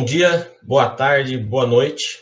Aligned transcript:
Bom 0.00 0.06
dia, 0.06 0.50
boa 0.62 0.88
tarde, 0.88 1.36
boa 1.36 1.66
noite. 1.66 2.20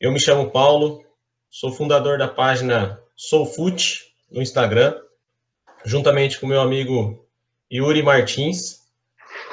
Eu 0.00 0.10
me 0.10 0.18
chamo 0.18 0.50
Paulo, 0.50 1.04
sou 1.48 1.70
fundador 1.70 2.18
da 2.18 2.26
página 2.26 3.00
SouFoot 3.14 4.12
no 4.28 4.42
Instagram, 4.42 4.92
juntamente 5.84 6.40
com 6.40 6.46
meu 6.48 6.60
amigo 6.60 7.24
Yuri 7.72 8.02
Martins. 8.02 8.80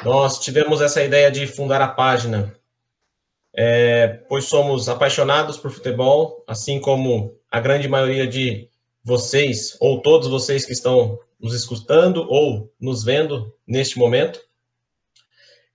Nós 0.04 0.40
tivemos 0.40 0.82
essa 0.82 1.04
ideia 1.04 1.30
de 1.30 1.46
fundar 1.46 1.80
a 1.84 1.88
página, 1.88 2.52
é, 3.54 4.08
pois 4.28 4.46
somos 4.46 4.90
apaixonados 4.90 5.56
por 5.56 5.70
futebol, 5.70 6.44
assim 6.48 6.82
como 6.82 7.38
a 7.52 7.60
grande 7.60 7.88
maioria 7.88 8.26
de 8.26 8.68
vocês, 9.04 9.78
ou 9.80 10.02
todos 10.02 10.28
vocês 10.28 10.66
que 10.66 10.74
estão 10.74 11.20
nos 11.40 11.54
escutando 11.54 12.26
ou 12.28 12.74
nos 12.82 13.04
vendo 13.04 13.56
neste 13.68 14.00
momento. 14.00 14.49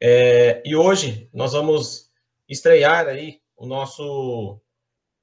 É, 0.01 0.63
e 0.65 0.75
hoje 0.75 1.29
nós 1.33 1.53
vamos 1.53 2.11
estrear 2.49 3.07
aí 3.07 3.41
o 3.57 3.67
nosso 3.67 4.61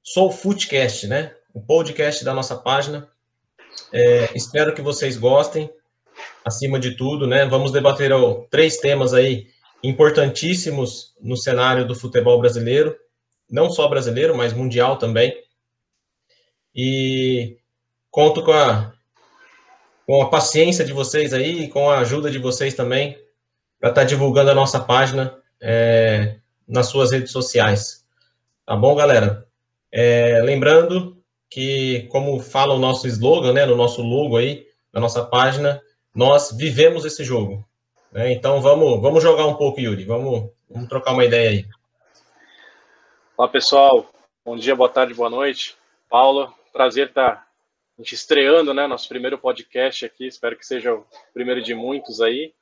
Soul 0.02 0.30
Footcast, 0.30 1.06
né? 1.06 1.34
O 1.54 1.60
podcast 1.60 2.24
da 2.24 2.34
nossa 2.34 2.56
página. 2.56 3.08
É, 3.92 4.36
espero 4.36 4.74
que 4.74 4.82
vocês 4.82 5.16
gostem, 5.16 5.70
acima 6.44 6.78
de 6.78 6.96
tudo, 6.96 7.26
né? 7.26 7.46
Vamos 7.46 7.72
debater 7.72 8.12
ó, 8.12 8.46
três 8.50 8.78
temas 8.78 9.14
aí 9.14 9.48
importantíssimos 9.82 11.14
no 11.20 11.36
cenário 11.36 11.86
do 11.86 11.94
futebol 11.94 12.38
brasileiro, 12.40 12.96
não 13.50 13.70
só 13.70 13.88
brasileiro, 13.88 14.36
mas 14.36 14.52
mundial 14.52 14.96
também. 14.96 15.34
E 16.74 17.58
conto 18.10 18.42
com 18.42 18.52
a, 18.52 18.92
com 20.06 20.22
a 20.22 20.30
paciência 20.30 20.84
de 20.84 20.92
vocês 20.92 21.32
aí, 21.32 21.68
com 21.68 21.90
a 21.90 21.98
ajuda 21.98 22.30
de 22.30 22.38
vocês 22.38 22.74
também, 22.74 23.21
para 23.82 23.90
estar 23.90 24.02
tá 24.02 24.06
divulgando 24.06 24.48
a 24.48 24.54
nossa 24.54 24.78
página 24.78 25.36
é, 25.60 26.36
nas 26.68 26.86
suas 26.86 27.10
redes 27.10 27.32
sociais. 27.32 28.06
Tá 28.64 28.76
bom, 28.76 28.94
galera? 28.94 29.44
É, 29.90 30.40
lembrando 30.40 31.20
que, 31.50 32.06
como 32.12 32.38
fala 32.38 32.74
o 32.74 32.78
nosso 32.78 33.08
slogan, 33.08 33.52
né, 33.52 33.66
no 33.66 33.74
nosso 33.74 34.00
logo 34.00 34.36
aí, 34.36 34.68
na 34.92 35.00
nossa 35.00 35.24
página, 35.24 35.82
nós 36.14 36.52
vivemos 36.56 37.04
esse 37.04 37.24
jogo. 37.24 37.66
Né? 38.12 38.32
Então, 38.32 38.60
vamos, 38.60 39.02
vamos 39.02 39.20
jogar 39.20 39.48
um 39.48 39.56
pouco, 39.56 39.80
Yuri. 39.80 40.04
Vamos, 40.04 40.48
vamos 40.70 40.88
trocar 40.88 41.12
uma 41.12 41.24
ideia 41.24 41.50
aí. 41.50 41.66
Olá, 43.36 43.48
pessoal. 43.48 44.06
Bom 44.44 44.56
dia, 44.56 44.76
boa 44.76 44.88
tarde, 44.88 45.12
boa 45.12 45.28
noite. 45.28 45.76
Paulo, 46.08 46.54
prazer 46.72 47.08
estar 47.08 47.30
tá 47.32 47.46
a 47.98 48.02
gente 48.02 48.14
estreando, 48.14 48.72
né, 48.72 48.86
nosso 48.86 49.08
primeiro 49.08 49.38
podcast 49.38 50.06
aqui. 50.06 50.28
Espero 50.28 50.56
que 50.56 50.64
seja 50.64 50.94
o 50.94 51.04
primeiro 51.34 51.60
de 51.60 51.74
muitos 51.74 52.20
aí 52.20 52.54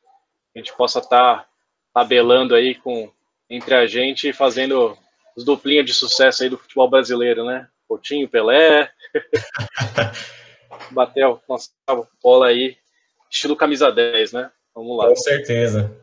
a 0.55 0.59
gente 0.59 0.73
possa 0.77 0.99
estar 0.99 1.39
tá 1.39 1.47
tabelando 1.95 2.55
aí 2.55 2.75
com 2.75 3.11
entre 3.49 3.75
a 3.75 3.87
gente 3.87 4.29
e 4.29 4.33
fazendo 4.33 4.97
os 5.37 5.45
duplinhas 5.45 5.85
de 5.85 5.93
sucesso 5.93 6.43
aí 6.43 6.49
do 6.49 6.59
futebol 6.59 6.89
brasileiro, 6.89 7.45
né? 7.45 7.69
Coutinho, 7.89 8.29
Pelé, 8.29 8.91
Batel, 10.93 11.43
nossa 11.49 11.71
bola 12.23 12.47
aí, 12.47 12.77
estilo 13.29 13.57
camisa 13.57 13.91
10, 13.91 14.33
né? 14.33 14.51
Vamos 14.75 14.97
lá. 14.97 15.09
Com 15.09 15.17
certeza. 15.17 15.97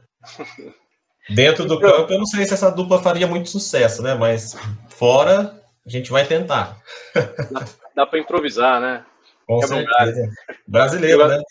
Dentro 1.29 1.65
do 1.65 1.75
então, 1.75 1.91
campo, 1.91 2.13
eu 2.13 2.19
não 2.19 2.25
sei 2.25 2.45
se 2.45 2.53
essa 2.53 2.69
dupla 2.69 3.01
faria 3.01 3.27
muito 3.27 3.49
sucesso, 3.49 4.01
né? 4.01 4.13
Mas 4.13 4.57
fora, 4.89 5.61
a 5.85 5.89
gente 5.89 6.11
vai 6.11 6.25
tentar. 6.25 6.81
Dá, 7.13 7.65
dá 7.95 8.05
para 8.05 8.19
improvisar, 8.19 8.81
né? 8.81 9.05
Com 9.45 9.63
é 9.63 9.67
certeza. 9.67 10.29
Brasileiro, 10.67 11.17
jogador, 11.17 11.37
né? 11.37 11.43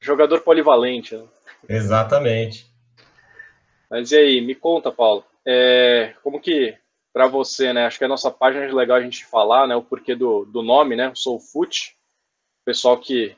Jogador 0.00 0.40
polivalente. 0.40 1.16
Né? 1.16 1.24
Exatamente. 1.68 2.66
Mas 3.90 4.10
e 4.12 4.16
aí, 4.16 4.40
me 4.40 4.54
conta, 4.54 4.90
Paulo, 4.90 5.24
é, 5.46 6.14
como 6.22 6.40
que 6.40 6.76
para 7.12 7.26
você, 7.26 7.72
né? 7.72 7.84
Acho 7.84 7.98
que 7.98 8.04
a 8.04 8.08
nossa 8.08 8.30
página 8.30 8.64
é 8.64 8.72
legal 8.72 8.96
a 8.96 9.02
gente 9.02 9.26
falar, 9.26 9.66
né? 9.66 9.76
O 9.76 9.82
porquê 9.82 10.14
do, 10.14 10.44
do 10.46 10.62
nome, 10.62 10.96
né? 10.96 11.12
Sou 11.14 11.38
Foot. 11.38 11.94
Pessoal 12.64 12.98
que 12.98 13.36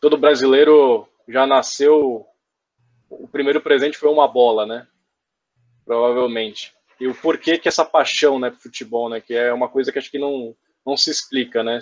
todo 0.00 0.16
brasileiro 0.16 1.08
já 1.28 1.46
nasceu. 1.46 2.26
O 3.08 3.26
primeiro 3.26 3.60
presente 3.60 3.98
foi 3.98 4.08
uma 4.08 4.28
bola, 4.28 4.64
né? 4.64 4.86
Provavelmente. 5.84 6.72
E 7.00 7.08
o 7.08 7.14
porquê 7.14 7.58
que 7.58 7.66
essa 7.66 7.84
paixão, 7.84 8.38
né, 8.38 8.50
pro 8.50 8.60
futebol, 8.60 9.08
né? 9.08 9.20
Que 9.20 9.34
é 9.34 9.52
uma 9.52 9.68
coisa 9.68 9.90
que 9.90 9.98
acho 9.98 10.10
que 10.10 10.18
não, 10.18 10.54
não 10.86 10.96
se 10.96 11.10
explica, 11.10 11.64
né? 11.64 11.80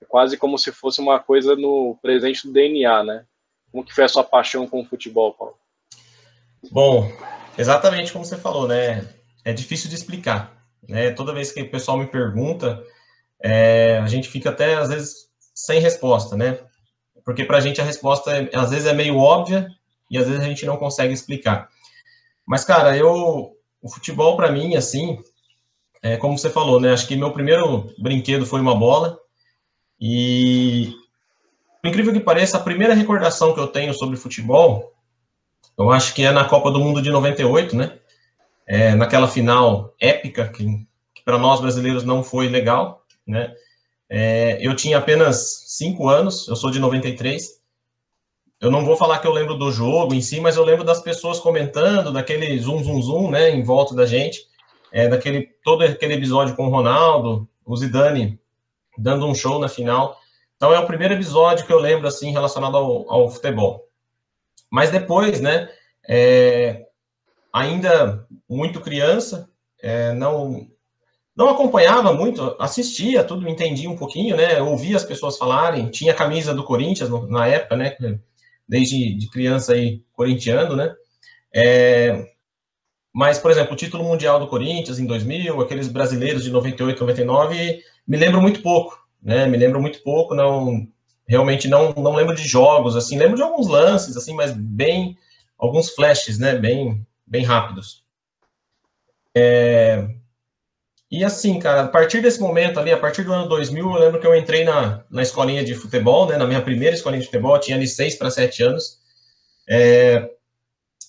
É 0.00 0.04
quase 0.04 0.36
como 0.36 0.56
se 0.56 0.70
fosse 0.70 1.00
uma 1.00 1.18
coisa 1.18 1.56
no 1.56 1.98
presente 2.00 2.46
do 2.46 2.52
DNA, 2.52 3.02
né? 3.02 3.26
Como 3.72 3.84
que 3.84 3.94
foi 3.94 4.04
a 4.04 4.08
sua 4.08 4.22
paixão 4.22 4.68
com 4.68 4.82
o 4.82 4.84
futebol, 4.84 5.32
Paulo? 5.32 5.56
Bom, 6.70 7.10
exatamente 7.56 8.12
como 8.12 8.24
você 8.24 8.36
falou, 8.36 8.68
né? 8.68 9.08
É 9.44 9.52
difícil 9.52 9.88
de 9.88 9.96
explicar. 9.96 10.62
Né? 10.86 11.10
Toda 11.10 11.32
vez 11.32 11.50
que 11.50 11.62
o 11.62 11.70
pessoal 11.70 11.96
me 11.96 12.06
pergunta, 12.06 12.84
é, 13.42 13.98
a 13.98 14.06
gente 14.06 14.28
fica 14.28 14.50
até, 14.50 14.74
às 14.74 14.90
vezes, 14.90 15.30
sem 15.54 15.80
resposta, 15.80 16.36
né? 16.36 16.58
Porque 17.24 17.44
para 17.44 17.56
a 17.56 17.60
gente 17.60 17.80
a 17.80 17.84
resposta, 17.84 18.30
é, 18.36 18.50
às 18.54 18.70
vezes, 18.70 18.86
é 18.86 18.92
meio 18.92 19.16
óbvia 19.16 19.68
e 20.10 20.18
às 20.18 20.26
vezes 20.26 20.42
a 20.42 20.46
gente 20.46 20.66
não 20.66 20.76
consegue 20.76 21.14
explicar. 21.14 21.68
Mas, 22.46 22.64
cara, 22.64 22.96
eu... 22.96 23.56
O 23.84 23.88
futebol, 23.88 24.36
para 24.36 24.52
mim, 24.52 24.76
assim, 24.76 25.18
é, 26.00 26.16
como 26.16 26.38
você 26.38 26.48
falou, 26.48 26.80
né? 26.80 26.92
Acho 26.92 27.08
que 27.08 27.16
meu 27.16 27.32
primeiro 27.32 27.92
brinquedo 27.98 28.46
foi 28.46 28.60
uma 28.60 28.76
bola. 28.76 29.18
E 30.00 30.94
incrível 31.84 32.12
que 32.12 32.20
pareça, 32.20 32.56
a 32.56 32.62
primeira 32.62 32.94
recordação 32.94 33.52
que 33.52 33.60
eu 33.60 33.66
tenho 33.66 33.92
sobre 33.92 34.16
futebol, 34.16 34.92
eu 35.78 35.90
acho 35.90 36.14
que 36.14 36.24
é 36.24 36.30
na 36.30 36.44
Copa 36.44 36.70
do 36.70 36.78
Mundo 36.78 37.02
de 37.02 37.10
98, 37.10 37.74
né? 37.76 37.98
É, 38.66 38.94
naquela 38.94 39.26
final 39.26 39.94
épica, 40.00 40.48
que, 40.48 40.64
que 41.14 41.22
para 41.24 41.38
nós 41.38 41.60
brasileiros 41.60 42.04
não 42.04 42.22
foi 42.22 42.48
legal, 42.48 43.04
né? 43.26 43.52
É, 44.08 44.58
eu 44.60 44.76
tinha 44.76 44.98
apenas 44.98 45.64
cinco 45.68 46.08
anos, 46.08 46.46
eu 46.46 46.54
sou 46.54 46.70
de 46.70 46.78
93. 46.78 47.60
Eu 48.60 48.70
não 48.70 48.84
vou 48.84 48.96
falar 48.96 49.18
que 49.18 49.26
eu 49.26 49.32
lembro 49.32 49.54
do 49.54 49.72
jogo 49.72 50.14
em 50.14 50.20
si, 50.20 50.40
mas 50.40 50.56
eu 50.56 50.64
lembro 50.64 50.84
das 50.84 51.00
pessoas 51.00 51.40
comentando, 51.40 52.12
daquele 52.12 52.56
zoom, 52.58 52.84
zoom, 52.84 53.02
zoom, 53.02 53.30
né, 53.30 53.50
em 53.50 53.62
volta 53.62 53.94
da 53.94 54.06
gente, 54.06 54.46
é, 54.92 55.08
daquele 55.08 55.48
todo 55.64 55.82
aquele 55.82 56.14
episódio 56.14 56.54
com 56.54 56.66
o 56.66 56.70
Ronaldo, 56.70 57.48
o 57.64 57.76
Zidane 57.76 58.38
dando 58.96 59.26
um 59.26 59.34
show 59.34 59.58
na 59.58 59.68
final. 59.68 60.16
Então 60.62 60.72
é 60.72 60.78
o 60.78 60.86
primeiro 60.86 61.14
episódio 61.14 61.66
que 61.66 61.72
eu 61.72 61.80
lembro 61.80 62.06
assim 62.06 62.30
relacionado 62.30 62.76
ao, 62.76 63.12
ao 63.12 63.28
futebol. 63.28 63.84
Mas 64.70 64.92
depois, 64.92 65.40
né, 65.40 65.68
é, 66.08 66.86
ainda 67.52 68.24
muito 68.48 68.80
criança, 68.80 69.50
é, 69.82 70.12
não 70.12 70.68
não 71.34 71.48
acompanhava 71.48 72.12
muito, 72.12 72.54
assistia 72.60 73.24
tudo, 73.24 73.48
entendia 73.48 73.90
um 73.90 73.96
pouquinho, 73.96 74.36
né, 74.36 74.62
ouvia 74.62 74.96
as 74.96 75.04
pessoas 75.04 75.36
falarem, 75.36 75.90
tinha 75.90 76.14
camisa 76.14 76.54
do 76.54 76.62
Corinthians 76.62 77.10
na 77.28 77.48
época, 77.48 77.76
né, 77.76 77.96
desde 78.68 79.16
de 79.16 79.28
criança 79.30 79.72
aí 79.72 80.04
corintiano, 80.12 80.76
né, 80.76 80.94
é, 81.52 82.24
mas, 83.12 83.36
por 83.36 83.50
exemplo, 83.50 83.72
o 83.72 83.76
título 83.76 84.04
mundial 84.04 84.38
do 84.38 84.46
Corinthians 84.46 85.00
em 85.00 85.06
2000, 85.06 85.60
aqueles 85.60 85.88
brasileiros 85.88 86.44
de 86.44 86.52
98, 86.52 87.00
99, 87.00 87.82
me 88.06 88.16
lembro 88.16 88.40
muito 88.40 88.62
pouco, 88.62 89.01
né? 89.22 89.46
Me 89.46 89.56
lembro 89.56 89.80
muito 89.80 90.02
pouco, 90.02 90.34
não 90.34 90.86
realmente 91.26 91.68
não 91.68 91.92
não 91.92 92.14
lembro 92.14 92.34
de 92.34 92.46
jogos 92.46 92.96
assim, 92.96 93.18
lembro 93.18 93.36
de 93.36 93.42
alguns 93.42 93.68
lances 93.68 94.16
assim, 94.16 94.34
mas 94.34 94.52
bem 94.52 95.16
alguns 95.58 95.90
flashes, 95.90 96.38
né? 96.38 96.56
Bem 96.56 97.06
bem 97.26 97.44
rápidos. 97.44 98.02
É, 99.34 100.06
e 101.12 101.22
assim, 101.22 101.58
cara, 101.58 101.82
a 101.82 101.88
partir 101.88 102.22
desse 102.22 102.40
momento 102.40 102.80
ali, 102.80 102.90
a 102.90 102.96
partir 102.96 103.22
do 103.22 103.34
ano 103.34 103.46
2000, 103.46 103.84
eu 103.84 104.00
lembro 104.00 104.18
que 104.18 104.26
eu 104.26 104.34
entrei 104.34 104.64
na, 104.64 105.04
na 105.10 105.20
escolinha 105.20 105.62
de 105.62 105.74
futebol, 105.74 106.26
né? 106.26 106.38
Na 106.38 106.46
minha 106.46 106.62
primeira 106.62 106.96
escolinha 106.96 107.20
de 107.20 107.26
futebol, 107.26 107.58
tinha 107.58 107.76
ali 107.76 107.86
6 107.86 108.14
para 108.16 108.30
7 108.30 108.62
anos. 108.62 108.98
É, 109.68 110.30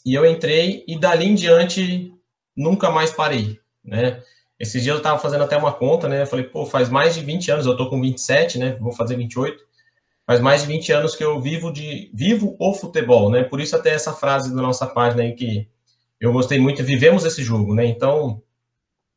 e 0.05 0.13
eu 0.13 0.25
entrei 0.25 0.83
e 0.85 0.99
dali 0.99 1.25
em 1.25 1.35
diante 1.35 2.13
nunca 2.53 2.91
mais 2.91 3.11
parei, 3.11 3.57
né? 3.81 4.21
Esses 4.63 4.81
dias 4.81 4.93
eu 4.93 4.99
estava 4.99 5.19
fazendo 5.19 5.43
até 5.43 5.57
uma 5.57 5.73
conta, 5.73 6.07
né? 6.07 6.21
Eu 6.21 6.25
falei, 6.25 6.45
pô, 6.45 6.65
faz 6.65 6.87
mais 6.87 7.13
de 7.13 7.19
20 7.19 7.51
anos, 7.51 7.65
eu 7.65 7.75
tô 7.75 7.89
com 7.89 7.99
27, 7.99 8.57
né? 8.57 8.77
Vou 8.79 8.93
fazer 8.93 9.17
28. 9.17 9.61
Faz 10.25 10.39
mais 10.39 10.61
de 10.61 10.67
20 10.67 10.89
anos 10.93 11.17
que 11.17 11.23
eu 11.23 11.37
vivo 11.41 11.69
de 11.69 12.09
vivo 12.13 12.55
o 12.57 12.73
futebol, 12.73 13.29
né? 13.29 13.43
Por 13.43 13.59
isso 13.59 13.75
até 13.75 13.89
essa 13.89 14.13
frase 14.13 14.55
da 14.55 14.61
nossa 14.61 14.87
página 14.87 15.23
aí 15.23 15.33
que 15.33 15.67
eu 16.17 16.31
gostei 16.31 16.61
muito, 16.61 16.81
vivemos 16.81 17.25
esse 17.25 17.43
jogo, 17.43 17.75
né? 17.75 17.85
Então, 17.85 18.41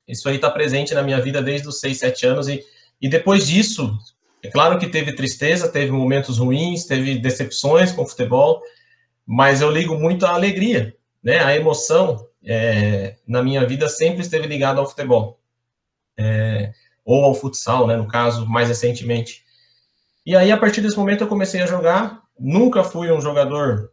isso 0.08 0.28
aí 0.28 0.34
está 0.34 0.50
presente 0.50 0.93
na 0.94 1.02
minha 1.04 1.20
vida 1.20 1.40
desde 1.40 1.69
os 1.69 1.78
6, 1.78 1.96
7 1.96 2.26
anos 2.26 2.49
e, 2.49 2.64
e 3.00 3.08
depois 3.08 3.46
disso, 3.46 3.96
é 4.42 4.49
claro 4.49 4.81
que 4.81 4.88
teve 4.88 5.12
tristeza, 5.12 5.69
teve 5.69 5.92
momentos 5.92 6.38
ruins, 6.38 6.87
teve 6.87 7.20
decepções 7.20 7.92
com 7.92 8.02
o 8.02 8.06
futebol, 8.06 8.60
mas 9.25 9.60
eu 9.60 9.70
ligo 9.70 9.96
muito 9.96 10.26
à 10.26 10.31
alegria, 10.31 10.92
né? 11.22 11.38
A 11.38 11.54
emoção, 11.54 12.26
é, 12.46 13.16
na 13.26 13.43
minha 13.43 13.66
vida 13.66 13.88
sempre 13.88 14.22
esteve 14.22 14.46
ligado 14.46 14.78
ao 14.81 14.88
futebol, 14.88 15.40
é, 16.16 16.72
ou 17.04 17.25
ao 17.25 17.34
futsal, 17.34 17.87
né, 17.87 17.96
no 17.96 18.06
caso, 18.06 18.46
mais 18.46 18.69
recentemente. 18.69 19.44
E 20.25 20.34
aí, 20.34 20.50
a 20.50 20.56
partir 20.56 20.81
desse 20.81 20.96
momento, 20.96 21.22
eu 21.22 21.28
comecei 21.28 21.62
a 21.62 21.66
jogar. 21.66 22.22
Nunca 22.38 22.82
fui 22.82 23.10
um 23.12 23.20
jogador 23.20 23.90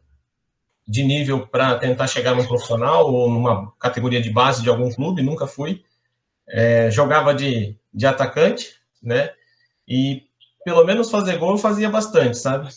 de 0.88 1.04
nível 1.04 1.48
para 1.48 1.78
tentar 1.78 2.08
chegar 2.08 2.36
no 2.36 2.48
profissional 2.48 3.12
ou 3.12 3.30
numa 3.30 3.72
categoria 3.80 4.22
de 4.22 4.30
base 4.30 4.62
de 4.62 4.70
algum 4.70 4.92
clube, 4.92 5.22
nunca 5.22 5.48
fui. 5.48 5.84
É, 6.48 6.92
jogava 6.92 7.34
de, 7.34 7.78
de 7.94 8.06
atacante, 8.06 8.76
né? 9.02 9.32
E 9.88 10.24
pelo 10.66 10.84
menos 10.84 11.10
fazer 11.10 11.38
gol 11.38 11.52
eu 11.52 11.58
fazia 11.58 11.90
bastante, 11.90 12.38
sabe? 12.38 12.70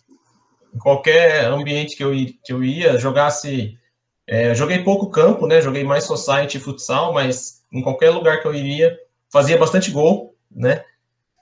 Em 0.74 0.78
qualquer 0.78 1.46
ambiente 1.46 1.96
que 1.96 2.04
eu, 2.04 2.12
que 2.44 2.52
eu 2.52 2.62
ia, 2.62 2.98
jogasse. 2.98 3.78
É, 4.28 4.54
joguei 4.54 4.82
pouco 4.82 5.10
campo, 5.10 5.46
né? 5.46 5.60
Joguei 5.60 5.84
mais 5.84 6.04
society 6.04 6.56
e 6.56 6.60
futsal, 6.60 7.12
mas 7.12 7.64
em 7.72 7.80
qualquer 7.80 8.10
lugar 8.10 8.40
que 8.40 8.48
eu 8.48 8.54
iria, 8.54 8.98
fazia 9.32 9.56
bastante 9.56 9.90
gol, 9.90 10.34
né? 10.50 10.84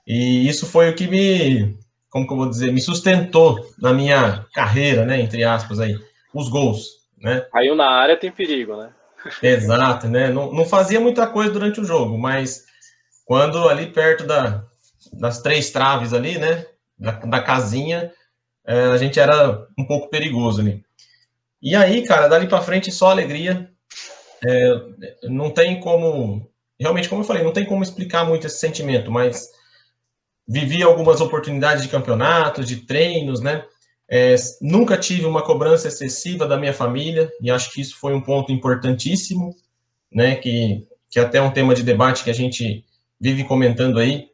E 0.05 0.47
isso 0.47 0.67
foi 0.67 0.89
o 0.89 0.95
que 0.95 1.07
me, 1.07 1.77
como 2.09 2.27
que 2.27 2.33
eu 2.33 2.37
vou 2.37 2.49
dizer, 2.49 2.71
me 2.71 2.79
sustentou 2.79 3.67
na 3.79 3.91
minha 3.91 4.45
carreira, 4.53 5.03
né? 5.03 5.19
Entre 5.19 5.43
aspas 5.43 5.79
aí, 5.79 5.97
os 6.33 6.47
gols, 6.47 6.85
né? 7.17 7.41
Caiu 7.51 7.75
na 7.75 7.89
área 7.89 8.17
tem 8.17 8.31
perigo, 8.31 8.75
né? 8.75 8.91
Exato, 9.41 10.07
né? 10.07 10.29
Não, 10.29 10.53
não 10.53 10.65
fazia 10.65 10.99
muita 10.99 11.25
coisa 11.25 11.51
durante 11.51 11.81
o 11.81 11.85
jogo, 11.85 12.17
mas 12.17 12.65
quando 13.25 13.67
ali 13.67 13.87
perto 13.87 14.23
da, 14.23 14.63
das 15.13 15.41
três 15.41 15.71
traves 15.71 16.13
ali, 16.13 16.37
né? 16.37 16.65
Da, 16.97 17.11
da 17.11 17.41
casinha, 17.41 18.11
é, 18.65 18.85
a 18.85 18.97
gente 18.97 19.19
era 19.19 19.65
um 19.77 19.85
pouco 19.85 20.09
perigoso 20.09 20.61
ali. 20.61 20.84
E 21.61 21.75
aí, 21.75 22.03
cara, 22.03 22.27
dali 22.27 22.47
para 22.47 22.61
frente 22.61 22.91
só 22.91 23.09
alegria. 23.09 23.69
É, 24.45 24.81
não 25.23 25.49
tem 25.49 25.79
como, 25.79 26.49
realmente, 26.79 27.09
como 27.09 27.21
eu 27.21 27.25
falei, 27.25 27.43
não 27.43 27.53
tem 27.53 27.65
como 27.65 27.81
explicar 27.81 28.25
muito 28.25 28.45
esse 28.45 28.59
sentimento, 28.59 29.11
mas 29.11 29.49
vivi 30.47 30.83
algumas 30.83 31.21
oportunidades 31.21 31.83
de 31.83 31.89
campeonato, 31.89 32.63
de 32.63 32.77
treinos, 32.77 33.41
né? 33.41 33.65
É, 34.07 34.35
nunca 34.61 34.97
tive 34.97 35.25
uma 35.25 35.41
cobrança 35.41 35.87
excessiva 35.87 36.47
da 36.47 36.57
minha 36.57 36.73
família, 36.73 37.31
e 37.41 37.49
acho 37.49 37.71
que 37.71 37.81
isso 37.81 37.97
foi 37.97 38.13
um 38.13 38.21
ponto 38.21 38.51
importantíssimo, 38.51 39.55
né? 40.11 40.35
Que, 40.35 40.87
que 41.09 41.19
até 41.19 41.39
é 41.39 41.41
um 41.41 41.51
tema 41.51 41.73
de 41.73 41.81
debate 41.81 42.23
que 42.23 42.29
a 42.29 42.35
gente 42.35 42.85
vive 43.19 43.43
comentando 43.43 43.97
aí 43.97 44.29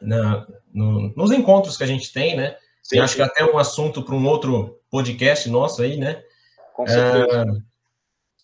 na, 0.00 0.46
no, 0.72 1.12
nos 1.14 1.30
encontros 1.30 1.76
que 1.76 1.84
a 1.84 1.86
gente 1.86 2.12
tem, 2.12 2.36
né? 2.36 2.56
Sim, 2.82 2.96
e 2.96 3.00
acho 3.00 3.14
sim. 3.14 3.18
que 3.18 3.22
até 3.22 3.44
um 3.44 3.58
assunto 3.58 4.02
para 4.02 4.14
um 4.14 4.26
outro 4.26 4.80
podcast 4.90 5.48
nosso 5.48 5.82
aí, 5.82 5.96
né? 5.96 6.22
Com 6.76 6.86
certeza. 6.86 7.42
É, 7.42 7.46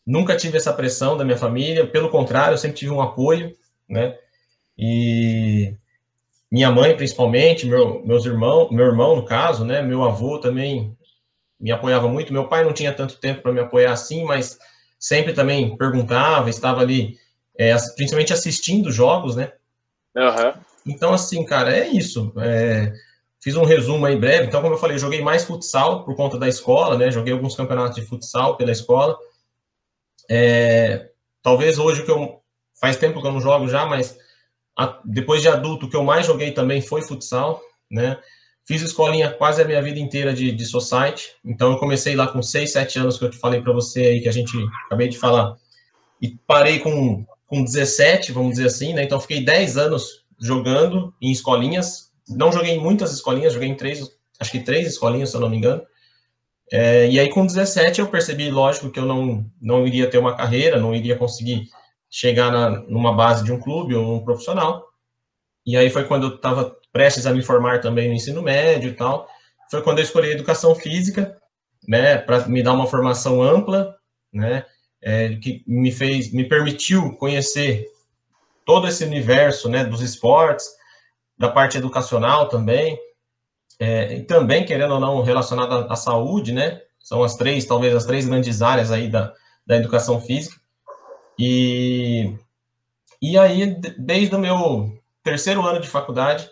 nunca 0.06 0.34
tive 0.34 0.56
essa 0.56 0.72
pressão 0.72 1.18
da 1.18 1.24
minha 1.24 1.36
família, 1.36 1.86
pelo 1.86 2.08
contrário, 2.08 2.54
eu 2.54 2.58
sempre 2.58 2.78
tive 2.78 2.90
um 2.90 3.02
apoio, 3.02 3.54
né? 3.86 4.16
E 4.76 5.76
minha 6.50 6.70
mãe, 6.72 6.96
principalmente, 6.96 7.66
meu, 7.66 8.02
meus 8.06 8.24
irmãos, 8.24 8.70
meu 8.70 8.86
irmão, 8.86 9.14
no 9.14 9.26
caso, 9.26 9.66
né? 9.66 9.82
Meu 9.82 10.02
avô 10.02 10.38
também 10.38 10.96
me 11.60 11.70
apoiava 11.70 12.08
muito. 12.08 12.32
Meu 12.32 12.48
pai 12.48 12.64
não 12.64 12.72
tinha 12.72 12.92
tanto 12.92 13.18
tempo 13.18 13.42
para 13.42 13.52
me 13.52 13.60
apoiar 13.60 13.92
assim, 13.92 14.24
mas 14.24 14.58
sempre 14.98 15.34
também 15.34 15.76
perguntava, 15.76 16.48
estava 16.48 16.80
ali, 16.80 17.18
é, 17.58 17.76
principalmente 17.94 18.32
assistindo 18.32 18.90
jogos, 18.90 19.36
né? 19.36 19.52
Uhum. 20.16 20.54
Então, 20.86 21.12
assim, 21.12 21.44
cara, 21.44 21.76
é 21.76 21.86
isso. 21.86 22.32
É, 22.38 22.92
fiz 23.42 23.56
um 23.56 23.64
resumo 23.64 24.06
aí 24.06 24.16
breve. 24.16 24.46
Então, 24.46 24.62
como 24.62 24.74
eu 24.74 24.78
falei, 24.78 24.96
joguei 24.98 25.20
mais 25.20 25.44
futsal 25.44 26.04
por 26.04 26.14
conta 26.14 26.38
da 26.38 26.48
escola, 26.48 26.96
né? 26.96 27.10
Joguei 27.10 27.32
alguns 27.32 27.56
campeonatos 27.56 27.96
de 27.96 28.06
futsal 28.06 28.56
pela 28.56 28.70
escola. 28.70 29.18
É, 30.30 31.10
talvez 31.42 31.78
hoje 31.78 32.02
o 32.02 32.04
que 32.04 32.10
eu. 32.10 32.40
Faz 32.80 32.96
tempo 32.96 33.20
que 33.20 33.26
eu 33.26 33.32
não 33.32 33.40
jogo 33.40 33.68
já, 33.68 33.86
mas 33.86 34.18
a, 34.76 35.00
depois 35.04 35.40
de 35.40 35.48
adulto, 35.48 35.86
o 35.86 35.90
que 35.90 35.94
eu 35.94 36.02
mais 36.02 36.26
joguei 36.26 36.50
também 36.50 36.80
foi 36.80 37.02
futsal, 37.02 37.60
né? 37.90 38.18
Fiz 38.64 38.80
escolinha 38.80 39.30
quase 39.30 39.60
a 39.60 39.64
minha 39.64 39.82
vida 39.82 39.98
inteira 39.98 40.32
de, 40.32 40.52
de 40.52 40.64
society. 40.64 41.30
Então, 41.44 41.72
eu 41.72 41.78
comecei 41.78 42.14
lá 42.14 42.28
com 42.28 42.40
6, 42.40 42.72
7 42.72 42.98
anos, 43.00 43.18
que 43.18 43.24
eu 43.24 43.30
te 43.30 43.38
falei 43.38 43.60
para 43.60 43.72
você 43.72 44.00
aí, 44.00 44.20
que 44.20 44.28
a 44.28 44.32
gente 44.32 44.56
acabei 44.86 45.08
de 45.08 45.18
falar. 45.18 45.56
E 46.20 46.36
parei 46.46 46.78
com, 46.78 47.26
com 47.46 47.62
17, 47.62 48.30
vamos 48.32 48.52
dizer 48.52 48.66
assim, 48.66 48.94
né? 48.94 49.02
Então, 49.02 49.20
fiquei 49.20 49.44
10 49.44 49.76
anos 49.76 50.24
jogando 50.40 51.12
em 51.20 51.32
escolinhas. 51.32 52.11
Não 52.28 52.52
joguei 52.52 52.78
muitas 52.78 53.12
escolinhas, 53.12 53.52
joguei 53.52 53.68
em 53.68 53.76
três, 53.76 54.08
acho 54.38 54.50
que 54.50 54.60
três 54.60 54.86
escolinhas, 54.86 55.30
se 55.30 55.36
eu 55.36 55.40
não 55.40 55.48
me 55.48 55.56
engano. 55.56 55.82
É, 56.70 57.08
e 57.08 57.20
aí, 57.20 57.28
com 57.28 57.44
17, 57.44 58.00
eu 58.00 58.08
percebi, 58.08 58.50
lógico, 58.50 58.90
que 58.90 58.98
eu 58.98 59.04
não, 59.04 59.44
não 59.60 59.86
iria 59.86 60.08
ter 60.08 60.18
uma 60.18 60.36
carreira, 60.36 60.80
não 60.80 60.94
iria 60.94 61.16
conseguir 61.16 61.68
chegar 62.10 62.50
na, 62.50 62.70
numa 62.70 63.12
base 63.12 63.44
de 63.44 63.52
um 63.52 63.60
clube 63.60 63.94
ou 63.94 64.16
um 64.16 64.24
profissional. 64.24 64.86
E 65.66 65.76
aí 65.76 65.90
foi 65.90 66.04
quando 66.04 66.28
eu 66.28 66.34
estava 66.36 66.76
prestes 66.92 67.26
a 67.26 67.32
me 67.32 67.42
formar 67.42 67.80
também 67.80 68.08
no 68.08 68.14
ensino 68.14 68.42
médio 68.42 68.90
e 68.90 68.94
tal. 68.94 69.28
Foi 69.70 69.82
quando 69.82 69.98
eu 69.98 70.04
escolhi 70.04 70.28
a 70.28 70.32
educação 70.32 70.74
física, 70.74 71.38
né, 71.88 72.18
para 72.18 72.46
me 72.46 72.62
dar 72.62 72.74
uma 72.74 72.86
formação 72.86 73.42
ampla, 73.42 73.96
né, 74.32 74.64
é, 75.00 75.34
que 75.36 75.64
me 75.66 75.90
fez, 75.90 76.32
me 76.32 76.44
permitiu 76.44 77.16
conhecer 77.16 77.86
todo 78.64 78.86
esse 78.86 79.04
universo 79.04 79.68
né, 79.68 79.84
dos 79.84 80.00
esportes, 80.00 80.66
da 81.42 81.48
parte 81.48 81.76
educacional 81.76 82.48
também, 82.48 82.96
é, 83.76 84.14
e 84.18 84.22
também, 84.22 84.64
querendo 84.64 84.94
ou 84.94 85.00
não, 85.00 85.22
relacionado 85.24 85.72
à, 85.72 85.92
à, 85.92 85.96
saúde, 85.96 86.52
né? 86.52 86.80
São 87.00 87.20
as 87.24 87.34
três, 87.34 87.64
talvez 87.64 87.92
as 87.96 88.04
três 88.04 88.28
grandes 88.28 88.62
áreas 88.62 88.92
aí 88.92 89.08
da, 89.08 89.34
da 89.66 89.76
educação 89.76 90.20
física. 90.20 90.54
E, 91.36 92.32
e 93.20 93.36
aí, 93.36 93.74
desde 93.98 94.36
o 94.36 94.38
meu 94.38 94.96
terceiro 95.20 95.66
ano 95.66 95.80
de 95.80 95.88
faculdade, 95.88 96.48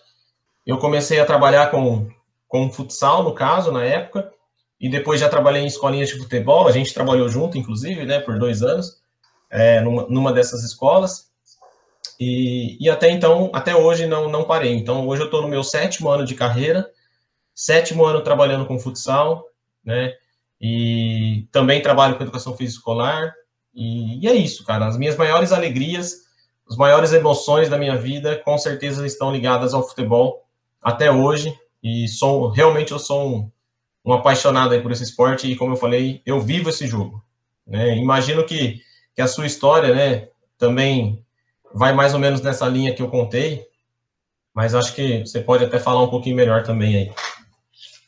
eu 0.66 0.76
comecei 0.76 1.20
a 1.20 1.24
trabalhar 1.24 1.70
com, 1.70 2.08
com 2.48 2.68
futsal, 2.68 3.22
no 3.22 3.32
caso, 3.32 3.70
na 3.70 3.84
época, 3.84 4.28
e 4.80 4.88
depois 4.88 5.20
já 5.20 5.28
trabalhei 5.28 5.62
em 5.62 5.66
escolinhas 5.66 6.08
de 6.08 6.18
futebol, 6.18 6.66
a 6.66 6.72
gente 6.72 6.92
trabalhou 6.92 7.28
junto, 7.28 7.56
inclusive, 7.56 8.04
né, 8.04 8.18
por 8.18 8.40
dois 8.40 8.60
anos, 8.60 9.00
é, 9.48 9.80
numa, 9.82 10.08
numa 10.08 10.32
dessas 10.32 10.64
escolas, 10.64 11.29
e, 12.20 12.76
e 12.78 12.90
até 12.90 13.10
então, 13.10 13.50
até 13.54 13.74
hoje, 13.74 14.06
não, 14.06 14.28
não 14.28 14.44
parei. 14.44 14.74
Então, 14.74 15.08
hoje 15.08 15.22
eu 15.22 15.24
estou 15.24 15.40
no 15.40 15.48
meu 15.48 15.64
sétimo 15.64 16.10
ano 16.10 16.26
de 16.26 16.34
carreira, 16.34 16.86
sétimo 17.54 18.04
ano 18.04 18.22
trabalhando 18.22 18.66
com 18.66 18.78
futsal, 18.78 19.46
né? 19.82 20.12
E 20.60 21.48
também 21.50 21.80
trabalho 21.80 22.16
com 22.16 22.22
educação 22.22 22.54
física 22.54 22.78
escolar. 22.78 23.32
E, 23.74 24.22
e 24.22 24.28
é 24.28 24.34
isso, 24.34 24.66
cara. 24.66 24.86
As 24.86 24.98
minhas 24.98 25.16
maiores 25.16 25.50
alegrias, 25.50 26.26
as 26.68 26.76
maiores 26.76 27.14
emoções 27.14 27.70
da 27.70 27.78
minha 27.78 27.96
vida, 27.96 28.36
com 28.36 28.58
certeza 28.58 29.06
estão 29.06 29.32
ligadas 29.32 29.72
ao 29.72 29.88
futebol 29.88 30.44
até 30.82 31.10
hoje. 31.10 31.58
E 31.82 32.06
sou 32.06 32.50
realmente 32.50 32.92
eu 32.92 32.98
sou 32.98 33.26
um, 33.34 33.50
um 34.04 34.12
apaixonado 34.12 34.78
por 34.82 34.92
esse 34.92 35.04
esporte 35.04 35.50
e, 35.50 35.56
como 35.56 35.72
eu 35.72 35.76
falei, 35.76 36.20
eu 36.26 36.38
vivo 36.38 36.68
esse 36.68 36.86
jogo. 36.86 37.24
Né? 37.66 37.96
Imagino 37.96 38.44
que, 38.44 38.82
que 39.14 39.22
a 39.22 39.26
sua 39.26 39.46
história, 39.46 39.94
né, 39.94 40.28
também 40.58 41.24
vai 41.72 41.92
mais 41.92 42.14
ou 42.14 42.20
menos 42.20 42.40
nessa 42.40 42.66
linha 42.66 42.94
que 42.94 43.02
eu 43.02 43.10
contei, 43.10 43.66
mas 44.54 44.74
acho 44.74 44.94
que 44.94 45.20
você 45.20 45.40
pode 45.40 45.64
até 45.64 45.78
falar 45.78 46.02
um 46.02 46.10
pouquinho 46.10 46.36
melhor 46.36 46.62
também 46.62 46.96
aí. 46.96 47.12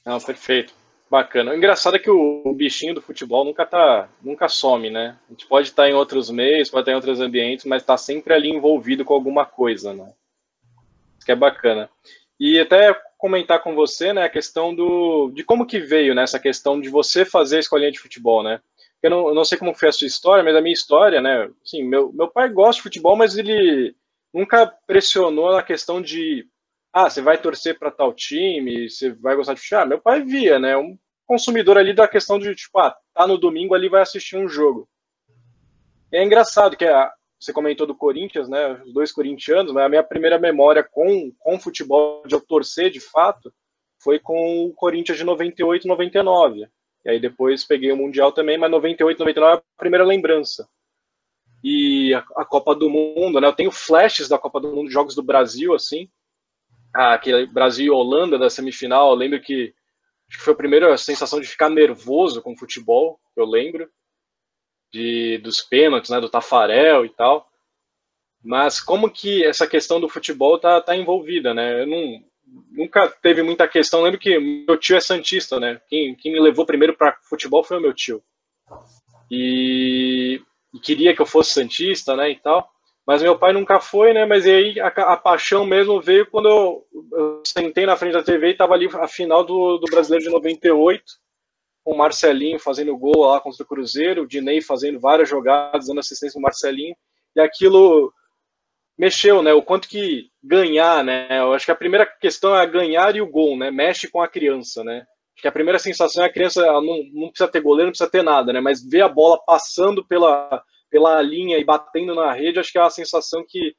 Não, 0.05 0.21
perfeito. 0.21 0.75
Bacana. 1.11 1.51
O 1.51 1.55
engraçado 1.55 1.97
é 1.97 1.99
que 1.99 2.11
o, 2.11 2.55
bichinho 2.55 2.95
do 2.95 3.03
futebol 3.03 3.45
nunca 3.45 3.67
tá, 3.67 4.09
nunca 4.23 4.49
some, 4.49 4.89
né? 4.89 5.19
A 5.29 5.33
gente 5.33 5.47
pode 5.47 5.69
estar 5.69 5.87
em 5.87 5.93
outros 5.93 6.31
meios, 6.31 6.71
pode 6.71 6.83
estar 6.83 6.93
em 6.93 6.95
outros 6.95 7.21
ambientes, 7.21 7.67
mas 7.67 7.83
está 7.83 7.99
sempre 7.99 8.33
ali 8.33 8.49
envolvido 8.49 9.05
com 9.05 9.13
alguma 9.13 9.45
coisa, 9.45 9.93
né? 9.93 10.11
Isso 11.19 11.27
que 11.27 11.33
é 11.33 11.37
bacana. 11.37 11.91
E 12.41 12.59
até 12.59 12.99
comentar 13.19 13.63
com 13.63 13.75
você, 13.75 14.13
né, 14.13 14.25
a 14.25 14.29
questão 14.29 14.75
do 14.75 15.31
de 15.35 15.45
como 15.45 15.67
que 15.67 15.79
veio 15.79 16.15
nessa 16.15 16.39
né, 16.39 16.43
questão 16.43 16.81
de 16.81 16.89
você 16.89 17.25
fazer 17.25 17.59
a 17.59 17.61
escolinha 17.61 17.93
de 17.93 18.01
futebol, 18.01 18.43
né? 18.43 18.61
Eu 19.03 19.11
não, 19.11 19.29
eu 19.29 19.35
não 19.35 19.45
sei 19.45 19.59
como 19.59 19.75
foi 19.75 19.89
a 19.89 19.93
sua 19.93 20.07
história, 20.07 20.45
mas 20.45 20.55
a 20.55 20.61
minha 20.61 20.73
história, 20.73 21.21
né? 21.21 21.51
Assim, 21.65 21.83
meu, 21.83 22.13
meu 22.13 22.29
pai 22.29 22.49
gosta 22.49 22.77
de 22.77 22.83
futebol, 22.83 23.17
mas 23.17 23.37
ele 23.37 23.95
nunca 24.33 24.67
pressionou 24.87 25.53
na 25.53 25.63
questão 25.63 26.01
de 26.01 26.47
ah, 26.93 27.09
você 27.09 27.21
vai 27.23 27.39
torcer 27.39 27.79
para 27.79 27.91
tal 27.91 28.13
time, 28.13 28.89
você 28.89 29.11
vai 29.11 29.35
gostar 29.35 29.55
de 29.55 29.61
futebol. 29.61 29.83
Ah, 29.83 29.87
meu 29.87 30.01
pai 30.01 30.23
via, 30.23 30.59
né? 30.59 30.77
Um 30.77 30.99
consumidor 31.27 31.79
ali 31.79 31.95
da 31.95 32.07
questão 32.07 32.39
de, 32.39 32.55
tipo, 32.55 32.79
ah, 32.79 32.95
tá 33.15 33.27
no 33.27 33.39
domingo 33.39 33.75
ali, 33.75 33.89
vai 33.89 34.03
assistir 34.03 34.37
um 34.37 34.49
jogo. 34.49 34.89
É 36.13 36.23
engraçado 36.23 36.77
que 36.77 36.85
a, 36.85 37.11
você 37.41 37.53
comentou 37.53 37.87
do 37.87 37.95
Corinthians, 37.95 38.49
né? 38.49 38.81
Os 38.85 38.93
dois 38.93 39.11
corintianos, 39.11 39.73
mas 39.73 39.85
a 39.85 39.89
minha 39.89 40.03
primeira 40.03 40.39
memória 40.39 40.87
com, 40.89 41.33
com 41.39 41.59
futebol, 41.59 42.23
de 42.27 42.35
eu 42.35 42.41
torcer 42.41 42.91
de 42.91 43.01
fato, 43.01 43.53
foi 43.99 44.19
com 44.19 44.67
o 44.67 44.73
Corinthians 44.75 45.19
de 45.19 45.25
98 45.25 45.89
99. 45.89 46.69
E 47.05 47.11
aí 47.11 47.21
depois 47.21 47.65
peguei 47.65 47.91
o 47.93 47.97
Mundial 47.97 48.33
também, 48.33 48.57
mas 48.57 48.71
98, 48.71 49.19
99 49.19 49.55
é 49.55 49.59
a 49.59 49.79
primeira 49.79 50.05
lembrança. 50.05 50.69
E 51.63 52.15
a, 52.15 52.19
a, 52.37 52.45
Copa 52.45 52.75
do 52.75 52.91
Mundo, 52.91 53.41
né? 53.41 53.47
Eu 53.47 53.53
tenho 53.53 53.71
flashes 53.71 54.29
da 54.29 54.39
Copa 54.39 54.61
do 54.61 54.75
Mundo, 54.75 54.91
jogos 54.91 55.15
do 55.15 55.23
Brasil, 55.23 55.75
assim. 55.75 56.09
Ah, 56.95 57.15
aquele 57.15 57.47
Brasil 57.47 57.87
e 57.87 57.91
Holanda 57.91 58.39
da 58.39 58.51
semifinal, 58.51 59.11
eu 59.11 59.15
lembro 59.15 59.41
que, 59.41 59.75
que 60.31 60.37
foi 60.39 60.53
a 60.53 60.57
primeira 60.57 60.97
sensação 60.99 61.41
de 61.41 61.47
ficar 61.47 61.71
nervoso 61.71 62.43
com 62.43 62.53
o 62.53 62.59
futebol, 62.59 63.21
eu 63.37 63.45
lembro. 63.45 63.89
De, 64.93 65.39
dos 65.39 65.63
pênaltis, 65.63 66.11
né? 66.11 66.21
Do 66.21 66.29
Tafarel 66.29 67.05
e 67.07 67.09
tal. 67.09 67.49
Mas 68.45 68.81
como 68.81 69.11
que 69.11 69.45
essa 69.45 69.67
questão 69.67 70.01
do 70.01 70.09
futebol 70.09 70.59
tá, 70.59 70.81
tá 70.81 70.97
envolvida, 70.97 71.55
né? 71.55 71.83
Eu 71.83 71.87
não, 71.87 72.25
nunca 72.71 73.09
teve 73.09 73.43
muita 73.43 73.67
questão. 73.69 74.03
Lembro 74.03 74.19
que 74.19 74.39
meu 74.39 74.77
tio 74.77 74.97
é 74.97 75.01
santista, 75.01 75.59
né? 75.59 75.81
Quem, 75.89 76.15
quem 76.15 76.33
me 76.33 76.41
levou 76.41 76.67
primeiro 76.67 76.97
para 76.97 77.17
futebol 77.23 77.65
foi 77.65 77.79
o 77.79 77.81
meu 77.81 77.93
tio. 77.93 78.23
e, 79.31 80.41
e, 80.75 80.81
queria 80.81 81.15
que 81.15 81.23
eu 81.23 81.27
fosse 81.27 81.53
santista, 81.53 82.17
né, 82.17 82.31
e 82.31 82.37
tal. 82.37 82.69
Mas 83.07 83.23
meu 83.23 83.37
pai 83.37 83.53
nunca 83.53 83.81
foi, 83.81 84.13
né? 84.13 84.25
Mas 84.25 84.47
aí 84.47 84.79
a, 84.79 84.87
a 84.87 85.17
paixão 85.17 85.67
mesmo 85.67 86.01
veio 86.01 86.27
quando 86.31 86.49
eu, 86.49 86.87
eu, 87.13 87.43
sentei 87.45 87.85
na 87.85 87.97
frente 87.97 88.13
da 88.13 88.23
TV 88.23 88.51
e 88.51 88.57
tava 88.57 88.75
ali 88.75 88.89
a 88.93 89.09
final 89.09 89.45
do, 89.45 89.79
do 89.79 89.91
Brasileiro 89.91 90.25
de 90.25 90.31
98, 90.31 91.05
com 91.85 91.95
o 91.95 91.99
Marcelinho 91.99 92.61
fazendo 92.61 92.97
gol 92.97 93.27
lá 93.27 93.41
contra 93.41 93.63
o 93.63 93.67
Cruzeiro, 93.67 94.23
o 94.23 94.27
Dinei 94.27 94.61
fazendo 94.61 95.01
várias 95.01 95.29
jogadas, 95.29 95.89
dando 95.89 95.99
assistência 95.99 96.35
pro 96.35 96.43
Marcelinho, 96.43 96.95
e 97.35 97.41
aquilo 97.41 98.13
mexeu, 98.99 99.43
né? 99.43 99.53
O 99.53 99.63
quanto 99.63 99.89
que 99.89 100.29
ganhar, 100.43 101.05
né? 101.05 101.27
Eu 101.31 101.53
acho 101.53 101.65
que 101.65 101.73
a 101.73 101.77
primeira 101.77 102.07
questão 102.07 102.57
é 102.57 102.67
ganhar 102.67 103.15
e 103.17 103.21
o 103.21 103.31
gol, 103.31 103.57
né? 103.57 103.71
Mexe 103.71 104.09
com 104.09 104.21
a 104.21 104.29
criança, 104.29 104.85
né? 104.85 105.07
Acho 105.35 105.43
que 105.43 105.49
a 105.49 105.53
primeira 105.53 105.79
sensação 105.79 106.25
é 106.25 106.27
a 106.27 106.33
criança 106.33 106.63
não, 106.63 107.03
não 107.13 107.29
precisa 107.29 107.49
ter 107.49 107.61
goleiro, 107.61 107.87
não 107.87 107.93
precisa 107.93 108.11
ter 108.11 108.23
nada, 108.23 108.53
né? 108.53 108.61
Mas 108.61 108.87
ver 108.87 109.03
a 109.03 109.09
bola 109.09 109.43
passando 109.45 110.07
pela, 110.07 110.63
pela 110.91 111.21
linha 111.23 111.59
e 111.59 111.65
batendo 111.65 112.15
na 112.15 112.33
rede, 112.33 112.59
acho 112.59 112.71
que 112.71 112.79
é 112.79 112.83
uma 112.83 112.91
sensação 112.91 113.45
que 113.49 113.75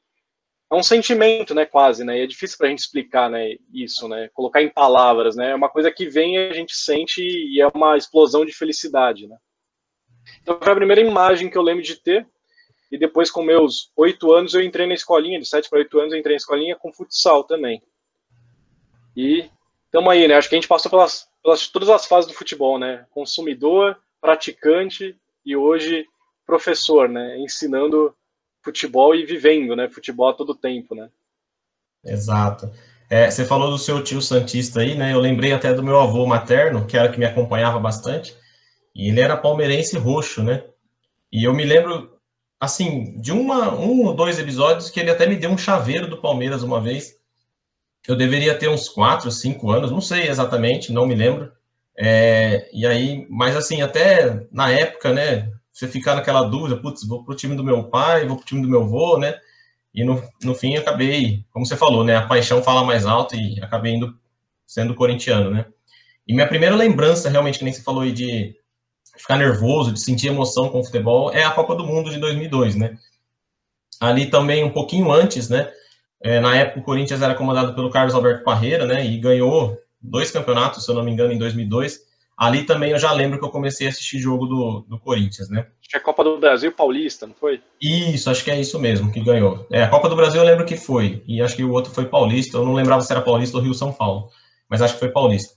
é 0.70 0.74
um 0.74 0.82
sentimento, 0.82 1.54
né? 1.54 1.64
Quase, 1.64 2.04
né? 2.04 2.18
E 2.18 2.22
é 2.22 2.26
difícil 2.26 2.58
para 2.58 2.66
a 2.66 2.70
gente 2.70 2.80
explicar, 2.80 3.30
né? 3.30 3.54
Isso, 3.72 4.08
né? 4.08 4.28
Colocar 4.32 4.62
em 4.62 4.68
palavras, 4.68 5.36
né? 5.36 5.50
É 5.50 5.54
uma 5.54 5.68
coisa 5.68 5.90
que 5.90 6.08
vem 6.08 6.34
e 6.34 6.38
a 6.38 6.52
gente 6.52 6.74
sente 6.74 7.22
e 7.22 7.60
é 7.60 7.68
uma 7.68 7.96
explosão 7.96 8.44
de 8.44 8.52
felicidade, 8.52 9.28
né? 9.28 9.36
Então 10.42 10.58
foi 10.60 10.72
a 10.72 10.76
primeira 10.76 11.00
imagem 11.00 11.48
que 11.48 11.56
eu 11.56 11.62
lembro 11.62 11.82
de 11.82 12.02
ter. 12.02 12.26
E 12.90 12.98
depois, 12.98 13.30
com 13.30 13.42
meus 13.42 13.90
oito 13.96 14.32
anos, 14.32 14.54
eu 14.54 14.62
entrei 14.62 14.86
na 14.86 14.94
escolinha, 14.94 15.40
de 15.40 15.46
sete 15.46 15.68
para 15.68 15.78
oito 15.78 15.98
anos, 15.98 16.12
eu 16.12 16.18
entrei 16.18 16.34
na 16.34 16.38
escolinha 16.38 16.76
com 16.76 16.92
futsal 16.92 17.44
também. 17.44 17.82
E 19.16 19.48
estamos 19.86 20.12
aí, 20.12 20.28
né? 20.28 20.34
Acho 20.34 20.48
que 20.48 20.54
a 20.54 20.58
gente 20.58 20.68
passou 20.68 20.90
pelas, 20.90 21.28
pelas 21.42 21.68
todas 21.68 21.88
as 21.88 22.06
fases 22.06 22.30
do 22.30 22.36
futebol, 22.36 22.78
né? 22.78 23.06
Consumidor, 23.10 23.96
praticante 24.20 25.16
e 25.44 25.56
hoje 25.56 26.06
professor, 26.46 27.08
né? 27.08 27.38
Ensinando 27.38 28.14
futebol 28.62 29.14
e 29.14 29.24
vivendo, 29.24 29.76
né? 29.76 29.88
Futebol 29.88 30.28
a 30.28 30.34
todo 30.34 30.54
tempo, 30.54 30.94
né? 30.94 31.10
Exato. 32.04 32.70
É, 33.08 33.30
você 33.30 33.44
falou 33.44 33.70
do 33.70 33.78
seu 33.78 34.02
tio 34.02 34.20
Santista 34.20 34.80
aí, 34.80 34.94
né? 34.94 35.12
Eu 35.12 35.20
lembrei 35.20 35.52
até 35.52 35.72
do 35.72 35.82
meu 35.82 36.00
avô 36.00 36.26
materno, 36.26 36.86
que 36.86 36.96
era 36.96 37.10
que 37.10 37.18
me 37.18 37.26
acompanhava 37.26 37.78
bastante, 37.78 38.34
e 38.94 39.08
ele 39.08 39.20
era 39.20 39.36
palmeirense 39.36 39.96
roxo, 39.98 40.42
né? 40.42 40.64
E 41.32 41.44
eu 41.44 41.52
me 41.52 41.64
lembro 41.64 42.13
assim, 42.60 43.18
de 43.20 43.32
uma, 43.32 43.74
um 43.74 44.04
ou 44.04 44.14
dois 44.14 44.38
episódios 44.38 44.90
que 44.90 45.00
ele 45.00 45.10
até 45.10 45.26
me 45.26 45.36
deu 45.36 45.50
um 45.50 45.58
chaveiro 45.58 46.08
do 46.08 46.20
Palmeiras 46.20 46.62
uma 46.62 46.80
vez. 46.80 47.16
Eu 48.06 48.16
deveria 48.16 48.54
ter 48.54 48.68
uns 48.68 48.88
quatro, 48.88 49.30
cinco 49.30 49.70
anos, 49.70 49.90
não 49.90 50.00
sei 50.00 50.28
exatamente, 50.28 50.92
não 50.92 51.06
me 51.06 51.14
lembro. 51.14 51.52
É, 51.96 52.68
e 52.72 52.86
aí, 52.86 53.26
mas 53.30 53.56
assim, 53.56 53.80
até 53.82 54.46
na 54.50 54.70
época, 54.70 55.12
né, 55.12 55.50
você 55.72 55.88
ficar 55.88 56.14
naquela 56.14 56.42
dúvida, 56.44 56.76
putz, 56.76 57.06
vou 57.06 57.24
pro 57.24 57.34
time 57.34 57.56
do 57.56 57.64
meu 57.64 57.84
pai, 57.84 58.26
vou 58.26 58.36
pro 58.36 58.46
time 58.46 58.62
do 58.62 58.68
meu 58.68 58.82
avô, 58.82 59.18
né? 59.18 59.34
E 59.94 60.04
no, 60.04 60.22
no 60.42 60.54
fim 60.54 60.76
acabei, 60.76 61.44
como 61.50 61.64
você 61.64 61.76
falou, 61.76 62.04
né, 62.04 62.16
a 62.16 62.26
paixão 62.26 62.62
fala 62.62 62.84
mais 62.84 63.06
alto 63.06 63.36
e 63.36 63.60
acabei 63.62 63.94
indo 63.94 64.18
sendo 64.66 64.94
corintiano, 64.94 65.50
né? 65.50 65.66
E 66.26 66.34
minha 66.34 66.48
primeira 66.48 66.74
lembrança, 66.74 67.28
realmente, 67.28 67.58
que 67.58 67.64
nem 67.64 67.72
você 67.72 67.82
falou 67.82 68.02
aí 68.02 68.12
de 68.12 68.56
ficar 69.16 69.36
nervoso, 69.36 69.92
de 69.92 70.00
sentir 70.00 70.28
emoção 70.28 70.68
com 70.68 70.80
o 70.80 70.84
futebol, 70.84 71.32
é 71.32 71.44
a 71.44 71.50
Copa 71.50 71.74
do 71.74 71.84
Mundo 71.84 72.10
de 72.10 72.18
2002, 72.18 72.74
né? 72.74 72.96
Ali 74.00 74.26
também, 74.26 74.64
um 74.64 74.70
pouquinho 74.70 75.10
antes, 75.12 75.48
né? 75.48 75.70
É, 76.22 76.40
na 76.40 76.56
época, 76.56 76.80
o 76.80 76.82
Corinthians 76.82 77.22
era 77.22 77.34
comandado 77.34 77.74
pelo 77.74 77.90
Carlos 77.90 78.14
Alberto 78.14 78.44
Parreira, 78.44 78.86
né? 78.86 79.04
E 79.04 79.18
ganhou 79.18 79.78
dois 80.00 80.30
campeonatos, 80.30 80.84
se 80.84 80.90
eu 80.90 80.94
não 80.94 81.04
me 81.04 81.10
engano, 81.10 81.32
em 81.32 81.38
2002. 81.38 82.00
Ali 82.36 82.64
também 82.64 82.90
eu 82.90 82.98
já 82.98 83.12
lembro 83.12 83.38
que 83.38 83.44
eu 83.44 83.50
comecei 83.50 83.86
a 83.86 83.90
assistir 83.90 84.18
jogo 84.18 84.46
do, 84.46 84.84
do 84.88 84.98
Corinthians, 84.98 85.48
né? 85.48 85.66
Acho 85.80 85.90
que 85.90 85.96
é 85.96 86.00
a 86.00 86.02
Copa 86.02 86.24
do 86.24 86.38
Brasil 86.38 86.72
Paulista, 86.72 87.26
não 87.26 87.34
foi? 87.34 87.62
Isso, 87.80 88.28
acho 88.28 88.42
que 88.42 88.50
é 88.50 88.60
isso 88.60 88.78
mesmo 88.80 89.12
que 89.12 89.20
ganhou. 89.20 89.64
É, 89.70 89.84
a 89.84 89.88
Copa 89.88 90.08
do 90.08 90.16
Brasil 90.16 90.40
eu 90.40 90.46
lembro 90.46 90.66
que 90.66 90.76
foi, 90.76 91.22
e 91.28 91.40
acho 91.40 91.54
que 91.54 91.62
o 91.62 91.70
outro 91.70 91.92
foi 91.92 92.06
Paulista, 92.06 92.56
eu 92.56 92.64
não 92.64 92.74
lembrava 92.74 93.02
se 93.02 93.12
era 93.12 93.22
Paulista 93.22 93.56
ou 93.56 93.62
Rio 93.62 93.74
São 93.74 93.92
Paulo, 93.92 94.30
mas 94.68 94.82
acho 94.82 94.94
que 94.94 95.00
foi 95.00 95.10
Paulista 95.10 95.54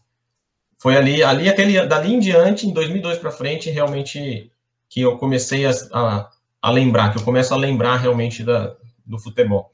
foi 0.78 0.96
ali, 0.96 1.24
ali 1.24 1.50
aquele, 1.50 1.86
dali 1.86 2.14
em 2.14 2.20
diante, 2.20 2.68
em 2.68 2.74
2002 2.74 3.18
para 3.18 3.32
frente, 3.32 3.70
realmente 3.70 4.52
que 4.90 5.02
eu 5.02 5.18
comecei 5.18 5.66
a, 5.66 5.72
a, 5.94 6.30
a, 6.62 6.72
lembrar, 6.72 7.12
que 7.12 7.18
eu 7.18 7.24
começo 7.24 7.54
a 7.54 7.58
lembrar 7.58 7.98
realmente 7.98 8.44
da, 8.44 8.76
do 9.06 9.18
futebol. 9.20 9.72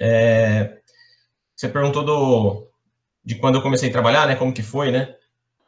É, 0.00 0.78
você 1.54 1.68
perguntou 1.68 2.04
do, 2.04 2.66
de 3.24 3.36
quando 3.36 3.56
eu 3.56 3.62
comecei 3.62 3.90
a 3.90 3.92
trabalhar, 3.92 4.26
né? 4.26 4.34
Como 4.34 4.52
que 4.52 4.62
foi, 4.62 4.90
né? 4.90 5.14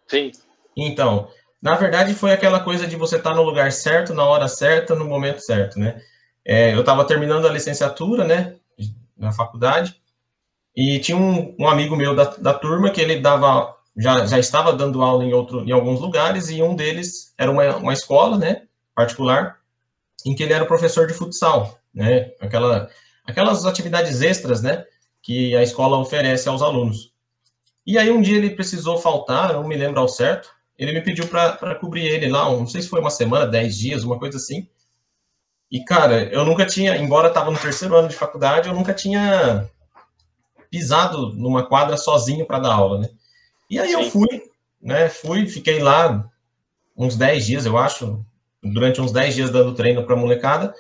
Sim. 0.08 0.32
Então, 0.76 1.28
na 1.60 1.74
verdade, 1.74 2.14
foi 2.14 2.32
aquela 2.32 2.60
coisa 2.60 2.86
de 2.86 2.96
você 2.96 3.16
estar 3.16 3.30
tá 3.30 3.36
no 3.36 3.42
lugar 3.42 3.70
certo, 3.70 4.14
na 4.14 4.24
hora 4.24 4.48
certa, 4.48 4.94
no 4.94 5.04
momento 5.04 5.40
certo, 5.40 5.78
né? 5.78 6.00
É, 6.44 6.74
eu 6.74 6.80
estava 6.80 7.04
terminando 7.04 7.46
a 7.46 7.52
licenciatura, 7.52 8.24
né? 8.24 8.56
Na 9.16 9.32
faculdade, 9.32 10.00
e 10.74 10.98
tinha 10.98 11.16
um, 11.16 11.54
um 11.58 11.68
amigo 11.68 11.96
meu 11.96 12.14
da, 12.14 12.24
da 12.24 12.52
turma 12.52 12.90
que 12.90 13.00
ele 13.00 13.18
dava 13.18 13.75
já, 13.96 14.26
já 14.26 14.38
estava 14.38 14.72
dando 14.72 15.02
aula 15.02 15.24
em, 15.24 15.32
outro, 15.32 15.64
em 15.64 15.72
alguns 15.72 16.00
lugares, 16.00 16.50
e 16.50 16.62
um 16.62 16.74
deles 16.74 17.34
era 17.38 17.50
uma, 17.50 17.76
uma 17.76 17.92
escola, 17.92 18.36
né, 18.36 18.62
particular, 18.94 19.58
em 20.24 20.34
que 20.34 20.42
ele 20.42 20.52
era 20.52 20.66
professor 20.66 21.06
de 21.06 21.14
futsal, 21.14 21.78
né, 21.94 22.32
aquela, 22.40 22.90
aquelas 23.26 23.64
atividades 23.64 24.20
extras, 24.20 24.62
né, 24.62 24.84
que 25.22 25.56
a 25.56 25.62
escola 25.62 25.98
oferece 25.98 26.48
aos 26.48 26.62
alunos. 26.62 27.12
E 27.86 27.98
aí 27.98 28.10
um 28.10 28.20
dia 28.20 28.36
ele 28.36 28.50
precisou 28.50 28.98
faltar, 28.98 29.52
não 29.52 29.66
me 29.66 29.76
lembro 29.76 30.00
ao 30.00 30.08
certo, 30.08 30.50
ele 30.78 30.92
me 30.92 31.00
pediu 31.00 31.26
para 31.26 31.74
cobrir 31.76 32.06
ele 32.06 32.28
lá, 32.28 32.44
não 32.50 32.66
sei 32.66 32.82
se 32.82 32.88
foi 32.88 33.00
uma 33.00 33.10
semana, 33.10 33.46
dez 33.46 33.76
dias, 33.76 34.04
uma 34.04 34.18
coisa 34.18 34.36
assim. 34.36 34.68
E, 35.70 35.82
cara, 35.82 36.24
eu 36.24 36.44
nunca 36.44 36.66
tinha, 36.66 36.96
embora 36.96 37.28
estava 37.28 37.50
no 37.50 37.58
terceiro 37.58 37.96
ano 37.96 38.08
de 38.08 38.14
faculdade, 38.14 38.68
eu 38.68 38.74
nunca 38.74 38.92
tinha 38.92 39.68
pisado 40.70 41.32
numa 41.34 41.66
quadra 41.66 41.96
sozinho 41.96 42.46
para 42.46 42.58
dar 42.58 42.74
aula, 42.74 43.00
né? 43.00 43.08
E 43.68 43.78
aí 43.78 43.88
Sim. 43.88 43.94
eu 43.94 44.10
fui, 44.10 44.42
né? 44.80 45.08
Fui, 45.08 45.46
fiquei 45.46 45.80
lá 45.80 46.28
uns 46.96 47.16
10 47.16 47.46
dias, 47.46 47.66
eu 47.66 47.76
acho, 47.76 48.24
durante 48.62 49.00
uns 49.00 49.12
10 49.12 49.34
dias 49.34 49.50
dando 49.50 49.74
treino 49.74 50.04
para 50.04 50.14
a 50.14 50.18
molecada. 50.18 50.74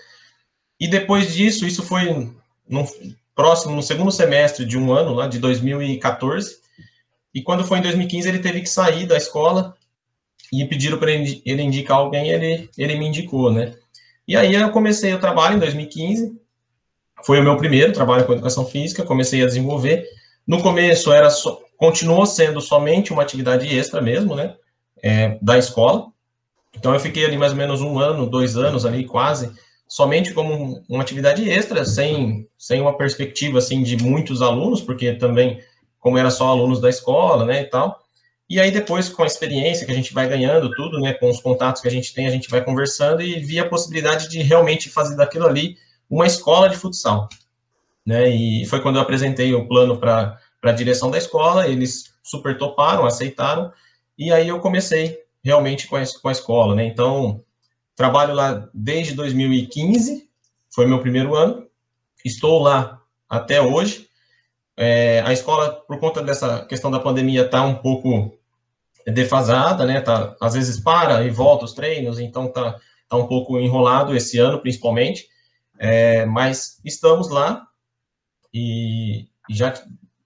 E 0.78 0.88
depois 0.88 1.34
disso, 1.34 1.66
isso 1.66 1.82
foi 1.82 2.32
no 2.68 2.86
próximo, 3.34 3.74
no 3.74 3.82
segundo 3.82 4.10
semestre 4.10 4.64
de 4.64 4.78
um 4.78 4.92
ano, 4.92 5.14
lá 5.14 5.26
de 5.26 5.38
2014. 5.38 6.58
E 7.34 7.42
quando 7.42 7.64
foi 7.64 7.78
em 7.78 7.82
2015, 7.82 8.28
ele 8.28 8.38
teve 8.38 8.62
que 8.62 8.68
sair 8.68 9.06
da 9.06 9.16
escola 9.16 9.74
e 10.52 10.64
pediram 10.64 10.98
para 10.98 11.12
ele, 11.12 11.42
ele 11.44 11.62
indicar 11.62 11.98
alguém, 11.98 12.30
ele, 12.30 12.70
ele 12.78 12.96
me 12.96 13.06
indicou, 13.06 13.52
né? 13.52 13.74
E 14.26 14.36
aí 14.36 14.54
eu 14.54 14.70
comecei 14.70 15.12
o 15.12 15.20
trabalho 15.20 15.56
em 15.56 15.60
2015. 15.60 16.40
Foi 17.24 17.40
o 17.40 17.42
meu 17.42 17.56
primeiro 17.56 17.92
trabalho 17.92 18.24
com 18.24 18.32
educação 18.32 18.66
física, 18.66 19.04
comecei 19.04 19.42
a 19.42 19.46
desenvolver. 19.46 20.08
No 20.46 20.62
começo 20.62 21.12
era 21.12 21.30
só, 21.30 21.60
continuou 21.76 22.26
sendo 22.26 22.60
somente 22.60 23.12
uma 23.12 23.22
atividade 23.22 23.66
extra 23.66 24.00
mesmo, 24.00 24.34
né, 24.34 24.54
é, 25.02 25.38
da 25.40 25.58
escola. 25.58 26.06
Então 26.74 26.92
eu 26.92 27.00
fiquei 27.00 27.24
ali 27.24 27.36
mais 27.36 27.52
ou 27.52 27.58
menos 27.58 27.80
um 27.80 27.98
ano, 27.98 28.26
dois 28.26 28.56
anos 28.56 28.84
ali 28.84 29.04
quase, 29.04 29.52
somente 29.88 30.34
como 30.34 30.82
uma 30.88 31.02
atividade 31.02 31.48
extra, 31.48 31.84
sem, 31.84 32.48
sem 32.58 32.80
uma 32.80 32.96
perspectiva 32.96 33.58
assim 33.58 33.82
de 33.82 33.96
muitos 33.96 34.42
alunos, 34.42 34.80
porque 34.80 35.14
também 35.14 35.60
como 36.00 36.18
era 36.18 36.30
só 36.30 36.48
alunos 36.48 36.80
da 36.80 36.88
escola, 36.88 37.44
né, 37.44 37.62
e 37.62 37.64
tal. 37.64 38.00
E 38.48 38.60
aí 38.60 38.70
depois 38.70 39.08
com 39.08 39.22
a 39.24 39.26
experiência 39.26 39.84
que 39.84 39.92
a 39.92 39.94
gente 39.94 40.14
vai 40.14 40.28
ganhando 40.28 40.70
tudo, 40.70 41.00
né, 41.00 41.12
com 41.14 41.28
os 41.28 41.40
contatos 41.40 41.82
que 41.82 41.88
a 41.88 41.90
gente 41.90 42.14
tem, 42.14 42.26
a 42.26 42.30
gente 42.30 42.48
vai 42.48 42.62
conversando 42.62 43.20
e 43.20 43.40
via 43.40 43.62
a 43.62 43.68
possibilidade 43.68 44.28
de 44.28 44.40
realmente 44.40 44.88
fazer 44.88 45.16
daquilo 45.16 45.46
ali 45.46 45.76
uma 46.08 46.26
escola 46.26 46.68
de 46.68 46.76
futsal, 46.76 47.28
né? 48.06 48.28
E 48.28 48.64
foi 48.66 48.80
quando 48.80 48.96
eu 48.96 49.02
apresentei 49.02 49.52
o 49.52 49.66
plano 49.66 49.96
para 49.98 50.38
para 50.66 50.72
a 50.72 50.76
direção 50.76 51.12
da 51.12 51.18
escola, 51.18 51.68
eles 51.68 52.12
super 52.24 52.58
toparam, 52.58 53.06
aceitaram, 53.06 53.72
e 54.18 54.32
aí 54.32 54.48
eu 54.48 54.58
comecei 54.58 55.16
realmente 55.40 55.86
com 55.86 55.94
a, 55.94 56.02
com 56.20 56.28
a 56.28 56.32
escola, 56.32 56.74
né? 56.74 56.84
Então, 56.84 57.40
trabalho 57.94 58.34
lá 58.34 58.68
desde 58.74 59.14
2015, 59.14 60.28
foi 60.68 60.86
meu 60.86 61.00
primeiro 61.00 61.36
ano, 61.36 61.68
estou 62.24 62.60
lá 62.60 63.00
até 63.28 63.62
hoje. 63.62 64.08
É, 64.76 65.22
a 65.24 65.32
escola, 65.32 65.70
por 65.86 66.00
conta 66.00 66.20
dessa 66.20 66.64
questão 66.64 66.90
da 66.90 66.98
pandemia, 66.98 67.42
está 67.42 67.62
um 67.62 67.76
pouco 67.76 68.36
defasada, 69.06 69.86
né? 69.86 70.00
Tá, 70.00 70.34
às 70.40 70.54
vezes 70.54 70.80
para 70.80 71.22
e 71.22 71.30
volta 71.30 71.64
os 71.64 71.74
treinos, 71.74 72.18
então 72.18 72.50
tá, 72.50 72.76
tá 73.08 73.16
um 73.16 73.28
pouco 73.28 73.56
enrolado 73.60 74.16
esse 74.16 74.36
ano, 74.40 74.60
principalmente. 74.60 75.28
É, 75.78 76.26
mas 76.26 76.80
estamos 76.84 77.30
lá 77.30 77.68
e 78.52 79.28
já 79.48 79.72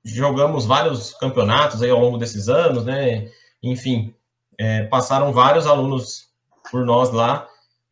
jogamos 0.05 0.67
vários 0.67 1.15
campeonatos 1.15 1.83
aí 1.83 1.91
ao 1.91 2.01
longo 2.01 2.19
desses 2.19 2.49
anos, 2.49 2.85
né? 2.85 3.31
Enfim, 3.63 4.15
é, 4.59 4.85
passaram 4.85 5.33
vários 5.33 5.67
alunos 5.67 6.29
por 6.71 6.85
nós 6.85 7.11
lá. 7.11 7.47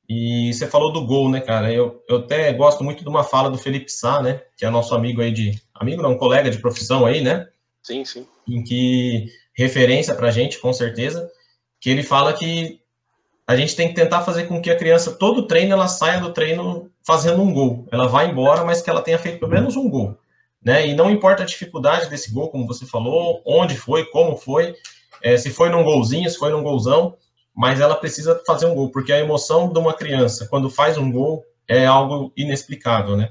E 0.09 0.53
você 0.53 0.67
falou 0.67 0.91
do 0.91 1.05
gol, 1.05 1.31
né, 1.31 1.41
cara? 1.41 1.71
Eu, 1.71 2.03
eu 2.09 2.19
até 2.19 2.51
gosto 2.53 2.83
muito 2.83 3.03
de 3.03 3.09
uma 3.09 3.23
fala 3.23 3.51
do 3.51 3.59
Felipe 3.59 3.91
Sá, 3.91 4.23
né? 4.23 4.41
Que 4.57 4.65
é 4.65 4.71
nosso 4.71 4.95
amigo 4.95 5.21
aí 5.21 5.31
de. 5.31 5.61
Amigo 5.75 6.03
não, 6.03 6.17
colega 6.17 6.51
de 6.51 6.59
profissão 6.59 7.05
aí, 7.05 7.21
né? 7.21 7.47
Sim, 7.83 8.05
sim. 8.05 8.27
Em 8.49 8.65
que 8.65 9.27
referência 9.55 10.15
pra 10.15 10.31
gente, 10.31 10.59
com 10.59 10.73
certeza, 10.73 11.31
que 11.81 11.91
ele 11.91 12.03
fala 12.03 12.33
que 12.33 12.81
a 13.47 13.57
gente 13.57 13.77
tem 13.77 13.89
que 13.89 13.95
tentar 13.95 14.23
fazer 14.23 14.45
com 14.45 14.61
que 14.61 14.71
a 14.71 14.77
criança, 14.77 15.13
todo 15.13 15.47
treino, 15.47 15.73
ela 15.73 15.89
saia 15.89 16.21
do 16.21 16.33
treino 16.33 16.91
fazendo 17.07 17.43
um 17.43 17.53
gol. 17.53 17.87
Ela 17.91 18.07
vai 18.07 18.31
embora, 18.31 18.65
mas 18.65 18.83
que 18.83 18.91
ela 18.91 19.03
tenha 19.03 19.19
feito 19.19 19.41
pelo 19.41 19.53
menos 19.53 19.77
um 19.77 19.89
gol. 19.89 20.19
Né? 20.63 20.89
E 20.89 20.95
não 20.95 21.11
importa 21.11 21.43
a 21.43 21.47
dificuldade 21.47 22.11
desse 22.11 22.33
gol, 22.33 22.51
como 22.51 22.67
você 22.67 22.85
falou, 22.85 23.41
onde 23.47 23.77
foi, 23.77 24.05
como 24.07 24.37
foi, 24.37 24.75
é, 25.23 25.37
se 25.37 25.51
foi 25.51 25.69
num 25.71 25.85
golzinho, 25.85 26.29
se 26.29 26.39
foi 26.39 26.51
num 26.51 26.63
golzão, 26.63 27.17
mas 27.55 27.81
ela 27.81 27.97
precisa 27.97 28.41
fazer 28.47 28.67
um 28.67 28.75
gol, 28.75 28.91
porque 28.91 29.13
a 29.13 29.19
emoção 29.19 29.73
de 29.73 29.79
uma 29.79 29.95
criança, 29.95 30.47
quando 30.49 30.71
faz 30.71 30.97
um 30.97 31.11
gol, 31.11 31.45
é 31.67 31.87
algo 31.87 32.33
inexplicável, 32.37 33.17
né? 33.17 33.31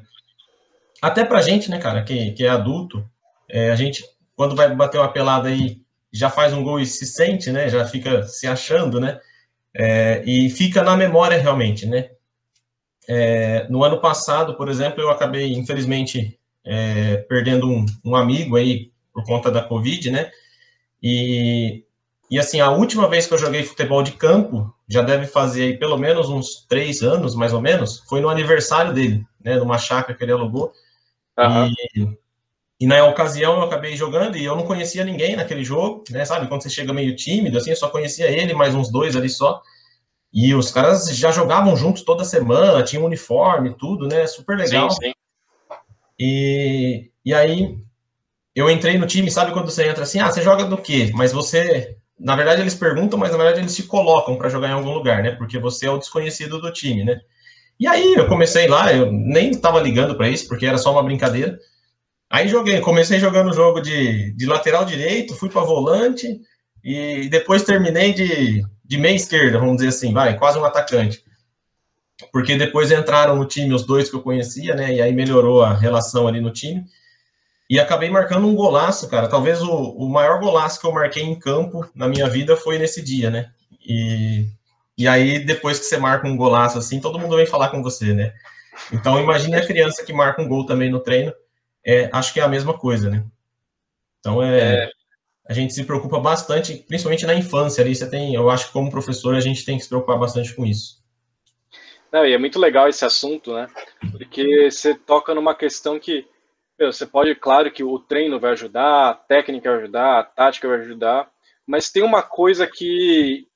Até 1.02 1.24
pra 1.24 1.42
gente, 1.42 1.70
né, 1.70 1.80
cara, 1.80 2.04
que, 2.04 2.32
que 2.32 2.44
é 2.46 2.50
adulto, 2.50 3.08
é, 3.50 3.72
a 3.72 3.76
gente, 3.76 4.04
quando 4.36 4.56
vai 4.56 4.74
bater 4.76 4.98
uma 5.00 5.12
pelada 5.12 5.50
aí, 5.50 5.82
já 6.12 6.30
faz 6.30 6.54
um 6.54 6.64
gol 6.64 6.80
e 6.80 6.86
se 6.86 7.06
sente, 7.06 7.52
né, 7.52 7.70
já 7.70 7.86
fica 7.86 8.24
se 8.24 8.48
achando, 8.48 9.00
né, 9.00 9.20
é, 9.76 10.24
e 10.26 10.50
fica 10.50 10.84
na 10.84 10.98
memória 10.98 11.38
realmente, 11.38 11.86
né. 11.86 12.10
É, 13.08 13.66
no 13.70 13.84
ano 13.84 14.02
passado, 14.02 14.56
por 14.58 14.68
exemplo, 14.68 15.02
eu 15.02 15.10
acabei, 15.10 15.54
infelizmente, 15.54 16.37
é, 16.68 17.18
perdendo 17.30 17.68
um, 17.70 17.86
um, 18.04 18.16
amigo 18.16 18.56
aí 18.56 18.92
por 19.14 19.24
conta 19.24 19.50
da 19.50 19.64
Covid, 19.64 20.12
né, 20.12 20.32
e, 21.02 21.84
e 22.30 22.38
assim, 22.38 22.60
a 22.60 22.70
última 22.70 23.08
vez 23.08 23.26
que 23.26 23.34
eu 23.34 23.38
joguei 23.38 23.64
futebol 23.64 24.04
de 24.04 24.12
campo, 24.12 24.74
já 24.88 25.02
deve 25.02 25.26
fazer 25.28 25.64
aí 25.64 25.78
pelo 25.78 25.98
menos 25.98 26.30
uns 26.30 26.66
três 26.68 27.02
anos, 27.02 27.36
mais 27.36 27.54
ou 27.54 27.62
menos, 27.62 28.04
foi 28.10 28.22
no 28.22 28.30
aniversário 28.30 28.94
dele, 28.94 29.26
né, 29.44 29.56
numa 29.56 29.78
chácara 29.78 30.18
que 30.18 30.24
ele 30.24 30.32
alugou, 30.34 30.72
Uhum. 31.38 31.72
E, 31.96 32.18
e, 32.82 32.88
na 32.88 33.06
ocasião 33.06 33.58
eu 33.58 33.64
acabei 33.64 33.96
jogando 33.96 34.38
e 34.38 34.44
eu 34.44 34.56
não 34.56 34.66
conhecia 34.66 35.04
ninguém 35.04 35.36
naquele 35.36 35.64
jogo, 35.64 36.04
né? 36.10 36.26
Sabe, 36.26 36.48
quando 36.48 36.64
você 36.64 36.70
chega 36.70 36.92
meio 36.92 37.16
tímido, 37.16 37.58
assim, 37.58 37.70
eu 37.70 37.76
só 37.76 37.90
conhecia 37.90 38.28
ele, 38.30 38.54
mais 38.54 38.74
uns 38.74 38.92
dois 38.92 39.16
ali 39.16 39.30
só. 39.30 39.62
E 40.34 40.54
os 40.56 40.72
caras 40.72 41.08
já 41.16 41.32
jogavam 41.32 41.76
juntos 41.78 42.04
toda 42.04 42.24
semana, 42.24 42.84
tinham 42.84 43.06
uniforme, 43.06 43.76
tudo, 43.78 44.08
né? 44.08 44.26
Super 44.26 44.58
legal. 44.58 44.90
Sim, 44.90 45.08
sim. 45.08 45.14
E, 46.20 47.12
e 47.24 47.34
aí 47.34 47.78
eu 48.56 48.70
entrei 48.70 48.98
no 48.98 49.06
time, 49.06 49.30
sabe 49.30 49.52
quando 49.52 49.70
você 49.70 49.88
entra 49.88 50.04
assim, 50.04 50.20
ah, 50.20 50.32
você 50.32 50.42
joga 50.42 50.66
do 50.66 50.78
quê? 50.78 51.12
Mas 51.14 51.32
você, 51.32 51.96
na 52.20 52.36
verdade 52.36 52.62
eles 52.62 52.74
perguntam, 52.76 53.20
mas 53.20 53.32
na 53.32 53.38
verdade 53.38 53.60
eles 53.60 53.74
se 53.74 53.84
colocam 53.84 54.36
para 54.36 54.50
jogar 54.50 54.70
em 54.70 54.74
algum 54.74 54.92
lugar, 54.92 55.22
né? 55.22 55.32
Porque 55.32 55.60
você 55.60 55.86
é 55.86 55.92
o 55.92 55.98
desconhecido 56.00 56.60
do 56.60 56.74
time, 56.74 57.04
né? 57.04 57.22
E 57.80 57.88
aí 57.88 58.16
eu 58.16 58.28
comecei 58.28 58.68
lá, 58.68 58.92
eu 58.94 59.12
nem 59.12 59.52
estava 59.52 59.80
ligando 59.80 60.16
para 60.16 60.28
isso, 60.30 60.48
porque 60.48 60.66
era 60.66 60.78
só 60.80 60.92
uma 60.92 61.04
brincadeira. 61.04 61.60
Aí 62.30 62.48
joguei, 62.48 62.82
comecei 62.82 63.20
jogando 63.20 63.52
o 63.52 63.54
jogo 63.54 63.80
de, 63.80 64.34
de 64.34 64.46
lateral 64.46 64.86
direito, 64.86 65.36
fui 65.36 65.50
para 65.50 65.62
volante 65.62 66.42
e 66.84 67.30
depois 67.30 67.64
terminei 67.64 68.14
de, 68.14 68.64
de 68.84 68.98
meia 68.98 69.16
esquerda, 69.16 69.60
vamos 69.60 69.78
dizer 69.78 69.90
assim, 69.90 70.14
vai, 70.14 70.38
quase 70.38 70.58
um 70.58 70.66
atacante. 70.66 71.24
Porque 72.32 72.56
depois 72.56 72.92
entraram 72.92 73.36
no 73.36 73.46
time 73.46 73.74
os 73.74 73.86
dois 73.86 74.10
que 74.10 74.16
eu 74.16 74.22
conhecia, 74.22 74.76
né? 74.76 74.94
E 74.94 75.02
aí 75.02 75.14
melhorou 75.14 75.62
a 75.62 75.74
relação 75.74 76.28
ali 76.28 76.42
no 76.42 76.52
time. 76.52 76.86
E 77.70 77.80
acabei 77.80 78.10
marcando 78.10 78.48
um 78.48 78.56
golaço, 78.56 79.10
cara. 79.10 79.28
Talvez 79.28 79.62
o, 79.62 79.72
o 79.72 80.10
maior 80.10 80.40
golaço 80.40 80.80
que 80.80 80.88
eu 80.88 80.92
marquei 80.92 81.24
em 81.24 81.38
campo 81.38 81.88
na 81.94 82.08
minha 82.08 82.28
vida 82.28 82.56
foi 82.56 82.80
nesse 82.80 83.02
dia, 83.02 83.30
né? 83.30 83.52
E 83.86 84.48
e 84.98 85.08
aí, 85.08 85.38
depois 85.46 85.78
que 85.78 85.86
você 85.86 85.98
marca 85.98 86.28
um 86.28 86.36
golaço 86.36 86.80
assim, 86.80 87.00
todo 87.00 87.20
mundo 87.20 87.36
vem 87.36 87.46
falar 87.46 87.70
com 87.70 87.84
você, 87.84 88.14
né? 88.14 88.34
Então, 88.92 89.20
imagine 89.22 89.56
a 89.56 89.66
criança 89.66 90.04
que 90.04 90.12
marca 90.12 90.42
um 90.42 90.48
gol 90.48 90.66
também 90.66 90.90
no 90.90 91.00
treino. 91.00 91.32
É, 91.86 92.10
acho 92.12 92.34
que 92.34 92.40
é 92.40 92.44
a 92.44 92.48
mesma 92.48 92.76
coisa, 92.76 93.10
né? 93.10 93.24
Então, 94.20 94.42
é, 94.42 94.86
é, 94.86 94.92
a 95.48 95.54
gente 95.54 95.74
se 95.74 95.84
preocupa 95.84 96.20
bastante, 96.20 96.74
principalmente 96.88 97.28
na 97.28 97.36
infância 97.36 97.84
ali. 97.84 97.96
Você 97.96 98.10
tem, 98.10 98.34
eu 98.34 98.50
acho 98.50 98.68
que 98.68 98.74
como 98.74 98.90
professor, 98.90 99.36
a 99.36 99.40
gente 99.40 99.64
tem 99.64 99.78
que 99.78 99.84
se 99.84 99.90
preocupar 99.90 100.18
bastante 100.18 100.54
com 100.56 100.66
isso. 100.66 100.97
Não, 102.12 102.26
e 102.26 102.34
é 102.34 102.38
muito 102.38 102.60
legal 102.60 102.88
esse 102.88 103.04
assunto, 103.04 103.54
né? 103.54 103.68
Porque 104.12 104.72
você 104.72 104.96
toca 104.96 105.34
numa 105.34 105.56
questão 105.56 106.00
que 106.00 106.26
meu, 106.80 106.94
você 106.94 107.08
pode, 107.08 107.34
claro 107.34 107.72
que 107.72 107.84
o 107.84 107.98
treino 107.98 108.40
vai 108.40 108.52
ajudar, 108.52 109.10
a 109.10 109.14
técnica 109.16 109.72
vai 109.72 109.80
ajudar, 109.80 110.20
a 110.20 110.24
tática 110.24 110.68
vai 110.68 110.80
ajudar, 110.80 111.28
mas 111.66 111.90
tem 111.90 112.04
uma 112.04 112.22
coisa 112.22 112.68
que 112.68 113.48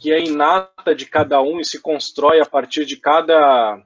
que 0.00 0.10
é 0.10 0.18
inata 0.18 0.94
de 0.94 1.04
cada 1.04 1.42
um 1.42 1.60
e 1.60 1.64
se 1.64 1.78
constrói 1.78 2.40
a 2.40 2.46
partir 2.46 2.86
de 2.86 2.96
cada 2.96 3.82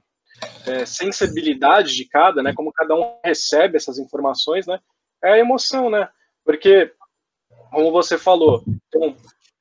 é, 0.65 0.85
sensibilidade 0.85 1.93
de 1.93 2.05
cada, 2.07 2.41
né? 2.41 2.53
Como 2.53 2.71
cada 2.71 2.95
um 2.95 3.19
recebe 3.21 3.75
essas 3.75 3.99
informações, 3.99 4.65
né? 4.65 4.79
É 5.21 5.33
a 5.33 5.37
emoção, 5.37 5.89
né? 5.89 6.07
Porque, 6.45 6.93
como 7.69 7.91
você 7.91 8.17
falou, 8.17 8.63
então, 8.87 9.13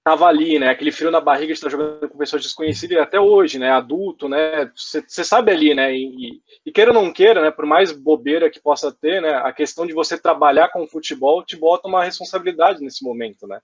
tava 0.04 0.26
ali, 0.26 0.58
né? 0.58 0.68
Aquele 0.68 0.92
frio 0.92 1.10
na 1.10 1.20
barriga 1.20 1.46
de 1.46 1.52
estar 1.54 1.70
jogando 1.70 2.06
com 2.10 2.18
pessoas 2.18 2.42
desconhecidas 2.42 2.98
e 2.98 3.00
até 3.00 3.18
hoje, 3.18 3.58
né? 3.58 3.70
Adulto, 3.70 4.28
né? 4.28 4.70
Você 4.76 5.24
sabe 5.24 5.50
ali, 5.50 5.74
né? 5.74 5.96
E, 5.96 6.42
e, 6.64 6.70
queira 6.70 6.92
ou 6.92 7.02
não 7.02 7.10
queira, 7.10 7.40
né? 7.40 7.50
Por 7.50 7.64
mais 7.64 7.90
bobeira 7.90 8.50
que 8.50 8.60
possa 8.60 8.92
ter, 8.92 9.22
né? 9.22 9.30
A 9.36 9.50
questão 9.50 9.86
de 9.86 9.94
você 9.94 10.18
trabalhar 10.18 10.68
com 10.68 10.82
o 10.82 10.86
futebol 10.86 11.42
te 11.42 11.56
bota 11.56 11.88
uma 11.88 12.04
responsabilidade 12.04 12.82
nesse 12.82 13.02
momento, 13.02 13.46
né? 13.46 13.60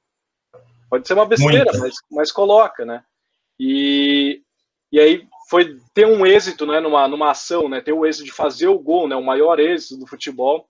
Pode 0.88 1.07
ser 1.07 1.12
uma 1.12 1.26
besteira, 1.26 1.70
mas, 1.79 1.94
mas 2.11 2.33
coloca, 2.33 2.87
né? 2.87 3.05
E, 3.59 4.42
e 4.90 4.98
aí 4.98 5.29
foi 5.50 5.79
ter 5.92 6.07
um 6.07 6.24
êxito 6.24 6.64
né, 6.64 6.81
numa, 6.81 7.07
numa 7.07 7.33
ação, 7.33 7.68
né? 7.68 7.83
Ter 7.83 7.92
o 7.92 8.07
êxito 8.07 8.24
de 8.24 8.33
fazer 8.33 8.68
o 8.68 8.79
gol, 8.79 9.07
né? 9.07 9.14
O 9.14 9.22
maior 9.22 9.61
êxito 9.61 9.98
do 9.98 10.07
futebol, 10.07 10.66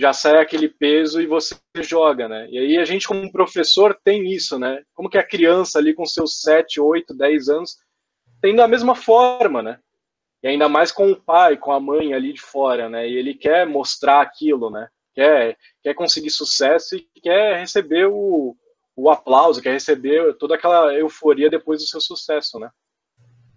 já 0.00 0.14
sai 0.14 0.40
aquele 0.40 0.66
peso 0.66 1.20
e 1.20 1.26
você 1.26 1.54
joga, 1.82 2.26
né? 2.26 2.48
E 2.50 2.58
aí 2.58 2.78
a 2.78 2.86
gente, 2.86 3.06
como 3.06 3.30
professor, 3.30 3.94
tem 4.02 4.32
isso, 4.32 4.58
né? 4.58 4.82
Como 4.94 5.10
que 5.10 5.18
a 5.18 5.22
criança 5.22 5.78
ali 5.78 5.92
com 5.92 6.06
seus 6.06 6.40
7, 6.40 6.80
8, 6.80 7.14
10 7.14 7.48
anos 7.50 7.76
tem 8.40 8.56
da 8.56 8.66
mesma 8.66 8.94
forma, 8.94 9.62
né? 9.62 9.78
E 10.42 10.48
ainda 10.48 10.70
mais 10.70 10.90
com 10.90 11.12
o 11.12 11.20
pai, 11.20 11.58
com 11.58 11.70
a 11.70 11.78
mãe 11.78 12.14
ali 12.14 12.32
de 12.32 12.40
fora, 12.40 12.88
né? 12.88 13.06
E 13.06 13.14
ele 13.14 13.34
quer 13.34 13.66
mostrar 13.66 14.22
aquilo, 14.22 14.70
né? 14.70 14.88
Quer, 15.14 15.58
quer 15.82 15.92
conseguir 15.92 16.30
sucesso 16.30 16.96
e 16.96 17.06
quer 17.20 17.58
receber 17.58 18.06
o, 18.06 18.56
o 18.96 19.10
aplauso, 19.10 19.60
quer 19.60 19.72
receber 19.72 20.32
toda 20.38 20.54
aquela 20.54 20.94
euforia 20.94 21.50
depois 21.50 21.82
do 21.82 21.86
seu 21.86 22.00
sucesso, 22.00 22.58
né? 22.58 22.70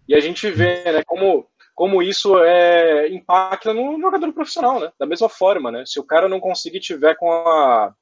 E 0.10 0.13
a 0.13 0.19
gente 0.19 0.51
vê, 0.51 0.84
né, 0.91 1.01
como, 1.06 1.47
como 1.74 2.02
isso 2.02 2.38
é, 2.40 3.08
impacta 3.10 3.74
no 3.74 4.00
jogador 4.00 4.32
profissional, 4.34 4.80
né? 4.80 4.92
Da 5.00 5.06
mesma 5.06 5.28
forma, 5.28 5.72
né? 5.72 5.84
Se 5.86 6.00
o 6.00 6.04
cara 6.04 6.30
não 6.30 6.40
conseguir 6.40 6.80
tiver 6.80 7.16
com 7.16 7.32
a 7.32 7.94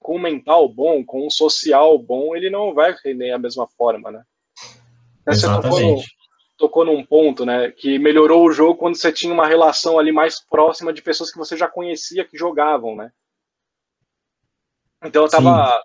com 0.00 0.16
um 0.16 0.20
mental 0.20 0.68
bom, 0.68 1.04
com 1.04 1.24
um 1.26 1.30
social 1.30 1.96
bom, 1.96 2.34
ele 2.34 2.50
não 2.50 2.74
vai 2.74 2.94
render 3.04 3.30
a 3.30 3.38
mesma 3.38 3.68
forma, 3.68 4.10
né? 4.10 4.24
Você 5.24 5.46
tocou, 5.46 5.80
no, 5.80 6.02
tocou 6.58 6.84
num 6.84 7.04
ponto, 7.04 7.46
né, 7.46 7.70
que 7.70 7.98
melhorou 7.98 8.44
o 8.44 8.52
jogo 8.52 8.76
quando 8.76 8.96
você 8.96 9.12
tinha 9.12 9.32
uma 9.32 9.46
relação 9.46 9.98
ali 9.98 10.10
mais 10.10 10.40
próxima 10.40 10.92
de 10.92 11.00
pessoas 11.00 11.30
que 11.30 11.38
você 11.38 11.56
já 11.56 11.68
conhecia 11.68 12.24
que 12.24 12.36
jogavam, 12.36 12.96
né? 12.96 13.12
Então 15.04 15.22
eu 15.22 15.28
tava, 15.28 15.80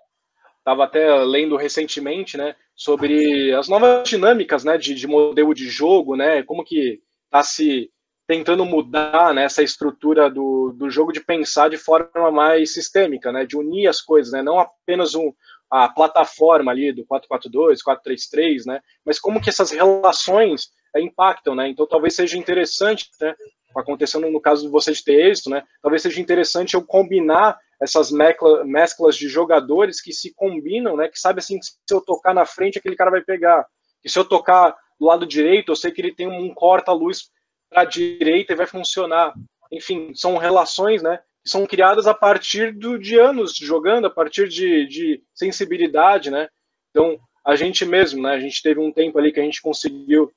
estava 0.58 0.84
até 0.84 1.14
lendo 1.24 1.56
recentemente, 1.56 2.36
né, 2.36 2.56
sobre 2.74 3.52
as 3.54 3.68
novas 3.68 4.08
dinâmicas, 4.08 4.64
né, 4.64 4.76
de, 4.76 4.94
de 4.94 5.06
modelo 5.06 5.54
de 5.54 5.68
jogo, 5.68 6.16
né, 6.16 6.42
como 6.42 6.64
que 6.64 7.00
está 7.28 7.42
se 7.42 7.90
tentando 8.26 8.64
mudar 8.64 9.32
né, 9.32 9.44
essa 9.44 9.62
estrutura 9.62 10.30
do, 10.30 10.74
do 10.76 10.90
jogo 10.90 11.12
de 11.12 11.20
pensar 11.20 11.70
de 11.70 11.78
forma 11.78 12.30
mais 12.30 12.74
sistêmica, 12.74 13.32
né, 13.32 13.46
de 13.46 13.56
unir 13.56 13.88
as 13.88 14.02
coisas, 14.02 14.32
né, 14.32 14.42
não 14.42 14.58
apenas 14.58 15.14
um, 15.14 15.32
a 15.70 15.88
plataforma 15.88 16.70
ali 16.70 16.92
do 16.92 17.06
442, 17.06 17.82
433, 17.82 18.66
né, 18.66 18.80
mas 19.04 19.18
como 19.18 19.40
que 19.40 19.48
essas 19.48 19.70
relações 19.70 20.68
é, 20.94 21.00
impactam, 21.00 21.54
né, 21.54 21.68
então 21.68 21.86
talvez 21.86 22.14
seja 22.14 22.36
interessante, 22.36 23.08
né, 23.18 23.34
acontecendo 23.74 24.30
no 24.30 24.40
caso 24.40 24.66
de 24.66 24.68
você 24.68 24.92
de 24.92 25.02
ter 25.02 25.30
êxito, 25.30 25.48
né, 25.48 25.62
talvez 25.80 26.02
seja 26.02 26.20
interessante 26.20 26.74
eu 26.74 26.84
combinar 26.84 27.58
essas 27.80 28.10
mecla, 28.10 28.64
mesclas 28.64 29.16
de 29.16 29.28
jogadores 29.28 30.00
que 30.00 30.12
se 30.12 30.34
combinam, 30.34 30.96
né? 30.96 31.08
Que 31.08 31.18
sabe 31.18 31.38
assim, 31.38 31.58
que 31.58 31.66
se 31.66 31.74
eu 31.90 32.00
tocar 32.00 32.34
na 32.34 32.44
frente, 32.44 32.78
aquele 32.78 32.96
cara 32.96 33.10
vai 33.10 33.22
pegar. 33.22 33.64
E 34.04 34.10
se 34.10 34.18
eu 34.18 34.24
tocar 34.24 34.76
do 34.98 35.06
lado 35.06 35.26
direito, 35.26 35.72
eu 35.72 35.76
sei 35.76 35.90
que 35.90 36.00
ele 36.00 36.14
tem 36.14 36.26
um 36.26 36.52
corta-luz 36.52 37.30
para 37.70 37.82
a 37.82 37.84
direita 37.84 38.52
e 38.52 38.56
vai 38.56 38.66
funcionar. 38.66 39.32
Enfim, 39.70 40.12
são 40.14 40.36
relações, 40.36 41.02
né? 41.02 41.18
Que 41.44 41.50
são 41.50 41.66
criadas 41.66 42.06
a 42.06 42.14
partir 42.14 42.72
do, 42.72 42.98
de 42.98 43.18
anos 43.18 43.54
jogando, 43.54 44.06
a 44.06 44.10
partir 44.10 44.48
de, 44.48 44.86
de 44.86 45.22
sensibilidade, 45.34 46.30
né? 46.30 46.48
Então, 46.90 47.18
a 47.44 47.54
gente 47.54 47.84
mesmo, 47.84 48.22
né? 48.22 48.32
A 48.32 48.40
gente 48.40 48.62
teve 48.62 48.80
um 48.80 48.92
tempo 48.92 49.18
ali 49.18 49.32
que 49.32 49.40
a 49.40 49.44
gente 49.44 49.62
conseguiu 49.62 50.32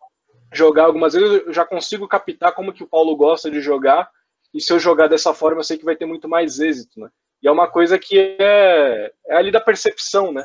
jogar 0.54 0.84
algumas 0.84 1.14
vezes, 1.14 1.44
eu 1.46 1.54
já 1.54 1.66
consigo 1.66 2.08
captar 2.08 2.54
como 2.54 2.74
que 2.74 2.84
o 2.84 2.88
Paulo 2.88 3.16
gosta 3.16 3.50
de 3.50 3.62
jogar, 3.62 4.10
e 4.54 4.60
se 4.60 4.72
eu 4.72 4.80
jogar 4.80 5.08
dessa 5.08 5.34
forma, 5.34 5.60
eu 5.60 5.64
sei 5.64 5.78
que 5.78 5.86
vai 5.86 5.96
ter 5.96 6.06
muito 6.06 6.28
mais 6.28 6.60
êxito, 6.60 7.00
né? 7.00 7.10
E 7.42 7.48
é 7.48 7.52
uma 7.52 7.68
coisa 7.68 7.98
que 7.98 8.20
é, 8.20 9.12
é 9.28 9.36
ali 9.36 9.50
da 9.50 9.62
percepção, 9.62 10.32
né? 10.32 10.44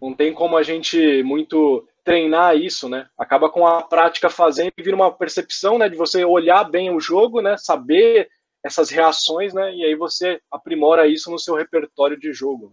Não 0.00 0.14
tem 0.14 0.32
como 0.32 0.56
a 0.56 0.62
gente 0.62 1.22
muito 1.22 1.86
treinar 2.06 2.56
isso, 2.56 2.88
né? 2.88 3.08
Acaba 3.18 3.50
com 3.50 3.66
a 3.66 3.82
prática 3.82 4.30
fazendo 4.30 4.70
e 4.78 4.82
vira 4.82 4.94
uma 4.94 5.10
percepção, 5.10 5.76
né? 5.76 5.88
De 5.88 5.96
você 5.96 6.24
olhar 6.24 6.62
bem 6.62 6.94
o 6.94 7.00
jogo, 7.00 7.42
né? 7.42 7.56
Saber 7.58 8.28
essas 8.64 8.90
reações, 8.90 9.52
né? 9.52 9.74
E 9.74 9.84
aí 9.84 9.96
você 9.96 10.38
aprimora 10.50 11.08
isso 11.08 11.32
no 11.32 11.38
seu 11.38 11.56
repertório 11.56 12.18
de 12.18 12.32
jogo. 12.32 12.72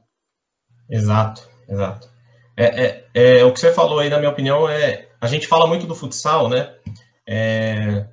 Exato, 0.88 1.50
exato. 1.68 2.08
É, 2.56 2.66
é, 2.66 3.06
é, 3.40 3.44
o 3.44 3.52
que 3.52 3.60
você 3.60 3.74
falou 3.74 4.00
aí, 4.00 4.10
na 4.10 4.20
minha 4.20 4.30
opinião, 4.30 4.70
é 4.70 5.10
a 5.20 5.26
gente 5.26 5.48
fala 5.48 5.66
muito 5.66 5.88
do 5.88 5.96
futsal, 5.96 6.48
né? 6.48 6.72
É, 7.28 8.06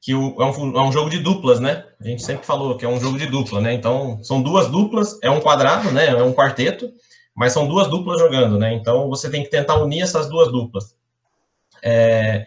que 0.00 0.14
o, 0.14 0.40
é, 0.40 0.44
um, 0.46 0.78
é 0.78 0.82
um 0.82 0.92
jogo 0.92 1.10
de 1.10 1.18
duplas, 1.18 1.60
né? 1.60 1.84
A 2.00 2.04
gente 2.08 2.22
sempre 2.22 2.46
falou 2.46 2.78
que 2.78 2.84
é 2.86 2.88
um 2.88 2.98
jogo 2.98 3.18
de 3.18 3.26
dupla, 3.26 3.60
né? 3.60 3.74
Então, 3.74 4.22
são 4.22 4.40
duas 4.40 4.70
duplas, 4.70 5.18
é 5.22 5.30
um 5.30 5.40
quadrado, 5.40 5.92
né? 5.92 6.06
É 6.06 6.22
um 6.22 6.32
quarteto, 6.32 6.90
mas 7.36 7.52
são 7.52 7.68
duas 7.68 7.88
duplas 7.88 8.18
jogando, 8.18 8.58
né? 8.58 8.72
Então, 8.72 9.08
você 9.08 9.30
tem 9.30 9.42
que 9.42 9.50
tentar 9.50 9.76
unir 9.76 10.02
essas 10.02 10.28
duas 10.28 10.50
duplas. 10.50 10.96
É, 11.82 12.46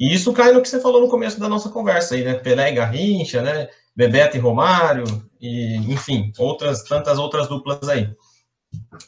e 0.00 0.12
isso 0.12 0.32
cai 0.32 0.52
no 0.52 0.62
que 0.62 0.68
você 0.68 0.80
falou 0.80 1.00
no 1.00 1.08
começo 1.08 1.38
da 1.38 1.48
nossa 1.48 1.68
conversa 1.68 2.14
aí, 2.14 2.24
né? 2.24 2.34
Pelé 2.34 2.70
e 2.70 2.74
Garrincha, 2.74 3.42
né? 3.42 3.68
Bebeto 3.94 4.36
e 4.38 4.40
Romário, 4.40 5.04
e, 5.38 5.76
enfim, 5.92 6.32
outras 6.38 6.82
tantas 6.82 7.18
outras 7.18 7.46
duplas 7.46 7.86
aí. 7.88 8.10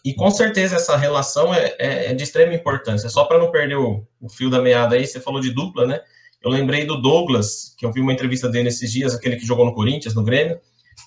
E 0.04 0.12
com 0.12 0.30
certeza 0.30 0.76
essa 0.76 0.94
relação 0.94 1.54
é, 1.54 1.74
é, 1.78 2.10
é 2.10 2.14
de 2.14 2.22
extrema 2.22 2.52
importância. 2.52 3.08
Só 3.08 3.24
para 3.24 3.38
não 3.38 3.50
perder 3.50 3.76
o, 3.76 4.06
o, 4.20 4.28
fio 4.28 4.50
da 4.50 4.60
meada 4.60 4.94
aí, 4.94 5.06
você 5.06 5.18
falou 5.18 5.40
de 5.40 5.50
dupla, 5.50 5.86
né? 5.86 6.00
Eu 6.42 6.50
lembrei 6.50 6.84
do 6.84 7.00
Douglas, 7.00 7.74
que 7.78 7.86
eu 7.86 7.90
vi 7.90 8.02
uma 8.02 8.12
entrevista 8.12 8.48
dele 8.48 8.68
esses 8.68 8.92
dias, 8.92 9.14
aquele 9.14 9.36
que 9.36 9.46
jogou 9.46 9.64
no 9.64 9.72
Corinthians, 9.72 10.14
no 10.14 10.22
Grêmio, 10.22 10.60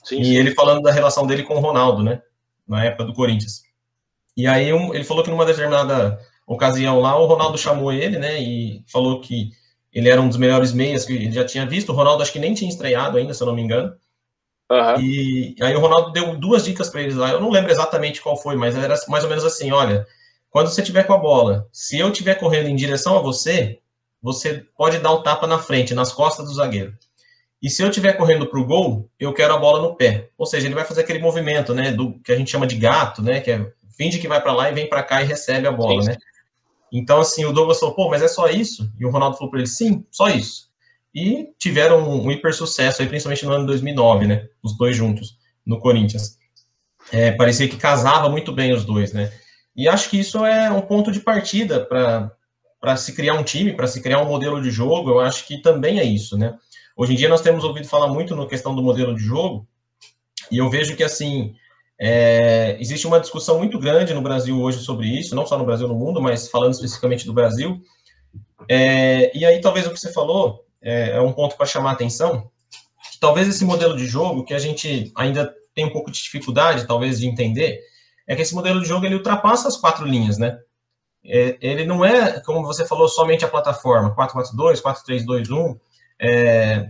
sim, 0.03 0.19
e 0.19 0.25
sim. 0.25 0.35
ele 0.35 0.55
falando 0.55 0.81
da 0.81 0.91
relação 0.91 1.27
dele 1.27 1.43
com 1.43 1.53
o 1.53 1.59
Ronaldo, 1.59 2.01
né? 2.01 2.19
Na 2.67 2.83
época 2.83 3.05
do 3.05 3.13
Corinthians. 3.13 3.66
E 4.37 4.45
aí 4.45 4.71
um, 4.71 4.93
ele 4.93 5.03
falou 5.03 5.23
que 5.23 5.31
numa 5.31 5.45
determinada 5.45 6.19
ocasião 6.45 6.99
lá, 7.01 7.19
o 7.19 7.25
Ronaldo 7.25 7.57
chamou 7.57 7.91
ele, 7.91 8.19
né? 8.19 8.39
E 8.39 8.83
falou 8.87 9.19
que 9.19 9.49
ele 9.91 10.07
era 10.07 10.21
um 10.21 10.27
dos 10.27 10.37
melhores 10.37 10.71
meias 10.71 11.03
que 11.03 11.13
ele 11.13 11.31
já 11.31 11.43
tinha 11.43 11.65
visto. 11.65 11.89
O 11.89 11.95
Ronaldo 11.95 12.21
acho 12.21 12.31
que 12.31 12.39
nem 12.39 12.53
tinha 12.53 12.69
estreado 12.69 13.17
ainda, 13.17 13.33
se 13.33 13.41
eu 13.41 13.47
não 13.47 13.55
me 13.55 13.63
engano. 13.63 13.95
Uhum. 14.69 15.01
E 15.01 15.55
aí 15.59 15.75
o 15.75 15.79
Ronaldo 15.79 16.11
deu 16.11 16.37
duas 16.37 16.63
dicas 16.63 16.87
para 16.89 17.01
eles 17.01 17.15
lá. 17.15 17.31
Eu 17.31 17.41
não 17.41 17.49
lembro 17.49 17.71
exatamente 17.71 18.21
qual 18.21 18.37
foi, 18.37 18.55
mas 18.55 18.77
era 18.77 18.95
mais 19.07 19.23
ou 19.23 19.29
menos 19.29 19.43
assim: 19.43 19.71
olha, 19.71 20.05
quando 20.51 20.67
você 20.67 20.83
tiver 20.83 21.03
com 21.03 21.13
a 21.13 21.17
bola, 21.17 21.67
se 21.71 21.97
eu 21.97 22.09
estiver 22.09 22.35
correndo 22.35 22.67
em 22.67 22.75
direção 22.75 23.17
a 23.17 23.21
você, 23.21 23.79
você 24.21 24.65
pode 24.77 24.99
dar 24.99 25.11
o 25.11 25.19
um 25.19 25.23
tapa 25.23 25.47
na 25.47 25.57
frente, 25.57 25.95
nas 25.95 26.11
costas 26.11 26.45
do 26.45 26.53
zagueiro. 26.53 26.93
E 27.61 27.69
se 27.69 27.81
eu 27.81 27.89
estiver 27.89 28.13
correndo 28.13 28.45
para 28.45 28.59
o 28.59 28.65
gol, 28.65 29.09
eu 29.19 29.33
quero 29.33 29.53
a 29.53 29.57
bola 29.57 29.81
no 29.81 29.95
pé. 29.95 30.29
Ou 30.37 30.45
seja, 30.45 30.67
ele 30.67 30.75
vai 30.75 30.85
fazer 30.85 31.01
aquele 31.01 31.19
movimento, 31.19 31.73
né, 31.73 31.91
do 31.91 32.19
que 32.19 32.31
a 32.31 32.35
gente 32.35 32.51
chama 32.51 32.67
de 32.67 32.75
gato, 32.75 33.21
né, 33.23 33.39
que 33.39 33.49
é 33.49 33.71
finge 33.97 34.19
que 34.19 34.27
vai 34.27 34.41
para 34.41 34.53
lá 34.53 34.69
e 34.69 34.73
vem 34.73 34.87
para 34.87 35.03
cá 35.03 35.21
e 35.21 35.25
recebe 35.25 35.67
a 35.67 35.71
bola, 35.71 36.01
sim. 36.01 36.09
né? 36.09 36.17
Então, 36.91 37.19
assim, 37.19 37.43
o 37.43 37.51
Douglas 37.51 37.79
falou, 37.79 37.95
pô, 37.95 38.09
mas 38.09 38.21
é 38.21 38.27
só 38.27 38.47
isso? 38.47 38.89
E 38.97 39.05
o 39.05 39.09
Ronaldo 39.09 39.35
falou 39.35 39.51
para 39.51 39.59
ele, 39.59 39.67
sim, 39.67 40.05
só 40.09 40.29
isso. 40.29 40.69
E 41.13 41.49
tiveram 41.57 42.07
um, 42.07 42.25
um 42.25 42.31
hiper 42.31 42.53
sucesso 42.53 43.01
aí, 43.01 43.07
principalmente 43.07 43.45
no 43.45 43.51
ano 43.51 43.61
de 43.61 43.67
2009, 43.67 44.27
né? 44.27 44.47
Os 44.63 44.77
dois 44.77 44.95
juntos, 44.95 45.37
no 45.65 45.79
Corinthians. 45.79 46.37
É, 47.11 47.31
parecia 47.31 47.67
que 47.67 47.77
casava 47.77 48.29
muito 48.29 48.53
bem 48.53 48.71
os 48.71 48.85
dois, 48.85 49.11
né? 49.11 49.31
E 49.75 49.87
acho 49.87 50.09
que 50.09 50.19
isso 50.19 50.45
é 50.45 50.71
um 50.71 50.81
ponto 50.81 51.11
de 51.11 51.19
partida 51.19 51.85
para 51.85 52.97
se 52.97 53.13
criar 53.13 53.33
um 53.33 53.43
time, 53.43 53.73
para 53.73 53.87
se 53.87 54.01
criar 54.01 54.21
um 54.21 54.27
modelo 54.27 54.61
de 54.61 54.69
jogo. 54.69 55.09
Eu 55.09 55.19
acho 55.19 55.45
que 55.45 55.61
também 55.61 55.99
é 55.99 56.03
isso, 56.03 56.37
né? 56.37 56.57
Hoje 56.95 57.13
em 57.13 57.15
dia 57.15 57.29
nós 57.29 57.41
temos 57.41 57.63
ouvido 57.63 57.87
falar 57.87 58.07
muito 58.07 58.35
na 58.35 58.47
questão 58.47 58.73
do 58.75 58.81
modelo 58.81 59.15
de 59.15 59.21
jogo, 59.21 59.67
e 60.51 60.57
eu 60.57 60.69
vejo 60.69 60.95
que, 60.95 61.03
assim, 61.03 61.55
é, 61.99 62.77
existe 62.79 63.07
uma 63.07 63.19
discussão 63.19 63.57
muito 63.57 63.79
grande 63.79 64.13
no 64.13 64.21
Brasil 64.21 64.59
hoje 64.61 64.79
sobre 64.79 65.07
isso, 65.07 65.35
não 65.35 65.45
só 65.45 65.57
no 65.57 65.65
Brasil, 65.65 65.87
no 65.87 65.95
mundo, 65.95 66.21
mas 66.21 66.49
falando 66.49 66.73
especificamente 66.73 67.25
do 67.25 67.33
Brasil. 67.33 67.81
É, 68.69 69.35
e 69.35 69.45
aí, 69.45 69.59
talvez 69.61 69.87
o 69.87 69.91
que 69.91 69.99
você 69.99 70.11
falou 70.11 70.65
é, 70.81 71.11
é 71.11 71.21
um 71.21 71.33
ponto 71.33 71.55
para 71.57 71.65
chamar 71.65 71.91
a 71.91 71.93
atenção. 71.93 72.49
Talvez 73.19 73.47
esse 73.47 73.65
modelo 73.65 73.97
de 73.97 74.05
jogo, 74.05 74.43
que 74.43 74.53
a 74.53 74.59
gente 74.59 75.11
ainda 75.15 75.53
tem 75.73 75.85
um 75.85 75.91
pouco 75.91 76.11
de 76.11 76.21
dificuldade, 76.21 76.85
talvez, 76.85 77.19
de 77.19 77.27
entender, 77.27 77.79
é 78.27 78.35
que 78.35 78.41
esse 78.41 78.53
modelo 78.53 78.81
de 78.81 78.87
jogo 78.87 79.05
ele 79.05 79.15
ultrapassa 79.15 79.67
as 79.67 79.77
quatro 79.77 80.05
linhas, 80.05 80.37
né? 80.37 80.59
É, 81.25 81.57
ele 81.61 81.85
não 81.85 82.05
é, 82.05 82.39
como 82.41 82.63
você 82.63 82.85
falou, 82.85 83.07
somente 83.07 83.43
a 83.43 83.49
plataforma 83.49 84.13
442, 84.13 84.81
4321, 84.81 85.79
é, 86.19 86.89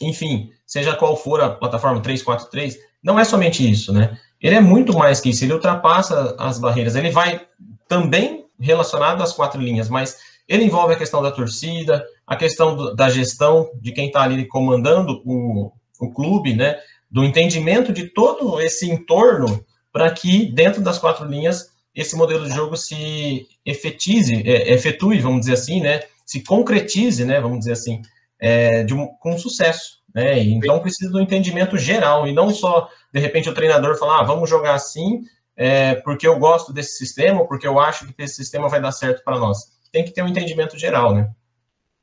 enfim, 0.00 0.50
seja 0.66 0.96
qual 0.96 1.16
for 1.16 1.40
a 1.40 1.50
plataforma 1.50 2.00
343, 2.00 2.78
não 3.02 3.18
é 3.18 3.24
somente 3.24 3.68
isso, 3.68 3.92
né? 3.92 4.18
Ele 4.44 4.56
é 4.56 4.60
muito 4.60 4.92
mais 4.92 5.20
que 5.20 5.30
isso, 5.30 5.42
ele 5.42 5.54
ultrapassa 5.54 6.36
as 6.38 6.58
barreiras, 6.58 6.94
ele 6.94 7.10
vai 7.10 7.40
também 7.88 8.44
relacionado 8.60 9.22
às 9.22 9.32
quatro 9.32 9.58
linhas, 9.58 9.88
mas 9.88 10.18
ele 10.46 10.64
envolve 10.64 10.92
a 10.92 10.98
questão 10.98 11.22
da 11.22 11.32
torcida, 11.32 12.04
a 12.26 12.36
questão 12.36 12.76
do, 12.76 12.94
da 12.94 13.08
gestão 13.08 13.70
de 13.80 13.90
quem 13.90 14.08
está 14.08 14.22
ali 14.22 14.46
comandando 14.46 15.22
o, 15.24 15.72
o 15.98 16.12
clube, 16.12 16.54
né? 16.54 16.76
Do 17.10 17.24
entendimento 17.24 17.90
de 17.90 18.04
todo 18.04 18.60
esse 18.60 18.90
entorno 18.90 19.64
para 19.90 20.10
que, 20.10 20.52
dentro 20.52 20.82
das 20.82 20.98
quatro 20.98 21.26
linhas, 21.26 21.70
esse 21.94 22.14
modelo 22.14 22.44
de 22.46 22.54
jogo 22.54 22.76
se 22.76 23.46
efetize, 23.64 24.42
é, 24.46 24.74
efetue, 24.74 25.20
vamos 25.20 25.40
dizer 25.40 25.54
assim, 25.54 25.80
né? 25.80 26.02
Se 26.26 26.42
concretize, 26.42 27.24
né? 27.24 27.40
Vamos 27.40 27.60
dizer 27.60 27.72
assim, 27.72 28.02
é, 28.38 28.82
de 28.82 28.92
um, 28.92 29.06
com 29.06 29.38
sucesso. 29.38 30.04
Né? 30.14 30.38
Então 30.44 30.78
precisa 30.80 31.10
do 31.10 31.20
entendimento 31.20 31.76
geral 31.76 32.26
e 32.28 32.32
não 32.32 32.52
só 32.52 32.88
de 33.14 33.20
repente 33.20 33.48
o 33.48 33.54
treinador 33.54 33.96
falar, 33.96 34.20
ah, 34.20 34.24
vamos 34.24 34.50
jogar 34.50 34.74
assim 34.74 35.22
é, 35.56 35.94
porque 35.94 36.26
eu 36.26 36.36
gosto 36.36 36.72
desse 36.72 36.98
sistema 36.98 37.46
porque 37.46 37.64
eu 37.64 37.78
acho 37.78 38.12
que 38.12 38.22
esse 38.22 38.34
sistema 38.34 38.68
vai 38.68 38.80
dar 38.80 38.90
certo 38.90 39.22
para 39.22 39.38
nós. 39.38 39.72
Tem 39.92 40.04
que 40.04 40.10
ter 40.10 40.22
um 40.22 40.26
entendimento 40.26 40.76
geral, 40.76 41.14
né? 41.14 41.30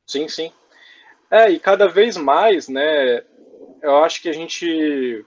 Sim, 0.08 0.30
sim. 0.30 0.54
É, 1.30 1.50
e 1.50 1.60
cada 1.60 1.90
vez 1.90 2.16
mais, 2.16 2.70
né, 2.70 3.24
eu 3.82 3.98
acho 4.06 4.22
que 4.22 4.30
a 4.30 4.34
gente 4.34 5.26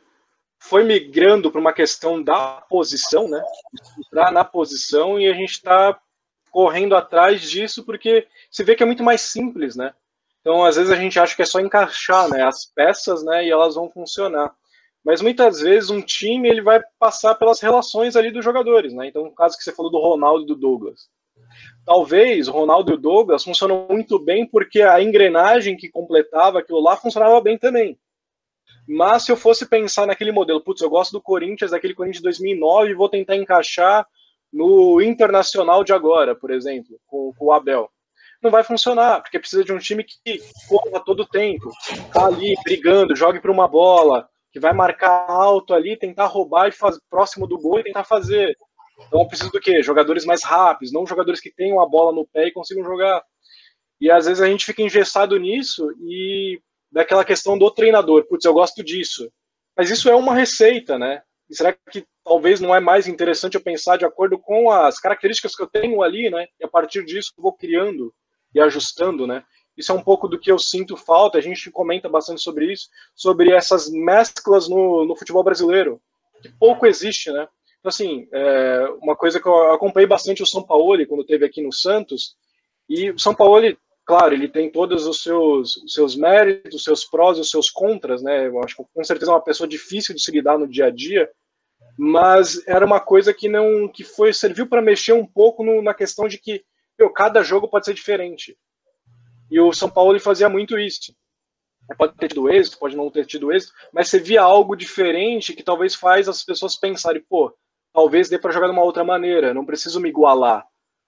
foi 0.58 0.84
migrando 0.84 1.50
para 1.50 1.60
uma 1.60 1.72
questão 1.74 2.22
da 2.22 2.62
posição, 2.70 3.28
né? 3.28 3.42
Entrar 4.06 4.32
na 4.32 4.42
posição 4.42 5.20
e 5.20 5.28
a 5.28 5.34
gente 5.34 5.52
está 5.52 5.98
correndo 6.50 6.96
atrás 6.96 7.42
disso 7.42 7.84
porque 7.84 8.26
se 8.50 8.64
vê 8.64 8.74
que 8.74 8.82
é 8.82 8.86
muito 8.86 9.02
mais 9.02 9.20
simples, 9.20 9.76
né? 9.76 9.92
Então, 10.40 10.64
às 10.64 10.76
vezes 10.76 10.90
a 10.90 10.96
gente 10.96 11.20
acha 11.20 11.36
que 11.36 11.42
é 11.42 11.46
só 11.46 11.60
encaixar 11.60 12.28
né, 12.30 12.42
as 12.42 12.64
peças 12.66 13.22
né, 13.22 13.44
e 13.44 13.50
elas 13.50 13.74
vão 13.74 13.90
funcionar. 13.90 14.54
Mas 15.04 15.20
muitas 15.20 15.60
vezes 15.60 15.90
um 15.90 16.00
time 16.00 16.48
ele 16.48 16.62
vai 16.62 16.80
passar 16.98 17.34
pelas 17.34 17.60
relações 17.60 18.16
ali 18.16 18.30
dos 18.30 18.44
jogadores. 18.44 18.94
Né? 18.94 19.08
Então, 19.08 19.24
no 19.24 19.34
caso 19.34 19.56
que 19.56 19.62
você 19.62 19.72
falou 19.72 19.90
do 19.90 20.00
Ronaldo 20.00 20.44
e 20.44 20.46
do 20.46 20.56
Douglas. 20.56 21.08
Talvez 21.84 22.48
o 22.48 22.52
Ronaldo 22.52 22.92
e 22.92 22.94
o 22.94 22.98
Douglas 22.98 23.44
funcionam 23.44 23.86
muito 23.90 24.18
bem 24.18 24.46
porque 24.46 24.80
a 24.80 25.02
engrenagem 25.02 25.76
que 25.76 25.90
completava 25.90 26.60
aquilo 26.60 26.80
lá 26.80 26.96
funcionava 26.96 27.40
bem 27.40 27.58
também. 27.58 27.98
Mas 28.88 29.24
se 29.24 29.32
eu 29.32 29.36
fosse 29.36 29.66
pensar 29.66 30.06
naquele 30.06 30.32
modelo, 30.32 30.62
putz, 30.62 30.80
eu 30.80 30.90
gosto 30.90 31.12
do 31.12 31.22
Corinthians, 31.22 31.70
daquele 31.70 31.94
Corinthians 31.94 32.18
de 32.18 32.24
2009, 32.24 32.90
e 32.90 32.94
vou 32.94 33.08
tentar 33.08 33.36
encaixar 33.36 34.06
no 34.52 35.00
Internacional 35.02 35.84
de 35.84 35.92
agora, 35.92 36.34
por 36.34 36.50
exemplo, 36.50 36.98
com, 37.06 37.32
com 37.34 37.46
o 37.46 37.52
Abel 37.52 37.90
não 38.44 38.50
vai 38.50 38.62
funcionar, 38.62 39.22
porque 39.22 39.38
precisa 39.38 39.64
de 39.64 39.72
um 39.72 39.78
time 39.78 40.04
que 40.04 40.38
corra 40.68 41.02
todo 41.02 41.20
o 41.20 41.26
tempo, 41.26 41.70
tá 42.12 42.26
ali 42.26 42.54
brigando, 42.62 43.16
jogue 43.16 43.40
para 43.40 43.50
uma 43.50 43.66
bola, 43.66 44.28
que 44.54 44.60
vai 44.60 44.72
marcar 44.72 45.28
alto 45.28 45.74
ali, 45.74 45.96
tentar 45.96 46.26
roubar 46.26 46.68
e 46.68 46.72
próximo 47.10 47.44
do 47.44 47.58
gol 47.58 47.80
e 47.80 47.82
tentar 47.82 48.04
fazer. 48.04 48.56
Então 49.08 49.26
precisa 49.26 49.50
do 49.50 49.58
quê? 49.58 49.82
Jogadores 49.82 50.24
mais 50.24 50.44
rápidos, 50.44 50.92
não 50.92 51.04
jogadores 51.04 51.40
que 51.40 51.52
tenham 51.52 51.80
a 51.80 51.88
bola 51.88 52.12
no 52.12 52.24
pé 52.24 52.46
e 52.46 52.52
consigam 52.52 52.84
jogar. 52.84 53.20
E 54.00 54.08
às 54.08 54.26
vezes 54.26 54.40
a 54.40 54.46
gente 54.46 54.64
fica 54.64 54.80
engessado 54.80 55.36
nisso 55.40 55.90
e 56.00 56.60
daquela 56.88 57.24
questão 57.24 57.58
do 57.58 57.68
treinador, 57.68 58.28
putz, 58.28 58.44
eu 58.44 58.54
gosto 58.54 58.84
disso. 58.84 59.28
Mas 59.76 59.90
isso 59.90 60.08
é 60.08 60.14
uma 60.14 60.32
receita, 60.32 60.96
né? 60.96 61.22
E 61.50 61.56
será 61.56 61.72
que 61.72 62.06
talvez 62.24 62.60
não 62.60 62.72
é 62.72 62.78
mais 62.78 63.08
interessante 63.08 63.56
eu 63.56 63.60
pensar 63.60 63.96
de 63.96 64.04
acordo 64.04 64.38
com 64.38 64.70
as 64.70 65.00
características 65.00 65.56
que 65.56 65.64
eu 65.64 65.66
tenho 65.66 66.00
ali, 66.00 66.30
né? 66.30 66.46
E 66.60 66.64
a 66.64 66.68
partir 66.68 67.04
disso 67.04 67.32
eu 67.36 67.42
vou 67.42 67.52
criando 67.52 68.14
e 68.54 68.60
ajustando, 68.60 69.26
né? 69.26 69.42
Isso 69.76 69.90
é 69.90 69.94
um 69.94 70.02
pouco 70.02 70.28
do 70.28 70.38
que 70.38 70.50
eu 70.50 70.58
sinto 70.58 70.96
falta, 70.96 71.38
a 71.38 71.40
gente 71.40 71.70
comenta 71.70 72.08
bastante 72.08 72.40
sobre 72.40 72.72
isso, 72.72 72.88
sobre 73.14 73.52
essas 73.52 73.90
mesclas 73.90 74.68
no, 74.68 75.04
no 75.04 75.16
futebol 75.16 75.42
brasileiro, 75.42 76.00
que 76.40 76.48
pouco 76.48 76.86
existe, 76.86 77.30
né? 77.32 77.48
Então, 77.80 77.88
assim, 77.90 78.28
é, 78.32 78.88
uma 79.02 79.16
coisa 79.16 79.40
que 79.40 79.46
eu 79.46 79.72
acompanhei 79.72 80.06
bastante 80.06 80.42
o 80.42 80.46
São 80.46 80.62
Paulo 80.62 81.06
quando 81.06 81.24
teve 81.24 81.44
aqui 81.44 81.60
no 81.60 81.72
Santos, 81.72 82.36
e 82.88 83.10
o 83.10 83.18
São 83.18 83.34
Paulo, 83.34 83.76
claro, 84.06 84.34
ele 84.34 84.48
tem 84.48 84.70
todos 84.70 85.06
os 85.06 85.22
seus, 85.22 85.76
os 85.78 85.92
seus 85.92 86.16
méritos, 86.16 86.76
os 86.76 86.84
seus 86.84 87.04
prós 87.04 87.36
e 87.36 87.40
os 87.40 87.50
seus 87.50 87.68
contras, 87.68 88.22
né? 88.22 88.46
Eu 88.46 88.62
acho 88.62 88.76
que 88.76 88.84
com 88.94 89.04
certeza 89.04 89.32
é 89.32 89.34
uma 89.34 89.44
pessoa 89.44 89.68
difícil 89.68 90.14
de 90.14 90.22
se 90.22 90.30
lidar 90.30 90.58
no 90.58 90.68
dia 90.68 90.86
a 90.86 90.90
dia, 90.90 91.28
mas 91.98 92.66
era 92.66 92.86
uma 92.86 93.00
coisa 93.00 93.34
que 93.34 93.48
não 93.48 93.88
que 93.88 94.04
foi 94.04 94.32
serviu 94.32 94.68
para 94.68 94.82
mexer 94.82 95.12
um 95.12 95.26
pouco 95.26 95.64
no, 95.64 95.82
na 95.82 95.94
questão 95.94 96.28
de 96.28 96.38
que 96.38 96.64
meu, 96.98 97.10
cada 97.10 97.42
jogo 97.42 97.68
pode 97.68 97.86
ser 97.86 97.94
diferente. 97.94 98.56
E 99.50 99.60
o 99.60 99.72
São 99.72 99.90
Paulo 99.90 100.12
ele 100.12 100.20
fazia 100.20 100.48
muito 100.48 100.78
isso. 100.78 101.14
Pode 101.98 102.14
ter 102.16 102.28
tido 102.28 102.50
êxito, 102.50 102.78
pode 102.78 102.96
não 102.96 103.10
ter 103.10 103.26
tido 103.26 103.52
êxito, 103.52 103.72
mas 103.92 104.08
você 104.08 104.18
via 104.18 104.42
algo 104.42 104.74
diferente 104.74 105.52
que 105.52 105.62
talvez 105.62 105.94
faz 105.94 106.28
as 106.28 106.42
pessoas 106.42 106.76
pensarem, 106.76 107.22
pô, 107.28 107.54
talvez 107.92 108.28
dê 108.28 108.38
para 108.38 108.52
jogar 108.52 108.68
de 108.68 108.72
uma 108.72 108.82
outra 108.82 109.04
maneira, 109.04 109.52
não 109.52 109.66
preciso 109.66 110.00
me 110.00 110.08
igualar. 110.08 110.66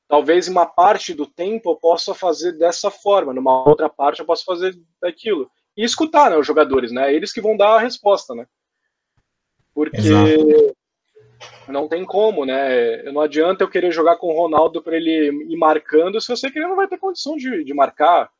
Talvez 0.08 0.46
em 0.46 0.52
uma 0.52 0.66
parte 0.66 1.14
do 1.14 1.26
tempo 1.26 1.70
eu 1.70 1.76
possa 1.76 2.14
fazer 2.14 2.52
dessa 2.52 2.90
forma, 2.90 3.32
numa 3.32 3.66
outra 3.66 3.88
parte 3.88 4.20
eu 4.20 4.26
posso 4.26 4.44
fazer 4.44 4.78
daquilo. 5.00 5.50
E 5.76 5.82
escutar 5.82 6.30
né, 6.30 6.36
os 6.36 6.46
jogadores, 6.46 6.92
né? 6.92 7.12
Eles 7.12 7.32
que 7.32 7.40
vão 7.40 7.56
dar 7.56 7.76
a 7.76 7.80
resposta, 7.80 8.34
né? 8.34 8.46
Porque 9.74 9.96
Exato. 9.96 10.75
Não 11.68 11.88
tem 11.88 12.04
como, 12.04 12.44
né? 12.44 13.02
Não 13.04 13.20
adianta 13.20 13.64
eu 13.64 13.68
querer 13.68 13.90
jogar 13.90 14.16
com 14.16 14.28
o 14.28 14.36
Ronaldo 14.36 14.82
para 14.82 14.96
ele 14.96 15.30
ir 15.48 15.56
marcando 15.56 16.20
se 16.20 16.30
eu 16.30 16.36
sei 16.36 16.50
que 16.50 16.58
ele 16.58 16.68
não 16.68 16.76
vai 16.76 16.88
ter 16.88 16.98
condição 16.98 17.36
de, 17.36 17.64
de 17.64 17.74
marcar. 17.74 18.30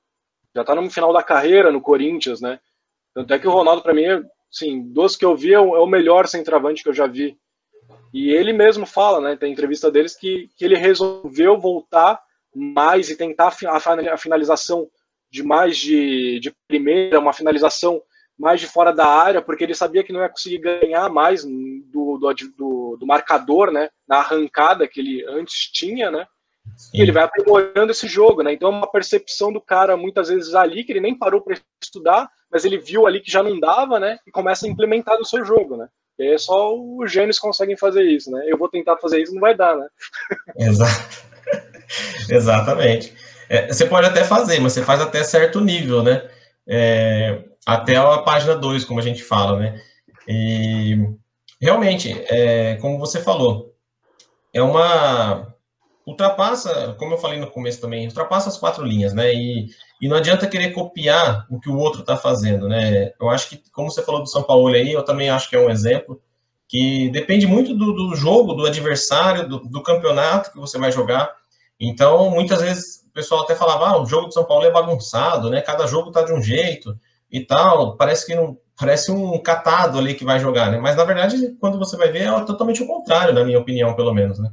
Já 0.54 0.64
tá 0.64 0.74
no 0.74 0.88
final 0.90 1.12
da 1.12 1.22
carreira 1.22 1.70
no 1.70 1.80
Corinthians, 1.80 2.40
né? 2.40 2.58
Tanto 3.14 3.32
é 3.34 3.38
que 3.38 3.48
o 3.48 3.52
Ronaldo, 3.52 3.82
para 3.82 3.94
mim, 3.94 4.04
sim, 4.50 4.82
dos 4.92 5.16
que 5.16 5.24
eu 5.24 5.36
vi, 5.36 5.52
é 5.52 5.60
o 5.60 5.84
é 5.84 5.90
melhor 5.90 6.26
centroavante 6.26 6.82
que 6.82 6.88
eu 6.88 6.94
já 6.94 7.06
vi. 7.06 7.36
E 8.12 8.30
ele 8.30 8.52
mesmo 8.52 8.86
fala, 8.86 9.20
né? 9.20 9.36
Tem 9.36 9.52
entrevista 9.52 9.90
deles 9.90 10.16
que, 10.16 10.48
que 10.56 10.64
ele 10.64 10.76
resolveu 10.76 11.58
voltar 11.58 12.20
mais 12.54 13.10
e 13.10 13.16
tentar 13.16 13.54
a 13.68 14.16
finalização 14.16 14.88
de 15.30 15.42
mais 15.42 15.76
de, 15.76 16.40
de 16.40 16.52
primeira, 16.66 17.20
uma 17.20 17.32
finalização 17.32 18.00
mais 18.38 18.60
de 18.60 18.66
fora 18.66 18.92
da 18.92 19.06
área, 19.06 19.42
porque 19.42 19.64
ele 19.64 19.74
sabia 19.74 20.04
que 20.04 20.12
não 20.12 20.20
ia 20.20 20.28
conseguir 20.28 20.58
ganhar 20.58 21.08
mais 21.08 21.44
do, 21.44 22.18
do, 22.18 22.18
do, 22.18 22.52
do 22.98 23.06
marcador, 23.06 23.72
né? 23.72 23.88
Na 24.06 24.18
arrancada 24.18 24.86
que 24.86 25.00
ele 25.00 25.24
antes 25.28 25.70
tinha, 25.72 26.10
né? 26.10 26.26
Sim. 26.76 26.98
E 26.98 27.00
ele 27.00 27.12
vai 27.12 27.24
aprimorando 27.24 27.90
esse 27.90 28.06
jogo, 28.06 28.42
né? 28.42 28.52
Então 28.52 28.68
é 28.68 28.72
uma 28.72 28.90
percepção 28.90 29.52
do 29.52 29.60
cara 29.60 29.96
muitas 29.96 30.28
vezes 30.28 30.54
ali 30.54 30.84
que 30.84 30.92
ele 30.92 31.00
nem 31.00 31.16
parou 31.16 31.40
para 31.40 31.56
estudar, 31.82 32.28
mas 32.50 32.64
ele 32.64 32.78
viu 32.78 33.06
ali 33.06 33.20
que 33.20 33.30
já 33.30 33.42
não 33.42 33.58
dava, 33.58 33.98
né? 34.00 34.18
E 34.26 34.30
começa 34.30 34.66
a 34.66 34.68
implementar 34.68 35.18
no 35.18 35.24
seu 35.24 35.44
jogo, 35.44 35.76
né? 35.76 35.88
E 36.18 36.24
aí 36.24 36.34
é 36.34 36.38
só 36.38 36.74
os 36.74 37.10
gênios 37.12 37.38
conseguem 37.38 37.76
fazer 37.76 38.02
isso, 38.02 38.30
né? 38.30 38.44
Eu 38.46 38.58
vou 38.58 38.68
tentar 38.68 38.96
fazer 38.98 39.20
isso, 39.20 39.34
não 39.34 39.40
vai 39.40 39.54
dar, 39.54 39.76
né? 39.76 39.86
Exato. 40.58 41.26
Exatamente. 42.28 43.14
É, 43.48 43.68
você 43.68 43.86
pode 43.86 44.06
até 44.06 44.24
fazer, 44.24 44.58
mas 44.60 44.72
você 44.72 44.82
faz 44.82 45.00
até 45.00 45.22
certo 45.22 45.60
nível, 45.60 46.02
né? 46.02 46.28
É, 46.66 47.44
até 47.64 47.96
a 47.96 48.18
página 48.18 48.56
2, 48.56 48.84
como 48.84 48.98
a 48.98 49.02
gente 49.02 49.22
fala, 49.22 49.58
né? 49.58 49.80
E 50.26 50.98
realmente, 51.66 52.12
é, 52.28 52.76
como 52.76 52.96
você 52.96 53.20
falou, 53.20 53.74
é 54.54 54.62
uma. 54.62 55.52
Ultrapassa, 56.06 56.94
como 56.96 57.14
eu 57.14 57.18
falei 57.18 57.40
no 57.40 57.50
começo 57.50 57.80
também, 57.80 58.06
ultrapassa 58.06 58.48
as 58.48 58.56
quatro 58.56 58.84
linhas, 58.84 59.12
né? 59.12 59.34
E, 59.34 59.66
e 60.00 60.08
não 60.08 60.16
adianta 60.16 60.46
querer 60.46 60.70
copiar 60.70 61.44
o 61.50 61.58
que 61.58 61.68
o 61.68 61.76
outro 61.76 62.02
está 62.02 62.16
fazendo, 62.16 62.68
né? 62.68 63.10
Eu 63.20 63.28
acho 63.28 63.48
que, 63.48 63.60
como 63.72 63.90
você 63.90 64.04
falou 64.04 64.22
do 64.22 64.28
São 64.28 64.44
Paulo 64.44 64.68
aí, 64.68 64.92
eu 64.92 65.04
também 65.04 65.28
acho 65.28 65.50
que 65.50 65.56
é 65.56 65.58
um 65.58 65.68
exemplo 65.68 66.22
que 66.68 67.10
depende 67.10 67.44
muito 67.48 67.74
do, 67.74 67.92
do 67.92 68.14
jogo, 68.14 68.54
do 68.54 68.64
adversário, 68.64 69.48
do, 69.48 69.58
do, 69.58 69.82
campeonato 69.82 70.52
que 70.52 70.60
você 70.60 70.78
vai 70.78 70.92
jogar. 70.92 71.34
Então, 71.80 72.30
muitas 72.30 72.62
vezes 72.62 73.04
o 73.08 73.12
pessoal 73.12 73.42
até 73.42 73.56
falava, 73.56 73.88
ah, 73.88 74.00
o 74.00 74.06
jogo 74.06 74.28
do 74.28 74.34
São 74.34 74.44
Paulo 74.44 74.64
é 74.64 74.70
bagunçado, 74.70 75.50
né? 75.50 75.60
Cada 75.60 75.88
jogo 75.88 76.12
tá 76.12 76.22
de 76.22 76.32
um 76.32 76.40
jeito 76.40 76.96
e 77.28 77.40
tal, 77.40 77.96
parece 77.96 78.24
que 78.24 78.34
não 78.36 78.56
parece 78.78 79.10
um 79.10 79.38
catado 79.38 79.98
ali 79.98 80.14
que 80.14 80.24
vai 80.24 80.38
jogar, 80.38 80.70
né? 80.70 80.78
Mas 80.78 80.96
na 80.96 81.04
verdade, 81.04 81.56
quando 81.60 81.78
você 81.78 81.96
vai 81.96 82.10
ver, 82.10 82.28
é 82.28 82.40
totalmente 82.44 82.82
o 82.82 82.86
contrário, 82.86 83.34
na 83.34 83.44
minha 83.44 83.58
opinião, 83.58 83.94
pelo 83.94 84.12
menos, 84.12 84.38
né? 84.38 84.50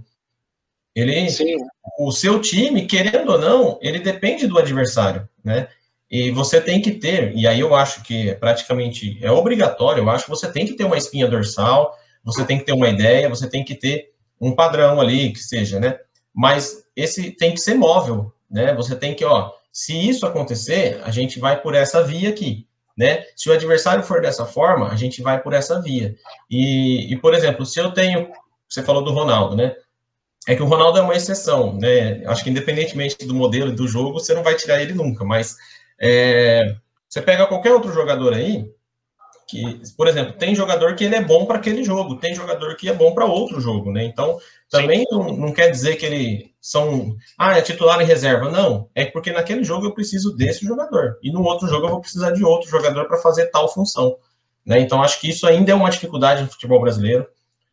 Ele, 0.96 1.30
Sim. 1.30 1.58
o 2.00 2.12
seu 2.12 2.40
time, 2.40 2.86
querendo 2.86 3.32
ou 3.32 3.40
não, 3.40 3.80
ele 3.82 4.00
depende 4.00 4.48
do 4.48 4.60
adversário, 4.60 5.28
né? 5.44 5.68
E 6.10 6.30
você 6.30 6.62
tem 6.62 6.80
que 6.80 6.92
ter, 6.92 7.36
e 7.36 7.48
aí 7.48 7.60
eu 7.60 7.74
acho 7.74 8.04
que 8.04 8.30
é 8.30 8.36
praticamente 8.36 9.18
é 9.20 9.32
obrigatório, 9.32 10.04
eu 10.04 10.10
acho 10.10 10.26
que 10.26 10.30
você 10.30 10.52
tem 10.52 10.66
que 10.66 10.74
ter 10.74 10.84
uma 10.84 10.98
espinha 10.98 11.28
dorsal, 11.28 11.98
você 12.24 12.46
tem 12.46 12.60
que 12.60 12.66
ter 12.66 12.74
uma 12.74 12.88
ideia, 12.88 13.28
você 13.28 13.50
tem 13.50 13.66
que 13.66 13.74
ter 13.74 14.12
um 14.40 14.56
padrão 14.56 15.02
ali, 15.02 15.34
que 15.34 15.40
seja, 15.40 15.80
né? 15.80 15.98
Mas 16.34 16.86
esse 16.96 17.32
tem 17.32 17.54
que 17.54 17.60
ser 17.60 17.74
móvel, 17.74 18.32
né? 18.50 18.74
Você 18.76 18.96
tem 18.96 19.16
que, 19.16 19.26
ó, 19.26 19.52
se 19.72 20.08
isso 20.08 20.26
acontecer, 20.28 21.02
a 21.04 21.10
gente 21.10 21.40
vai 21.40 21.60
por 21.60 21.74
essa 21.74 22.04
via 22.04 22.30
aqui, 22.30 22.68
né? 22.98 23.24
Se 23.36 23.50
o 23.50 23.54
adversário 23.54 24.04
for 24.04 24.22
dessa 24.22 24.46
forma, 24.46 24.90
a 24.90 24.96
gente 24.96 25.22
vai 25.22 25.42
por 25.42 25.54
essa 25.54 25.82
via. 25.82 26.16
E, 26.50 27.12
e, 27.14 27.18
por 27.18 27.34
exemplo, 27.34 27.66
se 27.66 27.80
eu 27.80 27.92
tenho, 27.92 28.30
você 28.70 28.84
falou 28.84 29.04
do 29.04 29.12
Ronaldo, 29.12 29.56
né? 29.56 29.76
É 30.48 30.56
que 30.56 30.62
o 30.62 30.68
Ronaldo 30.68 31.00
é 31.00 31.02
uma 31.02 31.16
exceção, 31.16 31.78
né? 31.78 32.26
Acho 32.26 32.44
que 32.44 32.50
independentemente 32.50 33.26
do 33.26 33.34
modelo 33.34 33.72
e 33.72 33.76
do 33.76 33.88
jogo, 33.88 34.14
você 34.14 34.34
não 34.34 34.44
vai 34.44 34.56
tirar 34.56 34.82
ele 34.82 34.94
nunca, 34.94 35.24
mas 35.24 35.56
é, 36.00 36.76
você 37.08 37.22
pega 37.22 37.48
qualquer 37.48 37.72
outro 37.72 37.94
jogador 37.94 38.34
aí, 38.34 38.66
que, 39.48 39.82
por 39.96 40.08
exemplo, 40.08 40.34
tem 40.34 40.56
jogador 40.56 40.96
que 40.96 41.04
ele 41.04 41.16
é 41.16 41.22
bom 41.22 41.46
para 41.46 41.58
aquele 41.58 41.84
jogo, 41.84 42.18
tem 42.18 42.34
jogador 42.34 42.76
que 42.76 42.90
é 42.90 42.94
bom 42.94 43.14
para 43.14 43.26
outro 43.26 43.62
jogo, 43.62 43.92
né? 43.92 44.04
Então, 44.04 44.38
também 44.70 45.06
não, 45.10 45.36
não, 45.36 45.54
quer 45.54 45.70
dizer 45.70 45.96
que 45.96 46.06
ele 46.06 46.53
são, 46.64 47.18
ah, 47.38 47.58
é 47.58 47.62
titular 47.62 48.00
em 48.00 48.06
reserva. 48.06 48.50
Não, 48.50 48.90
é 48.96 49.04
porque 49.04 49.34
naquele 49.34 49.66
jogo 49.66 49.86
eu 49.86 49.94
preciso 49.94 50.34
desse 50.34 50.66
jogador 50.66 51.20
e 51.22 51.30
no 51.30 51.44
outro 51.44 51.68
jogo 51.68 51.88
eu 51.88 51.92
vou 51.92 52.00
precisar 52.00 52.32
de 52.32 52.42
outro 52.42 52.70
jogador 52.70 53.06
para 53.06 53.18
fazer 53.18 53.48
tal 53.48 53.68
função, 53.68 54.16
né? 54.66 54.80
Então, 54.80 55.04
acho 55.04 55.20
que 55.20 55.30
isso 55.30 55.46
ainda 55.46 55.74
é 55.74 55.76
uma 55.76 55.90
dificuldade 55.90 56.42
no 56.42 56.48
futebol 56.48 56.80
brasileiro. 56.80 57.28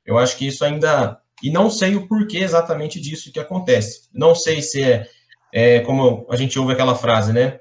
Eu 0.04 0.18
acho 0.18 0.36
que 0.36 0.48
isso 0.48 0.64
ainda 0.64 1.20
e 1.40 1.52
não 1.52 1.70
sei 1.70 1.94
o 1.94 2.08
porquê 2.08 2.38
exatamente 2.38 3.00
disso 3.00 3.32
que 3.32 3.38
acontece. 3.38 4.08
Não 4.12 4.34
sei 4.34 4.60
se 4.60 4.82
é, 4.82 5.08
é 5.52 5.80
como 5.80 6.26
a 6.28 6.34
gente 6.34 6.58
ouve 6.58 6.72
aquela 6.72 6.96
frase, 6.96 7.32
né? 7.32 7.60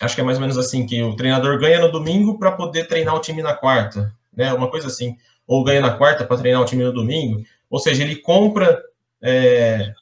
acho 0.00 0.14
que 0.14 0.20
é 0.20 0.24
mais 0.24 0.38
ou 0.38 0.40
menos 0.40 0.58
assim, 0.58 0.86
que 0.86 1.02
o 1.02 1.14
treinador 1.14 1.58
ganha 1.58 1.80
no 1.80 1.92
domingo 1.92 2.38
para 2.38 2.52
poder 2.52 2.88
treinar 2.88 3.14
o 3.14 3.20
time 3.20 3.42
na 3.42 3.54
quarta, 3.54 4.12
né? 4.34 4.52
Uma 4.52 4.68
coisa 4.70 4.88
assim. 4.88 5.16
Ou 5.46 5.62
ganha 5.62 5.80
na 5.80 5.92
quarta 5.92 6.24
para 6.24 6.38
treinar 6.38 6.60
o 6.60 6.64
time 6.64 6.82
no 6.82 6.92
domingo. 6.92 7.44
Ou 7.70 7.78
seja, 7.78 8.02
ele 8.02 8.16
compra 8.16 8.82
é, 9.22 9.92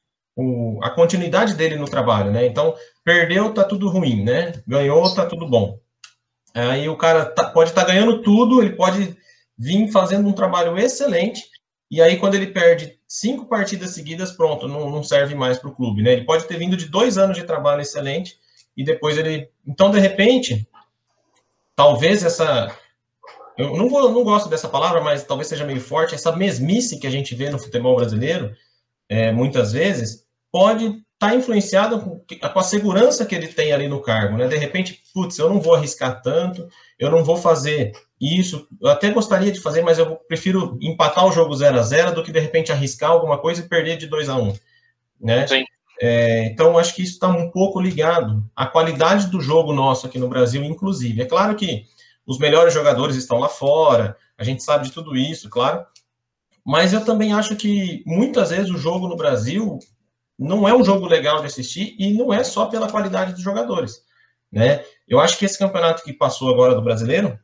o, 0.41 0.81
a 0.83 0.91
continuidade 0.91 1.55
dele 1.55 1.77
no 1.77 1.85
trabalho, 1.85 2.31
né? 2.31 2.47
Então, 2.47 2.75
perdeu, 3.05 3.53
tá 3.53 3.65
tudo 3.65 3.89
ruim, 3.89 4.25
né? 4.25 4.55
Ganhou, 4.67 5.15
tá 5.15 5.27
tudo 5.27 5.47
bom. 5.47 5.79
Aí 6.55 6.89
o 6.89 6.97
cara 6.97 7.27
tá, 7.27 7.51
pode 7.51 7.71
estar 7.71 7.85
tá 7.85 7.93
ganhando 7.93 8.23
tudo, 8.23 8.63
ele 8.63 8.75
pode 8.75 9.17
vir 9.57 9.91
fazendo 9.93 10.29
um 10.29 10.33
trabalho 10.33 10.77
excelente, 10.79 11.45
e 11.91 12.01
aí 12.01 12.17
quando 12.17 12.35
ele 12.35 12.47
perde 12.47 12.99
cinco 13.07 13.47
partidas 13.47 13.91
seguidas, 13.91 14.33
pronto, 14.33 14.67
não, 14.67 14.89
não 14.91 15.03
serve 15.03 15.35
mais 15.35 15.59
para 15.59 15.69
o 15.69 15.75
clube, 15.75 16.03
né? 16.03 16.13
Ele 16.13 16.25
pode 16.25 16.45
ter 16.45 16.57
vindo 16.57 16.77
de 16.77 16.87
dois 16.87 17.19
anos 17.19 17.37
de 17.37 17.45
trabalho 17.45 17.83
excelente, 17.83 18.39
e 18.77 18.85
depois 18.85 19.19
ele. 19.19 19.49
Então, 19.67 19.91
de 19.91 19.99
repente, 19.99 20.67
talvez 21.77 22.25
essa. 22.25 22.75
Eu 23.59 23.77
não, 23.77 23.91
vou, 23.91 24.11
não 24.11 24.25
gosto 24.25 24.49
dessa 24.49 24.69
palavra, 24.69 25.03
mas 25.03 25.23
talvez 25.23 25.49
seja 25.49 25.67
meio 25.67 25.81
forte. 25.81 26.15
Essa 26.15 26.35
mesmice 26.35 26.99
que 26.99 27.07
a 27.07 27.11
gente 27.11 27.35
vê 27.35 27.51
no 27.51 27.59
futebol 27.59 27.95
brasileiro, 27.97 28.55
é, 29.07 29.33
muitas 29.33 29.73
vezes, 29.73 30.25
pode 30.51 30.87
estar 30.87 31.03
tá 31.19 31.35
influenciada 31.35 31.99
com, 31.99 32.19
com 32.19 32.59
a 32.59 32.63
segurança 32.63 33.27
que 33.27 33.35
ele 33.35 33.49
tem 33.49 33.73
ali 33.73 33.89
no 33.89 34.01
cargo, 34.01 34.37
né? 34.37 34.49
De 34.49 34.57
repente, 34.57 35.03
putz, 35.15 35.39
eu 35.39 35.49
não 35.49 35.61
vou 35.61 35.75
arriscar 35.75 36.23
tanto, 36.23 36.69
eu 36.99 37.11
não 37.11 37.23
vou 37.23 37.37
fazer 37.37 37.93
isso. 38.21 38.67
Eu 38.81 38.89
até 38.89 39.11
gostaria 39.11 39.53
de 39.53 39.61
fazer, 39.61 39.83
mas 39.83 39.99
eu 39.99 40.17
prefiro 40.17 40.79
empatar 40.81 41.27
o 41.27 41.33
jogo 41.33 41.55
0 41.55 41.79
a 41.79 41.83
0 41.83 42.15
do 42.15 42.23
que 42.23 42.33
de 42.33 42.41
repente 42.41 42.73
arriscar 42.73 43.11
alguma 43.11 43.39
coisa 43.39 43.61
e 43.61 43.69
perder 43.69 43.97
de 43.97 44.07
2 44.07 44.29
a 44.29 44.37
1 44.37 44.55
né? 45.21 45.47
Sim. 45.47 45.65
É, 46.01 46.47
então, 46.47 46.79
acho 46.79 46.95
que 46.95 47.03
isso 47.03 47.13
está 47.13 47.29
um 47.29 47.51
pouco 47.51 47.79
ligado 47.79 48.43
à 48.57 48.67
qualidade 48.67 49.27
do 49.27 49.41
jogo 49.41 49.73
nosso 49.73 50.07
aqui 50.07 50.19
no 50.19 50.29
Brasil, 50.29 50.65
inclusive. 50.65 51.21
É 51.21 51.27
claro 51.27 51.55
que 51.55 51.85
os 52.27 52.39
melhores 52.39 52.73
jogadores 52.73 53.17
estão 53.17 53.39
lá 53.39 53.49
fora, 53.49 54.17
a 54.39 54.43
gente 54.43 54.63
sabe 54.63 54.87
de 54.87 54.93
tudo 54.93 55.15
isso, 55.15 55.51
claro, 55.51 55.85
mas 56.65 56.95
eu 56.95 57.05
também 57.05 57.35
acho 57.35 57.55
que 57.55 58.03
muitas 58.07 58.49
vezes 58.49 58.71
o 58.71 58.79
jogo 58.79 59.09
no 59.09 59.17
Brasil 59.17 59.79
não 60.41 60.67
é 60.67 60.75
um 60.75 60.83
jogo 60.83 61.07
legal 61.07 61.41
de 61.41 61.47
assistir 61.47 61.95
e 61.99 62.13
não 62.15 62.33
é 62.33 62.43
só 62.43 62.67
pela 62.67 62.91
qualidade 62.91 63.35
dos 63.35 63.43
jogadores, 63.43 64.03
né? 64.51 64.83
Eu 65.07 65.21
acho 65.21 65.39
que 65.39 65.45
esse 65.45 65.59
campeonato 65.59 66.03
que 66.03 66.13
passou 66.13 66.51
agora 66.51 66.75
do 66.75 66.81
brasileiro, 66.81 67.39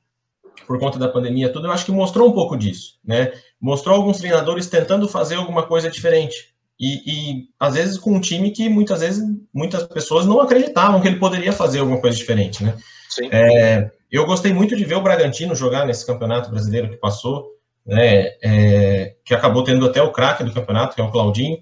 por 0.67 0.79
conta 0.79 0.99
da 0.99 1.09
pandemia 1.09 1.53
tudo, 1.53 1.67
eu 1.67 1.73
acho 1.73 1.85
que 1.85 1.93
mostrou 1.93 2.29
um 2.29 2.33
pouco 2.33 2.57
disso, 2.57 2.99
né? 3.05 3.33
Mostrou 3.61 3.95
alguns 3.95 4.19
treinadores 4.19 4.67
tentando 4.67 5.07
fazer 5.07 5.35
alguma 5.35 5.65
coisa 5.65 5.91
diferente, 5.91 6.57
e, 6.79 6.95
e, 7.07 7.49
às 7.59 7.75
vezes 7.75 7.99
com 7.99 8.13
um 8.13 8.21
time 8.21 8.51
que 8.51 8.69
muitas 8.69 9.01
vezes 9.01 9.25
muitas 9.53 9.83
pessoas 9.85 10.27
não 10.27 10.41
acreditavam 10.41 11.01
que 11.01 11.09
ele 11.09 11.19
poderia 11.19 11.53
fazer 11.53 11.81
alguma 11.81 12.01
coisa 12.01 12.17
diferente, 12.17 12.65
né? 12.65 12.77
Sim. 13.09 13.29
É, 13.31 13.91
eu 14.11 14.27
gostei 14.27 14.53
muito 14.53 14.77
de 14.77 14.85
ver 14.85 14.95
o 14.95 15.03
Bragantino 15.03 15.55
jogar 15.55 15.87
nesse 15.87 16.07
campeonato 16.07 16.51
brasileiro 16.51 16.89
que 16.89 16.97
passou, 16.97 17.51
né? 17.85 18.33
É, 18.43 19.15
que 19.25 19.35
acabou 19.35 19.65
tendo 19.65 19.87
até 19.87 20.03
o 20.03 20.13
craque 20.13 20.45
do 20.45 20.53
campeonato, 20.53 20.95
que 20.95 21.01
é 21.01 21.05
o 21.05 21.11
Claudinho. 21.11 21.59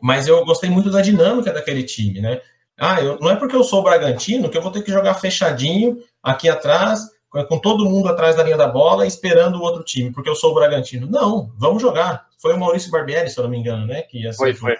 Mas 0.00 0.26
eu 0.26 0.44
gostei 0.44 0.68
muito 0.68 0.90
da 0.90 1.00
dinâmica 1.00 1.52
daquele 1.52 1.82
time, 1.82 2.20
né? 2.20 2.40
Ah, 2.78 3.00
eu, 3.00 3.18
não 3.20 3.30
é 3.30 3.36
porque 3.36 3.56
eu 3.56 3.64
sou 3.64 3.80
o 3.80 3.82
Bragantino 3.82 4.50
que 4.50 4.58
eu 4.58 4.62
vou 4.62 4.70
ter 4.70 4.82
que 4.82 4.92
jogar 4.92 5.14
fechadinho 5.14 5.98
aqui 6.22 6.48
atrás 6.48 7.08
com 7.48 7.58
todo 7.58 7.84
mundo 7.84 8.08
atrás 8.08 8.36
da 8.36 8.42
linha 8.42 8.56
da 8.56 8.68
bola, 8.68 9.06
esperando 9.06 9.56
o 9.56 9.62
outro 9.62 9.84
time, 9.84 10.10
porque 10.12 10.28
eu 10.28 10.34
sou 10.34 10.52
o 10.52 10.54
Bragantino. 10.54 11.06
Não, 11.06 11.52
vamos 11.58 11.82
jogar. 11.82 12.26
Foi 12.40 12.54
o 12.54 12.58
Maurício 12.58 12.90
Barbieri, 12.90 13.28
se 13.28 13.38
eu 13.38 13.44
não 13.44 13.50
me 13.50 13.58
engano, 13.58 13.86
né? 13.86 14.02
Que 14.02 14.32
foi, 14.32 14.54
foi. 14.54 14.76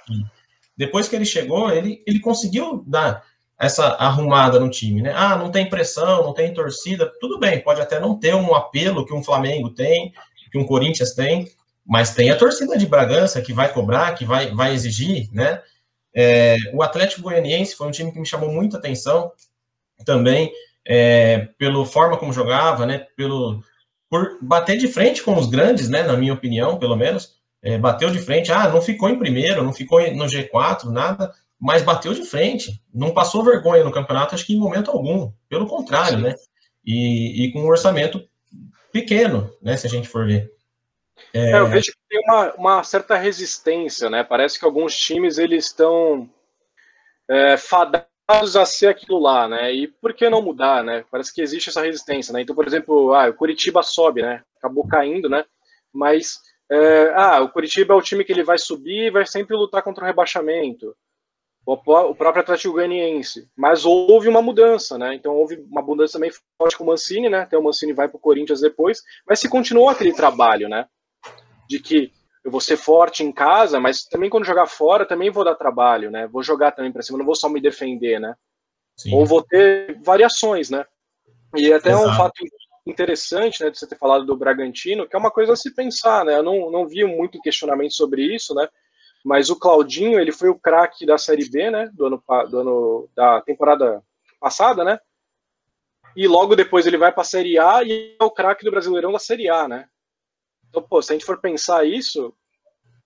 Depois 0.76 1.08
que 1.08 1.16
ele 1.16 1.24
chegou, 1.24 1.70
ele, 1.70 2.02
ele 2.06 2.20
conseguiu 2.20 2.82
dar 2.86 3.24
essa 3.58 3.88
arrumada 3.94 4.60
no 4.60 4.70
time, 4.70 5.02
né? 5.02 5.12
Ah, 5.14 5.36
não 5.36 5.50
tem 5.50 5.68
pressão, 5.68 6.24
não 6.24 6.34
tem 6.34 6.52
torcida, 6.52 7.10
tudo 7.20 7.38
bem, 7.38 7.60
pode 7.60 7.80
até 7.80 7.98
não 7.98 8.18
ter 8.18 8.34
um 8.34 8.54
apelo 8.54 9.04
que 9.06 9.14
um 9.14 9.24
Flamengo 9.24 9.70
tem, 9.70 10.12
que 10.50 10.58
um 10.58 10.66
Corinthians 10.66 11.14
tem, 11.14 11.48
mas 11.86 12.14
tem 12.14 12.30
a 12.30 12.36
torcida 12.36 12.76
de 12.76 12.86
Bragança 12.86 13.40
que 13.40 13.52
vai 13.52 13.72
cobrar, 13.72 14.14
que 14.14 14.24
vai, 14.24 14.52
vai 14.54 14.74
exigir, 14.74 15.28
né? 15.32 15.62
É, 16.14 16.56
o 16.72 16.82
Atlético 16.82 17.22
Goianiense 17.22 17.76
foi 17.76 17.86
um 17.86 17.90
time 17.90 18.10
que 18.10 18.18
me 18.18 18.26
chamou 18.26 18.50
muita 18.50 18.78
atenção 18.78 19.30
também 20.04 20.50
é, 20.86 21.48
pela 21.58 21.84
forma 21.84 22.16
como 22.16 22.32
jogava, 22.32 22.86
né, 22.86 23.06
pelo, 23.16 23.62
por 24.08 24.38
bater 24.40 24.78
de 24.78 24.88
frente 24.88 25.22
com 25.22 25.36
os 25.36 25.46
grandes, 25.46 25.88
né, 25.88 26.02
na 26.02 26.16
minha 26.16 26.32
opinião, 26.32 26.78
pelo 26.78 26.96
menos. 26.96 27.34
é, 27.62 27.76
bateu 27.78 28.10
de 28.10 28.18
frente, 28.20 28.52
ah, 28.52 28.68
não 28.68 28.80
ficou 28.80 29.08
em 29.08 29.18
primeiro, 29.18 29.64
não 29.64 29.72
ficou 29.72 30.00
no 30.14 30.26
G4, 30.26 30.84
nada, 30.84 31.32
mas 31.58 31.82
bateu 31.82 32.14
de 32.14 32.22
frente, 32.24 32.80
não 32.94 33.12
passou 33.12 33.42
vergonha 33.42 33.82
no 33.82 33.90
campeonato, 33.90 34.34
acho 34.34 34.46
que 34.46 34.54
em 34.54 34.58
momento 34.58 34.90
algum, 34.90 35.32
pelo 35.48 35.66
contrário, 35.66 36.18
né? 36.18 36.34
E, 36.84 37.44
e, 37.44 37.52
com 37.52 37.60
um 37.60 37.66
orçamento 37.66 38.22
pequeno, 38.92 39.50
né, 39.60 39.76
se 39.76 39.86
a 39.86 39.90
gente 39.90 40.06
for 40.06 40.26
ver. 40.26 40.48
É... 41.36 41.52
É, 41.52 41.58
eu 41.58 41.66
vejo 41.66 41.92
que 41.92 41.98
tem 42.08 42.20
uma, 42.24 42.54
uma, 42.54 42.84
certa 42.84 43.16
resistência, 43.16 44.08
né? 44.08 44.24
Parece 44.24 44.58
que 44.58 44.64
alguns 44.64 44.96
times 44.96 45.38
eles 45.38 45.66
estão 45.66 46.28
é, 47.28 47.56
fadados 47.56 48.56
a 48.56 48.64
ser 48.64 48.88
aquilo 48.88 49.18
lá, 49.18 49.46
né? 49.46 49.72
E 49.72 49.88
por 49.88 50.14
que 50.14 50.30
não 50.30 50.42
mudar, 50.42 50.82
né? 50.82 51.04
Parece 51.10 51.34
que 51.34 51.42
existe 51.42 51.68
essa 51.68 51.82
resistência, 51.82 52.32
né? 52.32 52.40
Então, 52.40 52.54
por 52.54 52.66
exemplo, 52.66 53.14
ah, 53.14 53.28
o 53.28 53.34
Curitiba 53.34 53.82
sobe, 53.82 54.22
né? 54.22 54.42
Acabou 54.58 54.86
caindo, 54.88 55.28
né? 55.28 55.44
Mas 55.92 56.38
é, 56.70 57.12
ah, 57.14 57.40
o 57.42 57.48
Curitiba 57.50 57.94
é 57.94 57.96
o 57.96 58.02
time 58.02 58.24
que 58.24 58.32
ele 58.32 58.42
vai 58.42 58.58
subir 58.58 59.06
e 59.06 59.10
vai 59.10 59.26
sempre 59.26 59.56
lutar 59.56 59.82
contra 59.82 60.04
o 60.04 60.06
rebaixamento 60.06 60.96
o 61.66 61.76
próprio 61.76 62.40
Atlético 62.40 62.74
Goianiense. 62.74 63.50
Mas 63.56 63.84
houve 63.84 64.28
uma 64.28 64.40
mudança, 64.40 64.96
né? 64.96 65.16
Então 65.16 65.34
houve 65.34 65.56
uma 65.68 65.82
mudança 65.82 66.12
também 66.12 66.30
forte 66.56 66.78
com 66.78 66.84
o 66.84 66.86
Mancini, 66.86 67.28
né? 67.28 67.40
Até 67.40 67.58
o 67.58 67.62
Mancini 67.62 67.92
vai 67.92 68.08
para 68.08 68.16
o 68.16 68.20
Corinthians 68.20 68.60
depois, 68.60 69.02
mas 69.28 69.40
se 69.40 69.48
continuou 69.48 69.88
aquele 69.88 70.14
trabalho, 70.14 70.68
né? 70.68 70.86
De 71.68 71.80
que 71.80 72.12
eu 72.44 72.50
vou 72.50 72.60
ser 72.60 72.76
forte 72.76 73.22
em 73.24 73.32
casa, 73.32 73.80
mas 73.80 74.04
também 74.04 74.30
quando 74.30 74.44
jogar 74.44 74.66
fora 74.66 75.04
também 75.04 75.30
vou 75.30 75.44
dar 75.44 75.54
trabalho, 75.54 76.10
né? 76.10 76.26
Vou 76.28 76.42
jogar 76.42 76.72
também 76.72 76.92
para 76.92 77.02
cima, 77.02 77.18
não 77.18 77.26
vou 77.26 77.34
só 77.34 77.48
me 77.48 77.60
defender, 77.60 78.20
né? 78.20 78.34
Sim. 78.96 79.14
Ou 79.14 79.26
vou 79.26 79.42
ter 79.42 80.00
variações, 80.02 80.70
né? 80.70 80.84
E 81.56 81.72
até 81.72 81.90
Exato. 81.90 82.08
um 82.08 82.14
fato 82.14 82.44
interessante, 82.86 83.62
né, 83.64 83.70
de 83.70 83.78
você 83.78 83.86
ter 83.86 83.98
falado 83.98 84.24
do 84.24 84.36
Bragantino, 84.36 85.08
que 85.08 85.16
é 85.16 85.18
uma 85.18 85.30
coisa 85.30 85.54
a 85.54 85.56
se 85.56 85.74
pensar, 85.74 86.24
né? 86.24 86.38
Eu 86.38 86.42
não, 86.42 86.70
não 86.70 86.86
vi 86.86 87.04
muito 87.04 87.40
questionamento 87.40 87.94
sobre 87.94 88.22
isso, 88.22 88.54
né? 88.54 88.68
mas 89.26 89.50
o 89.50 89.58
Claudinho, 89.58 90.20
ele 90.20 90.30
foi 90.30 90.48
o 90.48 90.58
craque 90.58 91.04
da 91.04 91.18
Série 91.18 91.50
B, 91.50 91.68
né, 91.68 91.90
do 91.92 92.06
ano, 92.06 92.22
do 92.48 92.60
ano 92.60 93.08
da 93.12 93.40
temporada 93.40 94.00
passada, 94.38 94.84
né, 94.84 95.00
e 96.14 96.28
logo 96.28 96.54
depois 96.54 96.86
ele 96.86 96.96
vai 96.96 97.10
para 97.10 97.22
a 97.22 97.24
Série 97.24 97.58
A 97.58 97.82
e 97.82 98.16
é 98.20 98.24
o 98.24 98.30
craque 98.30 98.64
do 98.64 98.70
Brasileirão 98.70 99.10
da 99.10 99.18
Série 99.18 99.50
A, 99.50 99.66
né. 99.66 99.88
Então, 100.76 100.86
pô, 100.86 101.00
se 101.00 101.10
a 101.10 101.14
gente 101.14 101.24
for 101.24 101.40
pensar 101.40 101.86
isso, 101.86 102.34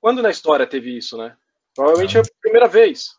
quando 0.01 0.21
na 0.21 0.29
história 0.29 0.67
teve 0.67 0.97
isso, 0.97 1.17
né? 1.17 1.37
Provavelmente 1.73 2.19
é 2.19 2.21
a 2.21 2.25
primeira 2.43 2.67
vez. 2.67 3.11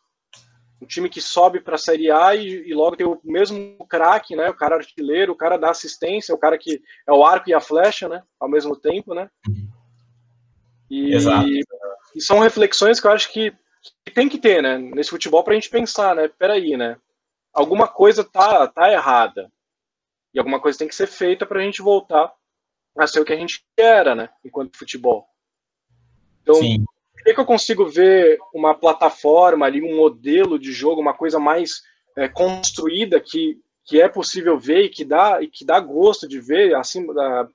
Um 0.82 0.86
time 0.86 1.08
que 1.08 1.22
sobe 1.22 1.62
para 1.62 1.76
a 1.76 1.78
Série 1.78 2.12
A 2.12 2.36
e, 2.36 2.68
e, 2.68 2.74
logo 2.74 2.98
tem 2.98 3.08
o 3.08 3.18
mesmo 3.24 3.78
craque, 3.88 4.36
né? 4.36 4.50
O 4.50 4.54
cara 4.54 4.76
artilheiro, 4.76 5.32
o 5.32 5.38
cara 5.38 5.56
da 5.56 5.70
assistência, 5.70 6.36
o 6.36 6.38
cara 6.38 6.58
que 6.58 6.82
é 7.08 7.14
o 7.14 7.24
arco 7.24 7.50
e 7.50 7.54
a 7.54 7.62
flecha, 7.62 8.10
né? 8.10 8.24
Ao 8.38 8.50
mesmo 8.50 8.76
tempo, 8.76 9.14
né? 9.14 9.30
E, 10.90 11.14
Exato. 11.14 11.48
E 11.48 12.22
são 12.22 12.40
reflexões 12.40 13.00
que 13.00 13.08
eu 13.08 13.12
acho 13.12 13.32
que, 13.32 13.52
que 14.04 14.12
tem 14.14 14.28
que 14.28 14.38
ter, 14.38 14.62
né? 14.62 14.78
Nesse 14.78 15.12
futebol 15.12 15.46
para 15.46 15.54
a 15.54 15.56
gente 15.56 15.70
pensar, 15.70 16.14
né? 16.14 16.28
Peraí, 16.28 16.76
né? 16.76 16.98
Alguma 17.54 17.88
coisa 17.88 18.22
tá, 18.22 18.68
tá 18.68 18.92
errada. 18.92 19.50
E 20.34 20.40
alguma 20.40 20.60
coisa 20.60 20.78
tem 20.78 20.90
que 20.90 20.96
ser 20.96 21.08
feita 21.08 21.46
para 21.46 21.62
a 21.62 21.64
gente 21.64 21.82
voltar 21.82 22.34
a 22.98 23.08
ser 23.08 23.20
o 23.20 23.26
que 23.26 23.34
a 23.34 23.38
gente 23.38 23.64
era, 23.78 24.16
né? 24.16 24.30
Enquanto 24.44 24.78
futebol. 24.78 25.26
Então, 26.42 26.56
Sim. 26.56 26.84
por 27.14 27.24
que, 27.24 27.34
que 27.34 27.40
eu 27.40 27.46
consigo 27.46 27.88
ver 27.88 28.38
uma 28.54 28.74
plataforma 28.74 29.66
ali, 29.66 29.82
um 29.82 29.96
modelo 29.96 30.58
de 30.60 30.72
jogo, 30.72 31.02
uma 31.02 31.14
coisa 31.14 31.40
mais 31.40 31.82
é, 32.18 32.28
construída 32.28 33.20
que, 33.20 33.60
que 33.86 34.02
é 34.02 34.10
possível 34.10 34.60
ver 34.60 34.86
e 34.86 34.90
que 34.90 35.06
dá, 35.06 35.42
e 35.42 35.48
que 35.48 35.64
dá 35.64 35.80
gosto 35.80 36.28
de 36.28 36.40
ver, 36.40 36.76
assim, 36.76 37.06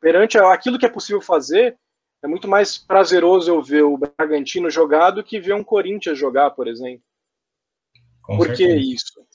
perante 0.01 0.38
aquilo 0.38 0.79
que 0.79 0.87
é 0.87 0.90
possível 0.90 1.20
fazer, 1.20 1.77
é 2.22 2.29
muito 2.29 2.49
mais 2.49 2.79
prazeroso 2.79 3.51
eu 3.51 3.62
ver 3.62 3.83
o 3.83 3.99
Bragantino 3.99 4.70
jogar 4.70 5.11
do 5.11 5.22
que 5.22 5.38
ver 5.38 5.55
um 5.55 5.64
Corinthians 5.64 6.18
jogar, 6.18 6.51
por 6.51 6.66
exemplo. 6.66 7.03
Com 8.22 8.37
por 8.37 8.46
certeza. 8.49 8.72
que 8.72 8.94
isso? 8.94 9.27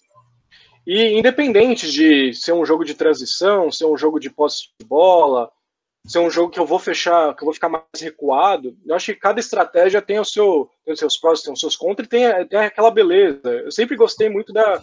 E 0.85 1.17
independente 1.17 1.91
de 1.91 2.33
ser 2.33 2.53
um 2.53 2.65
jogo 2.65 2.83
de 2.83 2.95
transição, 2.95 3.71
ser 3.71 3.85
um 3.85 3.95
jogo 3.95 4.19
de 4.19 4.29
posse 4.29 4.69
de 4.79 4.85
bola, 4.85 5.51
ser 6.05 6.19
um 6.19 6.29
jogo 6.29 6.51
que 6.51 6.59
eu 6.59 6.65
vou 6.65 6.79
fechar, 6.79 7.35
que 7.35 7.43
eu 7.43 7.45
vou 7.45 7.53
ficar 7.53 7.69
mais 7.69 7.85
recuado, 7.99 8.75
eu 8.85 8.95
acho 8.95 9.13
que 9.13 9.19
cada 9.19 9.39
estratégia 9.39 10.01
tem, 10.01 10.19
o 10.19 10.25
seu, 10.25 10.69
tem 10.83 10.93
os 10.93 10.99
seus 10.99 11.17
prós, 11.17 11.41
tem 11.41 11.53
os 11.53 11.59
seus 11.59 11.75
contras 11.75 12.07
e 12.07 12.09
tem, 12.09 12.47
tem 12.47 12.59
aquela 12.59 12.89
beleza. 12.89 13.41
Eu 13.45 13.71
sempre 13.71 13.95
gostei 13.95 14.29
muito 14.29 14.51
da. 14.51 14.81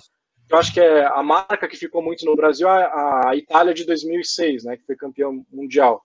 Eu 0.51 0.57
acho 0.57 0.73
que 0.73 0.81
é 0.81 1.05
a 1.05 1.23
marca 1.23 1.69
que 1.69 1.77
ficou 1.77 2.03
muito 2.03 2.25
no 2.25 2.35
Brasil, 2.35 2.67
a, 2.69 3.31
a 3.31 3.37
Itália 3.37 3.75
de 3.75 3.85
2006, 3.85 4.65
né, 4.65 4.77
que 4.77 4.87
foi 4.87 4.97
campeão 4.97 5.45
mundial. 5.51 6.03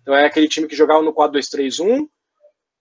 Então 0.00 0.14
é 0.14 0.24
aquele 0.24 0.48
time 0.48 0.66
que 0.66 0.76
jogava 0.76 1.02
no 1.02 1.12
4-2-3-1, 1.12 2.08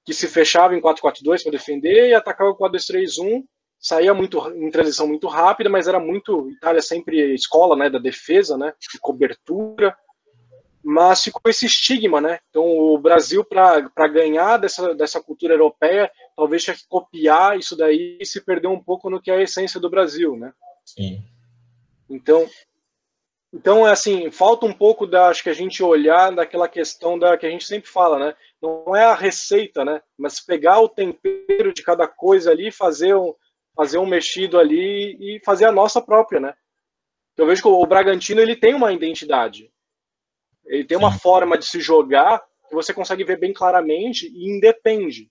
que 0.05 0.13
se 0.13 0.27
fechava 0.27 0.73
em 0.73 0.79
4-4-2 0.79 1.43
para 1.43 1.51
defender 1.51 2.09
e 2.09 2.13
atacava 2.13 2.51
o 2.51 2.57
4-2-3-1, 2.57 3.43
saía 3.77 4.13
muito 4.13 4.39
em 4.51 4.71
transição 4.71 5.05
muito 5.05 5.27
rápida, 5.27 5.69
mas 5.69 5.87
era 5.87 5.99
muito 5.99 6.49
Itália 6.49 6.81
sempre 6.81 7.33
escola, 7.33 7.75
né, 7.75 7.89
da 7.89 7.99
defesa, 7.99 8.57
né, 8.57 8.73
de 8.79 8.99
cobertura. 8.99 9.97
Mas 10.87 11.23
ficou 11.23 11.41
esse 11.47 11.65
estigma, 11.65 12.21
né? 12.21 12.39
Então 12.49 12.63
o 12.63 12.95
Brasil 12.99 13.43
para 13.43 14.07
ganhar 14.07 14.57
dessa, 14.57 14.93
dessa 14.93 15.19
cultura 15.19 15.55
europeia, 15.55 16.11
talvez 16.35 16.63
tinha 16.63 16.75
que 16.75 16.87
copiar 16.87 17.57
isso 17.57 17.75
daí 17.75 18.19
e 18.21 18.25
se 18.25 18.39
perdeu 18.45 18.69
um 18.69 18.79
pouco 18.79 19.09
no 19.09 19.19
que 19.19 19.31
é 19.31 19.37
a 19.37 19.41
essência 19.41 19.79
do 19.79 19.89
Brasil, 19.89 20.37
né? 20.37 20.53
Sim. 20.85 21.23
Então, 22.07 22.47
então, 23.51 23.87
é 23.87 23.91
assim, 23.91 24.29
falta 24.29 24.65
um 24.65 24.73
pouco 24.73 25.07
da, 25.07 25.29
acho 25.29 25.41
que 25.41 25.49
a 25.49 25.53
gente 25.53 25.81
olhar 25.81 26.29
daquela 26.29 26.67
questão 26.67 27.17
da 27.17 27.37
que 27.37 27.47
a 27.47 27.49
gente 27.49 27.65
sempre 27.65 27.89
fala, 27.89 28.19
né? 28.19 28.35
Não 28.61 28.95
é 28.95 29.05
a 29.05 29.15
receita, 29.15 29.83
né? 29.83 30.01
Mas 30.17 30.39
pegar 30.39 30.81
o 30.81 30.89
tempero 30.89 31.73
de 31.73 31.81
cada 31.81 32.05
coisa 32.05 32.51
ali, 32.51 32.69
fazer 32.69 33.15
um, 33.15 33.33
fazer 33.75 33.97
um 33.97 34.05
mexido 34.05 34.59
ali 34.59 35.17
e 35.19 35.41
fazer 35.43 35.65
a 35.65 35.71
nossa 35.71 36.01
própria, 36.01 36.39
né? 36.39 36.53
Eu 37.37 37.47
vejo 37.47 37.61
que 37.61 37.67
o 37.67 37.85
Bragantino 37.87 38.41
ele 38.41 38.55
tem 38.55 38.75
uma 38.75 38.93
identidade, 38.93 39.71
ele 40.67 40.83
tem 40.83 40.97
uma 40.97 41.11
Sim. 41.11 41.19
forma 41.19 41.57
de 41.57 41.65
se 41.65 41.79
jogar 41.79 42.41
que 42.67 42.75
você 42.75 42.93
consegue 42.93 43.23
ver 43.23 43.39
bem 43.39 43.53
claramente 43.53 44.27
e 44.27 44.49
independe 44.55 45.29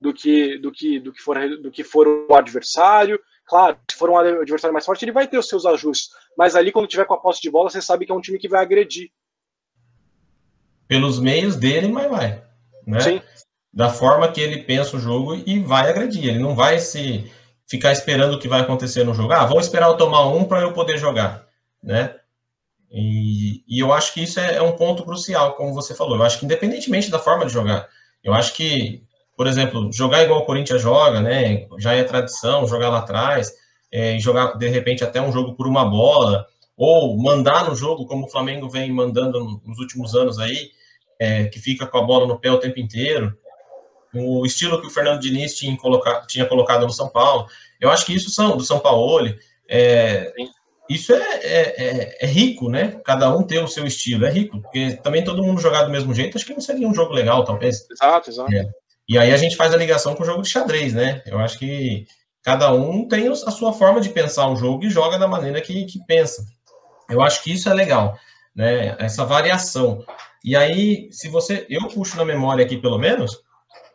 do 0.00 0.12
que 0.12 0.58
do 0.58 0.70
que 0.70 1.00
do 1.00 1.12
que 1.12 1.22
for 1.22 1.38
do 1.58 1.70
que 1.70 1.82
for 1.82 2.06
o 2.06 2.34
adversário, 2.34 3.18
Claro, 3.46 3.76
se 3.90 3.96
for 3.96 4.08
um 4.08 4.16
adversário 4.16 4.72
mais 4.72 4.86
forte, 4.86 5.04
ele 5.04 5.12
vai 5.12 5.28
ter 5.28 5.38
os 5.38 5.48
seus 5.48 5.66
ajustes. 5.66 6.10
Mas 6.36 6.56
ali, 6.56 6.72
quando 6.72 6.88
tiver 6.88 7.04
com 7.04 7.14
a 7.14 7.20
posse 7.20 7.42
de 7.42 7.50
bola, 7.50 7.68
você 7.68 7.80
sabe 7.80 8.06
que 8.06 8.12
é 8.12 8.14
um 8.14 8.20
time 8.20 8.38
que 8.38 8.48
vai 8.48 8.62
agredir. 8.62 9.10
Pelos 10.88 11.20
meios 11.20 11.56
dele, 11.56 11.88
mas 11.88 12.10
vai. 12.10 12.42
Né? 12.86 13.00
Sim. 13.00 13.22
Da 13.72 13.90
forma 13.90 14.30
que 14.30 14.40
ele 14.40 14.62
pensa 14.62 14.96
o 14.96 15.00
jogo 15.00 15.34
e 15.46 15.58
vai 15.58 15.90
agredir. 15.90 16.26
Ele 16.26 16.38
não 16.38 16.54
vai 16.54 16.78
se 16.78 17.30
ficar 17.66 17.92
esperando 17.92 18.34
o 18.34 18.38
que 18.38 18.48
vai 18.48 18.60
acontecer 18.60 19.04
no 19.04 19.14
jogo. 19.14 19.32
Ah, 19.32 19.44
vamos 19.44 19.66
esperar 19.66 19.88
eu 19.88 19.96
tomar 19.96 20.26
um 20.28 20.44
para 20.44 20.62
eu 20.62 20.72
poder 20.72 20.96
jogar. 20.96 21.46
Né? 21.82 22.14
E, 22.90 23.43
e, 23.66 23.80
eu 23.80 23.92
acho 23.92 24.12
que 24.12 24.22
isso 24.22 24.38
é, 24.40 24.56
é 24.56 24.62
um 24.62 24.72
ponto 24.72 25.04
crucial, 25.04 25.54
como 25.54 25.72
você 25.72 25.94
falou. 25.94 26.16
Eu 26.16 26.22
acho 26.22 26.38
que 26.38 26.44
independentemente 26.44 27.10
da 27.10 27.18
forma 27.18 27.46
de 27.46 27.52
jogar, 27.52 27.88
eu 28.22 28.34
acho 28.34 28.54
que 28.54 29.04
por 29.36 29.46
exemplo, 29.46 29.90
jogar 29.92 30.22
igual 30.22 30.40
o 30.40 30.44
Corinthians 30.44 30.80
joga, 30.80 31.20
né? 31.20 31.66
Já 31.78 31.92
é 31.94 32.04
tradição, 32.04 32.66
jogar 32.66 32.88
lá 32.88 32.98
atrás, 32.98 33.52
é, 33.90 34.18
jogar 34.18 34.56
de 34.56 34.68
repente 34.68 35.02
até 35.02 35.20
um 35.20 35.32
jogo 35.32 35.54
por 35.54 35.66
uma 35.66 35.84
bola, 35.84 36.46
ou 36.76 37.16
mandar 37.16 37.68
no 37.68 37.74
jogo, 37.74 38.06
como 38.06 38.26
o 38.26 38.30
Flamengo 38.30 38.68
vem 38.68 38.92
mandando 38.92 39.60
nos 39.64 39.78
últimos 39.78 40.14
anos 40.14 40.38
aí, 40.38 40.70
é, 41.18 41.46
que 41.46 41.58
fica 41.58 41.86
com 41.86 41.98
a 41.98 42.02
bola 42.02 42.26
no 42.26 42.38
pé 42.38 42.50
o 42.50 42.58
tempo 42.58 42.78
inteiro. 42.78 43.36
O 44.14 44.46
estilo 44.46 44.80
que 44.80 44.86
o 44.86 44.90
Fernando 44.90 45.20
Diniz 45.20 45.56
tinha 45.56 45.76
colocado, 45.76 46.26
tinha 46.28 46.46
colocado 46.46 46.86
no 46.86 46.92
São 46.92 47.08
Paulo. 47.08 47.46
Eu 47.80 47.90
acho 47.90 48.06
que 48.06 48.14
isso 48.14 48.30
são 48.30 48.56
do 48.56 48.62
São 48.62 48.78
Paulo. 48.78 49.34
É, 49.68 50.32
isso 50.88 51.14
é, 51.14 51.18
é, 51.18 51.74
é, 51.76 52.18
é, 52.20 52.26
rico, 52.26 52.68
né? 52.68 53.00
Cada 53.04 53.34
um 53.34 53.42
ter 53.42 53.58
o 53.58 53.68
seu 53.68 53.86
estilo, 53.86 54.26
é 54.26 54.30
rico, 54.30 54.60
porque 54.60 54.98
também 55.02 55.24
todo 55.24 55.42
mundo 55.42 55.60
jogar 55.60 55.84
do 55.84 55.90
mesmo 55.90 56.14
jeito, 56.14 56.36
acho 56.36 56.44
que 56.44 56.52
não 56.52 56.60
seria 56.60 56.86
um 56.86 56.94
jogo 56.94 57.14
legal, 57.14 57.44
talvez. 57.44 57.86
Exato, 57.90 58.30
exato. 58.30 58.54
É. 58.54 58.68
E 59.08 59.18
aí 59.18 59.32
a 59.32 59.36
gente 59.36 59.56
faz 59.56 59.72
a 59.72 59.78
ligação 59.78 60.14
com 60.14 60.22
o 60.22 60.26
jogo 60.26 60.42
de 60.42 60.50
xadrez, 60.50 60.92
né? 60.92 61.22
Eu 61.26 61.38
acho 61.38 61.58
que 61.58 62.06
cada 62.42 62.72
um 62.72 63.08
tem 63.08 63.28
a 63.28 63.34
sua 63.34 63.72
forma 63.72 64.00
de 64.00 64.10
pensar 64.10 64.48
o 64.48 64.56
jogo 64.56 64.84
e 64.84 64.90
joga 64.90 65.18
da 65.18 65.26
maneira 65.26 65.60
que, 65.60 65.84
que 65.86 65.98
pensa. 66.06 66.44
Eu 67.08 67.22
acho 67.22 67.42
que 67.42 67.52
isso 67.52 67.68
é 67.68 67.74
legal, 67.74 68.18
né? 68.54 68.94
Essa 68.98 69.24
variação. 69.24 70.04
E 70.44 70.54
aí, 70.54 71.08
se 71.10 71.28
você. 71.28 71.66
Eu 71.70 71.88
puxo 71.88 72.16
na 72.16 72.24
memória 72.24 72.64
aqui, 72.64 72.76
pelo 72.76 72.98
menos, 72.98 73.42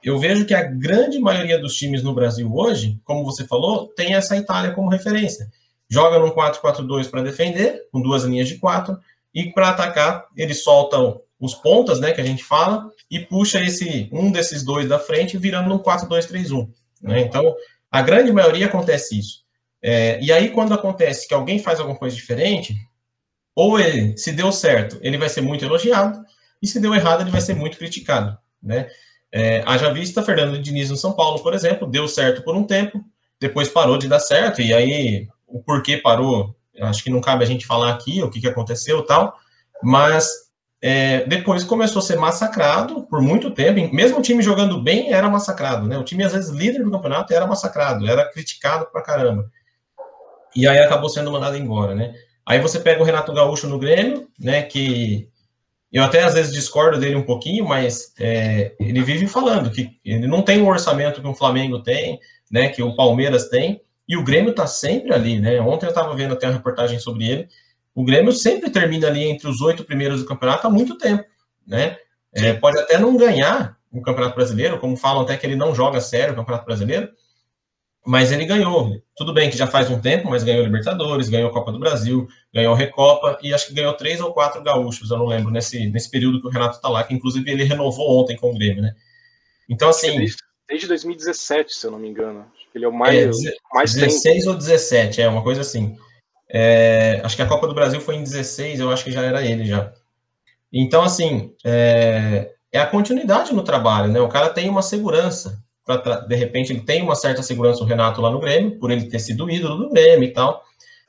eu 0.03 0.17
vejo 0.17 0.45
que 0.45 0.53
a 0.53 0.63
grande 0.63 1.19
maioria 1.19 1.59
dos 1.59 1.75
times 1.75 2.01
no 2.01 2.13
Brasil 2.13 2.51
hoje, 2.51 2.99
como 3.03 3.23
você 3.23 3.45
falou, 3.45 3.87
tem 3.89 4.15
essa 4.15 4.35
Itália 4.35 4.71
como 4.71 4.89
referência. 4.89 5.47
Joga 5.89 6.19
num 6.19 6.29
4-4-2 6.29 7.09
para 7.09 7.23
defender, 7.23 7.87
com 7.91 8.01
duas 8.01 8.23
linhas 8.23 8.47
de 8.47 8.57
quatro, 8.57 8.97
e 9.33 9.51
para 9.51 9.69
atacar, 9.69 10.27
eles 10.35 10.63
soltam 10.63 11.21
os 11.39 11.55
pontas, 11.55 11.99
né, 11.99 12.11
que 12.11 12.21
a 12.21 12.25
gente 12.25 12.43
fala, 12.43 12.91
e 13.09 13.19
puxa 13.19 13.63
esse 13.63 14.09
um 14.11 14.31
desses 14.31 14.63
dois 14.63 14.87
da 14.87 14.99
frente, 14.99 15.37
virando 15.37 15.73
um 15.73 15.79
4-2-3-1. 15.79 16.69
Né? 17.01 17.21
Então, 17.21 17.55
a 17.89 18.01
grande 18.01 18.31
maioria 18.31 18.67
acontece 18.67 19.17
isso. 19.17 19.43
É, 19.81 20.19
e 20.21 20.31
aí, 20.31 20.49
quando 20.49 20.73
acontece 20.73 21.27
que 21.27 21.33
alguém 21.33 21.59
faz 21.59 21.79
alguma 21.79 21.97
coisa 21.97 22.15
diferente, 22.15 22.75
ou 23.55 23.79
ele, 23.79 24.17
se 24.17 24.31
deu 24.31 24.51
certo, 24.51 24.99
ele 25.01 25.17
vai 25.17 25.29
ser 25.29 25.41
muito 25.41 25.63
elogiado, 25.63 26.23
e 26.61 26.67
se 26.67 26.79
deu 26.79 26.93
errado, 26.93 27.21
ele 27.21 27.31
vai 27.31 27.41
ser 27.41 27.55
muito 27.55 27.77
criticado. 27.77 28.37
Né? 28.61 28.89
É, 29.31 29.63
haja 29.65 29.91
vista, 29.91 30.21
Fernando 30.21 30.59
Diniz 30.59 30.89
no 30.89 30.97
São 30.97 31.13
Paulo, 31.13 31.41
por 31.41 31.53
exemplo, 31.53 31.89
deu 31.89 32.07
certo 32.07 32.43
por 32.43 32.55
um 32.55 32.63
tempo, 32.63 33.03
depois 33.39 33.69
parou 33.69 33.97
de 33.97 34.07
dar 34.07 34.19
certo, 34.19 34.61
e 34.61 34.73
aí 34.73 35.27
o 35.49 35.61
porquê 35.61 35.97
parou, 35.97 36.55
acho 36.81 37.03
que 37.03 37.09
não 37.09 37.21
cabe 37.21 37.43
a 37.43 37.47
gente 37.47 37.65
falar 37.65 37.91
aqui 37.91 38.21
o 38.23 38.29
que, 38.29 38.39
que 38.39 38.47
aconteceu 38.47 39.05
tal, 39.05 39.35
mas 39.83 40.27
é, 40.81 41.25
depois 41.25 41.63
começou 41.63 41.99
a 41.99 42.03
ser 42.03 42.17
massacrado 42.17 43.03
por 43.03 43.21
muito 43.21 43.51
tempo, 43.51 43.93
mesmo 43.93 44.19
o 44.19 44.21
time 44.21 44.41
jogando 44.41 44.81
bem 44.81 45.11
era 45.11 45.29
massacrado, 45.29 45.85
né? 45.85 45.97
O 45.97 46.03
time, 46.03 46.23
às 46.23 46.31
vezes, 46.31 46.49
líder 46.49 46.83
do 46.83 46.91
campeonato 46.91 47.33
era 47.33 47.45
massacrado, 47.45 48.07
era 48.07 48.29
criticado 48.31 48.85
pra 48.91 49.01
caramba. 49.01 49.49
E 50.55 50.67
aí 50.67 50.79
acabou 50.79 51.09
sendo 51.09 51.31
mandado 51.31 51.57
embora, 51.57 51.93
né? 51.93 52.13
Aí 52.45 52.59
você 52.59 52.79
pega 52.79 53.01
o 53.01 53.05
Renato 53.05 53.33
Gaúcho 53.33 53.67
no 53.67 53.77
Grêmio, 53.77 54.27
né? 54.39 54.63
Que 54.63 55.29
eu 55.91 56.03
até 56.03 56.23
às 56.23 56.33
vezes 56.33 56.53
discordo 56.53 56.97
dele 56.97 57.15
um 57.15 57.25
pouquinho, 57.25 57.67
mas 57.67 58.13
é, 58.19 58.73
ele 58.79 59.01
vive 59.01 59.27
falando 59.27 59.71
que 59.71 59.99
ele 60.03 60.27
não 60.27 60.41
tem 60.41 60.61
o 60.61 60.67
orçamento 60.67 61.21
que 61.21 61.27
o 61.27 61.35
Flamengo 61.35 61.83
tem, 61.83 62.19
né? 62.49 62.69
Que 62.69 62.81
o 62.81 62.95
Palmeiras 62.95 63.49
tem, 63.49 63.81
e 64.09 64.17
o 64.17 64.23
Grêmio 64.23 64.55
tá 64.55 64.65
sempre 64.65 65.13
ali, 65.13 65.39
né? 65.39 65.61
Ontem 65.61 65.85
eu 65.85 65.89
estava 65.89 66.15
vendo 66.15 66.33
até 66.33 66.47
uma 66.47 66.55
reportagem 66.55 66.97
sobre 66.97 67.29
ele. 67.29 67.47
O 67.93 68.03
Grêmio 68.03 68.33
sempre 68.33 68.71
termina 68.71 69.05
ali 69.05 69.23
entre 69.23 69.47
os 69.47 69.61
oito 69.61 69.83
primeiros 69.83 70.21
do 70.21 70.25
campeonato 70.25 70.65
há 70.65 70.69
muito 70.71 70.97
tempo, 70.97 71.23
né? 71.67 71.95
É, 72.33 72.53
pode 72.53 72.79
até 72.79 72.97
não 72.97 73.15
ganhar 73.15 73.77
o 73.91 74.01
Campeonato 74.01 74.35
Brasileiro, 74.35 74.79
como 74.79 74.97
falam 74.97 75.21
até 75.21 75.37
que 75.37 75.45
ele 75.45 75.55
não 75.55 75.75
joga 75.75 76.01
sério 76.01 76.33
o 76.33 76.35
Campeonato 76.35 76.65
Brasileiro, 76.65 77.09
mas 78.05 78.31
ele 78.31 78.45
ganhou. 78.45 78.99
Tudo 79.15 79.33
bem 79.33 79.49
que 79.49 79.57
já 79.57 79.67
faz 79.67 79.89
um 79.91 79.99
tempo, 79.99 80.27
mas 80.27 80.43
ganhou 80.43 80.63
Libertadores, 80.63 81.29
ganhou 81.29 81.51
Copa 81.51 81.71
do 81.71 81.79
Brasil, 81.79 82.27
ganhou 82.51 82.73
Recopa 82.73 83.37
e 83.43 83.53
acho 83.53 83.67
que 83.67 83.73
ganhou 83.75 83.93
três 83.93 84.19
ou 84.19 84.33
quatro 84.33 84.63
gaúchos, 84.63 85.11
eu 85.11 85.17
não 85.17 85.25
lembro, 85.27 85.51
nesse, 85.51 85.87
nesse 85.87 86.09
período 86.09 86.41
que 86.41 86.47
o 86.47 86.51
Renato 86.51 86.77
está 86.77 86.89
lá, 86.89 87.03
que 87.03 87.13
inclusive 87.13 87.49
ele 87.49 87.63
renovou 87.63 88.19
ontem 88.19 88.35
com 88.35 88.49
o 88.49 88.53
Grêmio, 88.55 88.81
né? 88.81 88.95
Então, 89.67 89.89
assim. 89.89 90.25
Desde 90.67 90.87
2017, 90.87 91.73
se 91.75 91.85
eu 91.85 91.91
não 91.91 91.99
me 91.99 92.07
engano. 92.07 92.45
Ele 92.73 92.85
é 92.85 92.87
o 92.87 92.93
mais. 92.93 93.45
É, 93.45 93.53
mais 93.73 93.93
16 93.93 94.35
tempo. 94.35 94.49
ou 94.49 94.55
17, 94.55 95.21
é 95.21 95.27
uma 95.27 95.43
coisa 95.43 95.61
assim. 95.61 95.95
É, 96.51 97.21
acho 97.23 97.35
que 97.35 97.41
a 97.41 97.47
Copa 97.47 97.67
do 97.67 97.75
Brasil 97.75 98.01
foi 98.01 98.15
em 98.15 98.23
16, 98.23 98.79
eu 98.79 98.91
acho 98.91 99.03
que 99.03 99.11
já 99.11 99.21
era 99.21 99.45
ele 99.45 99.65
já. 99.65 99.91
Então, 100.71 101.03
assim, 101.03 101.53
é, 101.63 102.51
é 102.71 102.79
a 102.79 102.85
continuidade 102.85 103.53
no 103.53 103.63
trabalho, 103.63 104.11
né? 104.11 104.19
O 104.19 104.29
cara 104.29 104.49
tem 104.49 104.69
uma 104.69 104.81
segurança 104.81 105.63
pra, 105.97 106.19
de 106.19 106.35
repente 106.35 106.71
ele 106.71 106.81
tem 106.81 107.01
uma 107.01 107.15
certa 107.15 107.41
segurança 107.41 107.83
o 107.83 107.87
Renato 107.87 108.21
lá 108.21 108.29
no 108.29 108.39
Grêmio, 108.39 108.77
por 108.77 108.91
ele 108.91 109.05
ter 109.05 109.19
sido 109.19 109.49
ídolo 109.49 109.77
do 109.77 109.89
Grêmio 109.89 110.27
e 110.27 110.31
tal. 110.31 110.63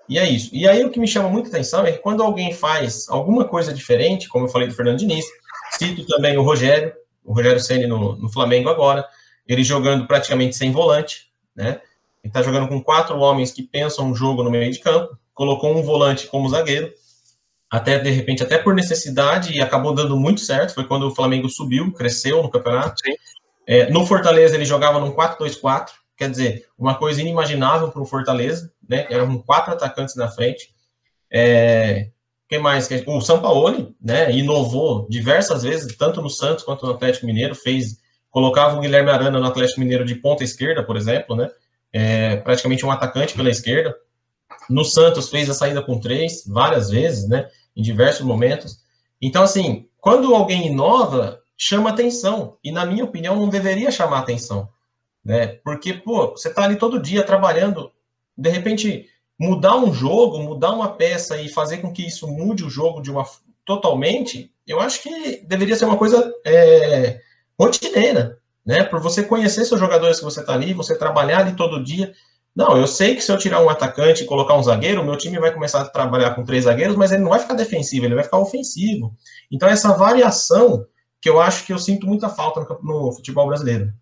E 0.08 0.18
é 0.18 0.28
isso. 0.28 0.50
E 0.52 0.66
aí 0.66 0.84
o 0.84 0.90
que 0.90 0.98
me 0.98 1.06
chama 1.06 1.28
muita 1.28 1.50
atenção 1.50 1.84
é 1.84 1.92
que 1.92 1.98
quando 1.98 2.22
alguém 2.22 2.52
faz 2.52 3.06
alguma 3.08 3.44
coisa 3.44 3.72
diferente, 3.72 4.28
como 4.28 4.46
eu 4.46 4.48
falei 4.48 4.68
do 4.68 4.74
Fernando 4.74 4.98
Diniz, 4.98 5.24
cito 5.72 6.06
também 6.06 6.36
o 6.36 6.42
Rogério, 6.42 6.92
o 7.24 7.32
Rogério 7.32 7.60
Ceni 7.60 7.86
no, 7.86 8.16
no 8.16 8.32
Flamengo 8.32 8.68
agora, 8.68 9.06
ele 9.46 9.62
jogando 9.62 10.06
praticamente 10.06 10.56
sem 10.56 10.72
volante, 10.72 11.29
né? 11.60 11.80
Ele 12.22 12.30
está 12.30 12.42
jogando 12.42 12.68
com 12.68 12.82
quatro 12.82 13.18
homens 13.18 13.52
que 13.52 13.62
pensam 13.62 14.10
o 14.10 14.14
jogo 14.14 14.42
no 14.42 14.50
meio 14.50 14.70
de 14.70 14.78
campo, 14.78 15.16
colocou 15.32 15.74
um 15.74 15.82
volante 15.82 16.26
como 16.26 16.48
zagueiro, 16.48 16.92
até 17.70 17.98
de 17.98 18.10
repente 18.10 18.42
até 18.42 18.58
por 18.58 18.74
necessidade 18.74 19.52
e 19.52 19.60
acabou 19.60 19.94
dando 19.94 20.16
muito 20.16 20.40
certo. 20.40 20.74
Foi 20.74 20.84
quando 20.84 21.06
o 21.06 21.14
Flamengo 21.14 21.48
subiu, 21.48 21.92
cresceu 21.92 22.42
no 22.42 22.50
campeonato. 22.50 23.02
É, 23.66 23.88
no 23.90 24.04
Fortaleza 24.04 24.56
ele 24.56 24.64
jogava 24.64 24.98
num 24.98 25.12
4-2-4, 25.12 25.90
quer 26.16 26.28
dizer, 26.28 26.66
uma 26.76 26.96
coisa 26.96 27.20
inimaginável 27.20 27.88
para 27.90 28.02
o 28.02 28.06
Fortaleza, 28.06 28.72
né? 28.86 29.06
Eram 29.08 29.38
quatro 29.38 29.72
atacantes 29.72 30.16
na 30.16 30.28
frente. 30.28 30.74
É, 31.32 32.08
quem 32.48 32.58
mais? 32.58 32.88
O 33.06 33.20
São 33.20 33.40
Paulo, 33.40 33.94
né? 34.02 34.32
Inovou 34.32 35.06
diversas 35.08 35.62
vezes, 35.62 35.96
tanto 35.96 36.20
no 36.20 36.28
Santos 36.28 36.64
quanto 36.64 36.84
no 36.84 36.92
Atlético 36.92 37.26
Mineiro, 37.26 37.54
fez, 37.54 37.99
colocava 38.30 38.76
o 38.76 38.80
Guilherme 38.80 39.10
Arana 39.10 39.38
no 39.38 39.46
Atlético 39.46 39.80
Mineiro 39.80 40.04
de 40.04 40.14
ponta 40.14 40.44
esquerda, 40.44 40.82
por 40.82 40.96
exemplo, 40.96 41.36
né? 41.36 41.50
É, 41.92 42.36
praticamente 42.36 42.86
um 42.86 42.90
atacante 42.90 43.34
pela 43.34 43.50
esquerda. 43.50 43.94
No 44.68 44.84
Santos 44.84 45.28
fez 45.28 45.50
a 45.50 45.54
saída 45.54 45.82
com 45.82 45.98
três, 45.98 46.44
várias 46.46 46.90
vezes, 46.90 47.28
né? 47.28 47.48
Em 47.76 47.82
diversos 47.82 48.24
momentos. 48.24 48.78
Então, 49.20 49.42
assim, 49.42 49.88
quando 49.98 50.34
alguém 50.34 50.68
inova, 50.68 51.40
chama 51.56 51.90
atenção. 51.90 52.56
E, 52.64 52.72
na 52.72 52.86
minha 52.86 53.04
opinião, 53.04 53.36
não 53.36 53.48
deveria 53.48 53.90
chamar 53.90 54.20
atenção. 54.20 54.68
Né? 55.24 55.58
Porque, 55.64 55.92
pô, 55.92 56.30
você 56.30 56.48
está 56.48 56.64
ali 56.64 56.76
todo 56.76 57.02
dia 57.02 57.22
trabalhando, 57.22 57.92
de 58.36 58.48
repente, 58.48 59.06
mudar 59.38 59.76
um 59.76 59.92
jogo, 59.92 60.38
mudar 60.38 60.72
uma 60.72 60.88
peça 60.88 61.40
e 61.40 61.48
fazer 61.48 61.78
com 61.78 61.92
que 61.92 62.06
isso 62.06 62.26
mude 62.26 62.64
o 62.64 62.70
jogo 62.70 63.02
de 63.02 63.10
uma 63.10 63.26
totalmente, 63.64 64.52
eu 64.66 64.80
acho 64.80 65.02
que 65.02 65.44
deveria 65.46 65.76
ser 65.76 65.84
uma 65.84 65.96
coisa 65.96 66.32
é, 66.44 67.20
rotineira, 67.60 68.38
né? 68.64 68.84
Por 68.84 69.00
você 69.00 69.22
conhecer 69.22 69.64
seus 69.64 69.78
jogadores 69.78 70.18
que 70.18 70.24
você 70.24 70.40
está 70.40 70.54
ali, 70.54 70.72
você 70.72 70.96
trabalhar 70.96 71.40
ali 71.40 71.54
todo 71.54 71.82
dia. 71.82 72.12
Não, 72.56 72.76
eu 72.76 72.86
sei 72.86 73.14
que 73.14 73.22
se 73.22 73.30
eu 73.30 73.38
tirar 73.38 73.62
um 73.62 73.68
atacante 73.68 74.24
e 74.24 74.26
colocar 74.26 74.56
um 74.56 74.62
zagueiro, 74.62 75.04
meu 75.04 75.16
time 75.16 75.38
vai 75.38 75.52
começar 75.52 75.82
a 75.82 75.88
trabalhar 75.88 76.34
com 76.34 76.44
três 76.44 76.64
zagueiros, 76.64 76.96
mas 76.96 77.12
ele 77.12 77.22
não 77.22 77.30
vai 77.30 77.38
ficar 77.38 77.54
defensivo, 77.54 78.06
ele 78.06 78.14
vai 78.14 78.24
ficar 78.24 78.38
ofensivo. 78.38 79.14
Então, 79.50 79.68
essa 79.68 79.92
variação 79.92 80.86
que 81.20 81.28
eu 81.28 81.40
acho 81.40 81.66
que 81.66 81.72
eu 81.72 81.78
sinto 81.78 82.06
muita 82.06 82.28
falta 82.28 82.66
no, 82.82 83.12
futebol 83.12 83.46
brasileiro. 83.46 83.92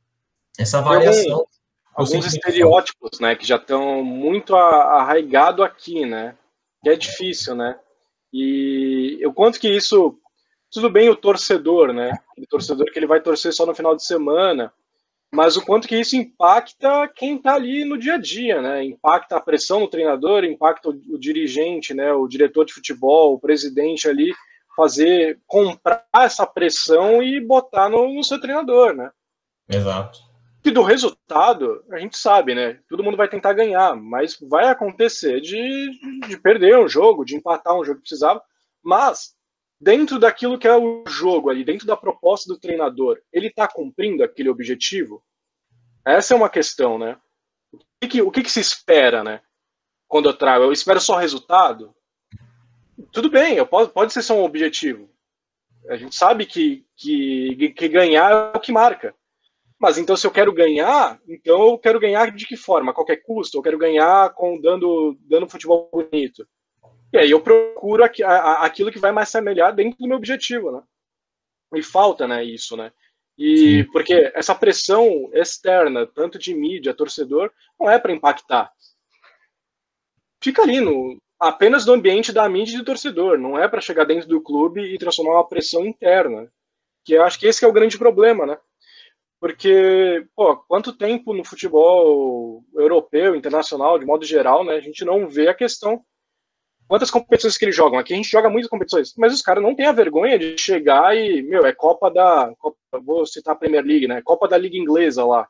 Essa 0.58 0.80
variação. 0.80 1.46
Alguns, 1.92 2.14
alguns 2.14 2.26
estereótipos, 2.26 3.18
né, 3.18 3.34
que 3.34 3.46
já 3.46 3.56
estão 3.56 4.04
muito 4.04 4.54
arraigado 4.54 5.62
aqui, 5.64 6.06
né? 6.06 6.36
Que 6.82 6.90
é 6.90 6.96
difícil, 6.96 7.56
né? 7.56 7.76
E 8.32 9.18
eu 9.20 9.32
quanto 9.32 9.58
que 9.58 9.68
isso 9.68 10.16
tudo 10.70 10.90
bem 10.90 11.08
o 11.08 11.16
torcedor, 11.16 11.92
né? 11.92 12.12
O 12.36 12.46
torcedor 12.46 12.90
que 12.92 12.98
ele 12.98 13.06
vai 13.06 13.20
torcer 13.20 13.52
só 13.52 13.64
no 13.64 13.74
final 13.74 13.96
de 13.96 14.04
semana, 14.04 14.72
mas 15.32 15.56
o 15.56 15.64
quanto 15.64 15.86
que 15.86 15.96
isso 15.96 16.16
impacta 16.16 17.08
quem 17.14 17.36
está 17.36 17.54
ali 17.54 17.84
no 17.84 17.98
dia 17.98 18.14
a 18.14 18.18
dia, 18.18 18.62
né? 18.62 18.84
Impacta 18.84 19.36
a 19.36 19.40
pressão 19.40 19.80
no 19.80 19.88
treinador, 19.88 20.44
impacta 20.44 20.88
o, 20.88 20.92
o 20.92 21.18
dirigente, 21.18 21.92
né? 21.92 22.12
O 22.12 22.26
diretor 22.26 22.64
de 22.64 22.72
futebol, 22.72 23.34
o 23.34 23.40
presidente 23.40 24.08
ali 24.08 24.32
fazer, 24.78 25.40
comprar 25.44 26.06
essa 26.14 26.46
pressão 26.46 27.20
e 27.20 27.40
botar 27.40 27.88
no, 27.88 28.14
no 28.14 28.22
seu 28.22 28.40
treinador, 28.40 28.94
né? 28.94 29.10
Exato. 29.68 30.20
E 30.64 30.70
do 30.70 30.82
resultado, 30.82 31.84
a 31.90 31.98
gente 31.98 32.16
sabe, 32.16 32.54
né? 32.54 32.78
Todo 32.88 33.02
mundo 33.02 33.16
vai 33.16 33.28
tentar 33.28 33.54
ganhar, 33.54 33.96
mas 33.96 34.38
vai 34.40 34.68
acontecer 34.68 35.40
de, 35.40 35.90
de 36.28 36.36
perder 36.38 36.78
um 36.78 36.88
jogo, 36.88 37.24
de 37.24 37.34
empatar 37.34 37.74
um 37.74 37.84
jogo 37.84 37.96
que 37.96 38.02
precisava. 38.02 38.40
Mas, 38.82 39.34
dentro 39.80 40.18
daquilo 40.18 40.58
que 40.58 40.68
é 40.68 40.76
o 40.76 41.04
jogo 41.06 41.50
ali, 41.50 41.64
dentro 41.64 41.86
da 41.86 41.96
proposta 41.96 42.52
do 42.52 42.58
treinador, 42.58 43.20
ele 43.32 43.48
está 43.48 43.68
cumprindo 43.68 44.22
aquele 44.22 44.48
objetivo? 44.48 45.22
Essa 46.04 46.34
é 46.34 46.36
uma 46.36 46.48
questão, 46.48 46.98
né? 46.98 47.18
O 47.72 48.08
que, 48.08 48.22
o 48.22 48.30
que, 48.30 48.42
que 48.42 48.50
se 48.50 48.60
espera, 48.60 49.22
né? 49.22 49.40
Quando 50.06 50.28
eu 50.28 50.34
trago, 50.36 50.64
eu 50.64 50.72
espero 50.72 51.00
só 51.00 51.16
resultado? 51.16 51.94
tudo 53.12 53.30
bem, 53.30 53.56
eu 53.56 53.66
posso, 53.66 53.90
pode 53.90 54.12
ser 54.12 54.22
só 54.22 54.34
um 54.34 54.44
objetivo. 54.44 55.08
A 55.88 55.96
gente 55.96 56.14
sabe 56.14 56.44
que, 56.44 56.84
que, 56.96 57.72
que 57.72 57.88
ganhar 57.88 58.30
é 58.30 58.56
o 58.56 58.60
que 58.60 58.72
marca. 58.72 59.14
Mas 59.78 59.96
então, 59.96 60.16
se 60.16 60.26
eu 60.26 60.30
quero 60.30 60.52
ganhar, 60.52 61.20
então 61.28 61.68
eu 61.68 61.78
quero 61.78 62.00
ganhar 62.00 62.32
de 62.32 62.46
que 62.46 62.56
forma? 62.56 62.90
A 62.90 62.94
qualquer 62.94 63.22
custo? 63.22 63.56
Eu 63.56 63.62
quero 63.62 63.78
ganhar 63.78 64.34
com 64.34 64.60
dando, 64.60 65.16
dando 65.22 65.48
futebol 65.48 65.88
bonito. 65.92 66.46
E 67.12 67.18
aí 67.18 67.30
eu 67.30 67.40
procuro 67.40 68.04
aqui, 68.04 68.22
a, 68.22 68.64
aquilo 68.64 68.92
que 68.92 68.98
vai 68.98 69.12
mais 69.12 69.28
se 69.28 69.38
amelhar 69.38 69.72
dentro 69.72 69.98
do 69.98 70.06
meu 70.06 70.16
objetivo, 70.16 70.70
né? 70.70 70.82
E 71.74 71.82
falta, 71.82 72.26
né, 72.26 72.44
isso, 72.44 72.76
né? 72.76 72.92
E 73.36 73.56
Sim. 73.56 73.90
porque 73.92 74.32
essa 74.34 74.54
pressão 74.54 75.30
externa, 75.32 76.06
tanto 76.06 76.38
de 76.38 76.54
mídia, 76.54 76.94
torcedor, 76.94 77.52
não 77.78 77.88
é 77.88 77.98
para 77.98 78.12
impactar. 78.12 78.72
Fica 80.42 80.62
ali 80.62 80.80
no, 80.80 81.20
apenas 81.38 81.86
no 81.86 81.92
ambiente 81.92 82.32
da 82.32 82.48
mídia 82.48 82.74
e 82.74 82.78
do 82.78 82.84
torcedor, 82.84 83.38
não 83.38 83.58
é 83.58 83.68
para 83.68 83.80
chegar 83.80 84.04
dentro 84.04 84.28
do 84.28 84.40
clube 84.40 84.82
e 84.82 84.98
transformar 84.98 85.34
uma 85.34 85.48
pressão 85.48 85.86
interna. 85.86 86.50
Que 87.04 87.14
eu 87.14 87.22
acho 87.22 87.38
que 87.38 87.46
esse 87.46 87.60
que 87.60 87.64
é 87.64 87.68
o 87.68 87.72
grande 87.72 87.96
problema, 87.96 88.44
né? 88.44 88.58
Porque, 89.40 90.26
pô, 90.34 90.56
quanto 90.56 90.96
tempo 90.96 91.32
no 91.32 91.44
futebol 91.44 92.64
europeu, 92.74 93.36
internacional, 93.36 93.98
de 93.98 94.04
modo 94.04 94.24
geral, 94.24 94.64
né, 94.64 94.74
a 94.74 94.80
gente 94.80 95.04
não 95.04 95.28
vê 95.28 95.48
a 95.48 95.54
questão 95.54 96.04
quantas 96.88 97.10
competições 97.10 97.56
que 97.56 97.66
eles 97.66 97.76
jogam. 97.76 97.98
Aqui 97.98 98.14
a 98.14 98.16
gente 98.16 98.30
joga 98.30 98.48
muitas 98.48 98.70
competições, 98.70 99.14
mas 99.16 99.34
os 99.34 99.42
caras 99.42 99.62
não 99.62 99.74
têm 99.74 99.86
a 99.86 99.92
vergonha 99.92 100.38
de 100.38 100.56
chegar 100.58 101.16
e, 101.16 101.42
meu, 101.42 101.66
é 101.66 101.72
Copa 101.72 102.10
da. 102.10 102.52
Copa, 102.58 102.76
vou 103.04 103.26
citar 103.26 103.54
a 103.54 103.58
Premier 103.58 103.84
League, 103.84 104.08
né? 104.08 104.22
Copa 104.22 104.48
da 104.48 104.56
Liga 104.56 104.76
Inglesa 104.76 105.24
lá. 105.24 105.46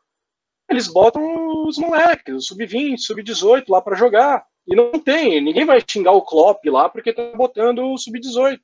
Eles 0.68 0.88
botam 0.88 1.64
os 1.66 1.78
moleques, 1.78 2.34
o 2.34 2.40
sub-20, 2.40 2.98
sub-18 2.98 3.64
lá 3.68 3.80
para 3.80 3.96
jogar. 3.96 4.44
E 4.66 4.76
não 4.76 4.92
tem, 5.00 5.40
ninguém 5.40 5.64
vai 5.64 5.82
xingar 5.88 6.12
o 6.12 6.20
Klopp 6.20 6.62
lá 6.66 6.90
porque 6.90 7.12
tá 7.12 7.32
botando 7.34 7.90
o 7.90 7.96
sub-18. 7.96 8.58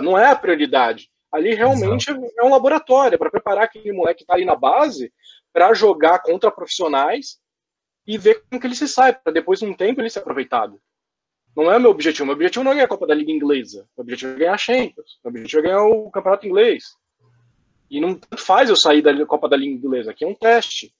Não 0.00 0.16
é 0.16 0.30
a 0.30 0.36
prioridade. 0.36 1.10
Ali 1.32 1.54
realmente 1.54 2.10
Exato. 2.10 2.32
é 2.38 2.44
um 2.44 2.50
laboratório 2.50 3.18
para 3.18 3.30
preparar 3.30 3.64
aquele 3.64 3.90
moleque 3.90 4.20
que 4.20 4.26
tá 4.26 4.34
ali 4.34 4.44
na 4.44 4.54
base 4.54 5.12
para 5.52 5.72
jogar 5.74 6.20
contra 6.20 6.50
profissionais 6.50 7.38
e 8.06 8.18
ver 8.18 8.44
como 8.48 8.60
que 8.60 8.66
ele 8.66 8.76
se 8.76 8.86
sai, 8.86 9.12
para 9.12 9.32
depois 9.32 9.58
de 9.58 9.64
um 9.64 9.74
tempo 9.74 10.00
ele 10.00 10.10
ser 10.10 10.20
aproveitado. 10.20 10.78
Não 11.56 11.70
é 11.70 11.76
o 11.76 11.80
meu 11.80 11.90
objetivo. 11.90 12.26
Meu 12.26 12.34
objetivo 12.34 12.64
não 12.64 12.72
é 12.72 12.74
ganhar 12.74 12.86
a 12.86 12.88
Copa 12.88 13.06
da 13.06 13.14
Liga 13.14 13.30
Inglesa. 13.30 13.86
Meu 13.96 14.02
objetivo 14.02 14.32
é 14.32 14.38
ganhar 14.38 14.54
a 14.54 14.58
Champions. 14.58 15.18
Meu 15.22 15.30
objetivo 15.30 15.60
é 15.60 15.62
ganhar 15.62 15.82
o 15.84 16.10
Campeonato 16.10 16.46
Inglês. 16.46 16.96
E 17.90 18.00
não 18.00 18.18
faz 18.38 18.70
eu 18.70 18.76
sair 18.76 19.02
da 19.02 19.26
Copa 19.26 19.48
da 19.48 19.56
Liga 19.56 19.74
Inglesa, 19.74 20.12
aqui 20.12 20.24
é 20.24 20.28
um 20.28 20.34
teste. 20.34 20.94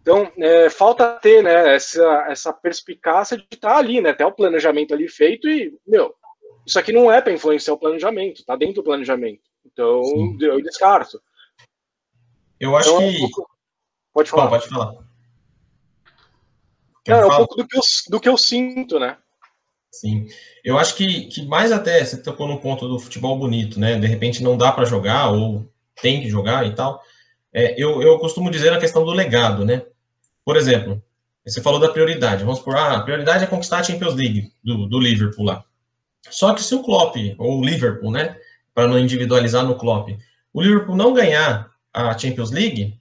Então, 0.00 0.32
é, 0.38 0.68
falta 0.68 1.12
ter 1.20 1.44
né, 1.44 1.76
essa, 1.76 2.26
essa 2.28 2.52
perspicácia 2.52 3.36
de 3.36 3.46
estar 3.52 3.76
ali, 3.76 4.00
né, 4.00 4.12
ter 4.12 4.24
o 4.24 4.32
planejamento 4.32 4.92
ali 4.92 5.08
feito 5.08 5.48
e, 5.48 5.78
meu, 5.86 6.12
isso 6.66 6.78
aqui 6.78 6.92
não 6.92 7.10
é 7.10 7.20
para 7.20 7.32
influenciar 7.32 7.74
o 7.74 7.78
planejamento, 7.78 8.40
está 8.40 8.56
dentro 8.56 8.76
do 8.76 8.84
planejamento. 8.84 9.42
Então, 9.64 10.02
Sim. 10.02 10.38
eu 10.40 10.60
descarto. 10.60 11.20
Eu 12.58 12.76
acho 12.76 12.88
então, 12.88 13.28
que. 13.28 13.52
Pode 14.12 14.30
falar. 14.30 14.44
Bom, 14.44 14.50
pode 14.50 14.68
falar. 14.68 14.94
Não, 17.08 17.16
é 17.16 17.26
um 17.26 17.36
pouco 17.36 17.56
do 17.56 17.66
que, 17.66 17.76
eu, 17.76 17.82
do 18.10 18.20
que 18.20 18.28
eu 18.28 18.38
sinto, 18.38 18.98
né? 18.98 19.16
Sim. 19.90 20.26
Eu 20.64 20.78
acho 20.78 20.94
que, 20.94 21.26
que 21.26 21.44
mais 21.46 21.72
até, 21.72 22.04
você 22.04 22.16
tocou 22.16 22.48
no 22.48 22.60
ponto 22.60 22.88
do 22.88 22.98
futebol 22.98 23.38
bonito, 23.38 23.78
né? 23.78 23.98
De 23.98 24.06
repente 24.06 24.42
não 24.42 24.56
dá 24.56 24.72
para 24.72 24.84
jogar 24.84 25.30
ou 25.30 25.68
tem 26.00 26.22
que 26.22 26.30
jogar 26.30 26.66
e 26.66 26.74
tal. 26.74 27.02
É, 27.52 27.74
eu, 27.76 28.00
eu 28.00 28.18
costumo 28.18 28.50
dizer 28.50 28.72
a 28.72 28.80
questão 28.80 29.04
do 29.04 29.10
legado, 29.10 29.64
né? 29.64 29.82
Por 30.44 30.56
exemplo, 30.56 31.02
você 31.44 31.60
falou 31.60 31.78
da 31.78 31.90
prioridade. 31.90 32.44
Vamos 32.44 32.60
por 32.60 32.76
ah, 32.76 32.96
a 32.96 33.02
prioridade 33.02 33.44
é 33.44 33.46
conquistar 33.46 33.78
a 33.78 33.82
Champions 33.82 34.14
League 34.14 34.52
do, 34.64 34.86
do 34.86 34.98
Liverpool 34.98 35.44
lá. 35.44 35.64
Só 36.30 36.54
que 36.54 36.62
se 36.62 36.74
o 36.74 36.82
Klopp, 36.82 37.16
ou 37.36 37.58
o 37.58 37.64
Liverpool, 37.64 38.10
né? 38.10 38.36
Para 38.74 38.88
não 38.88 38.98
individualizar 38.98 39.66
no 39.66 39.76
Klopp, 39.76 40.08
o 40.52 40.62
Liverpool 40.62 40.96
não 40.96 41.12
ganhar 41.12 41.70
a 41.92 42.16
Champions 42.16 42.50
League, 42.50 42.98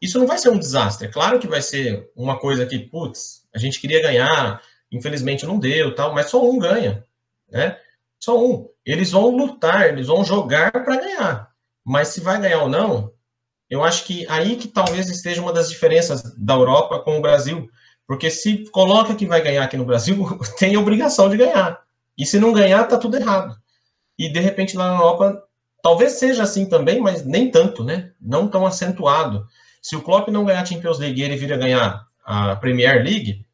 isso 0.00 0.18
não 0.18 0.26
vai 0.26 0.38
ser 0.38 0.50
um 0.50 0.58
desastre. 0.58 1.06
É 1.06 1.10
claro 1.10 1.38
que 1.38 1.46
vai 1.46 1.60
ser 1.60 2.10
uma 2.16 2.38
coisa 2.38 2.64
que, 2.66 2.78
putz, 2.78 3.42
a 3.54 3.58
gente 3.58 3.80
queria 3.80 4.02
ganhar, 4.02 4.62
infelizmente 4.90 5.46
não 5.46 5.58
deu, 5.58 5.94
tal, 5.94 6.14
mas 6.14 6.30
só 6.30 6.42
um 6.42 6.58
ganha, 6.58 7.04
né? 7.50 7.76
Só 8.18 8.42
um. 8.42 8.68
Eles 8.84 9.10
vão 9.10 9.30
lutar, 9.30 9.88
eles 9.88 10.06
vão 10.06 10.24
jogar 10.24 10.72
para 10.72 10.96
ganhar. 10.96 11.50
Mas 11.84 12.08
se 12.08 12.20
vai 12.20 12.40
ganhar 12.40 12.62
ou 12.62 12.68
não, 12.68 13.12
eu 13.68 13.84
acho 13.84 14.04
que 14.04 14.26
aí 14.28 14.56
que 14.56 14.68
talvez 14.68 15.08
esteja 15.08 15.40
uma 15.40 15.52
das 15.52 15.68
diferenças 15.68 16.22
da 16.36 16.54
Europa 16.54 16.98
com 17.00 17.18
o 17.18 17.22
Brasil. 17.22 17.68
Porque 18.06 18.28
se 18.28 18.68
coloca 18.70 19.14
que 19.14 19.26
vai 19.26 19.40
ganhar 19.40 19.62
aqui 19.62 19.76
no 19.76 19.84
Brasil, 19.84 20.26
tem 20.58 20.76
obrigação 20.76 21.28
de 21.28 21.36
ganhar. 21.36 21.80
E 22.18 22.26
se 22.26 22.40
não 22.40 22.52
ganhar, 22.52 22.84
tá 22.84 22.98
tudo 22.98 23.16
errado. 23.16 23.56
E 24.18 24.28
de 24.28 24.40
repente 24.40 24.76
lá 24.76 24.88
na 24.88 24.96
Europa, 24.96 25.42
talvez 25.82 26.12
seja 26.12 26.42
assim 26.42 26.66
também, 26.66 27.00
mas 27.00 27.24
nem 27.24 27.50
tanto, 27.50 27.84
né? 27.84 28.10
Não 28.20 28.48
tão 28.48 28.66
acentuado. 28.66 29.46
Se 29.80 29.96
o 29.96 30.02
Klopp 30.02 30.28
não 30.28 30.44
ganhar 30.44 30.62
a 30.62 30.66
Champions 30.66 30.98
League 30.98 31.20
e 31.20 31.24
ele 31.24 31.36
vir 31.36 31.52
a 31.52 31.56
ganhar 31.56 32.06
a 32.24 32.56
Premier 32.56 33.02
League, 33.02 33.44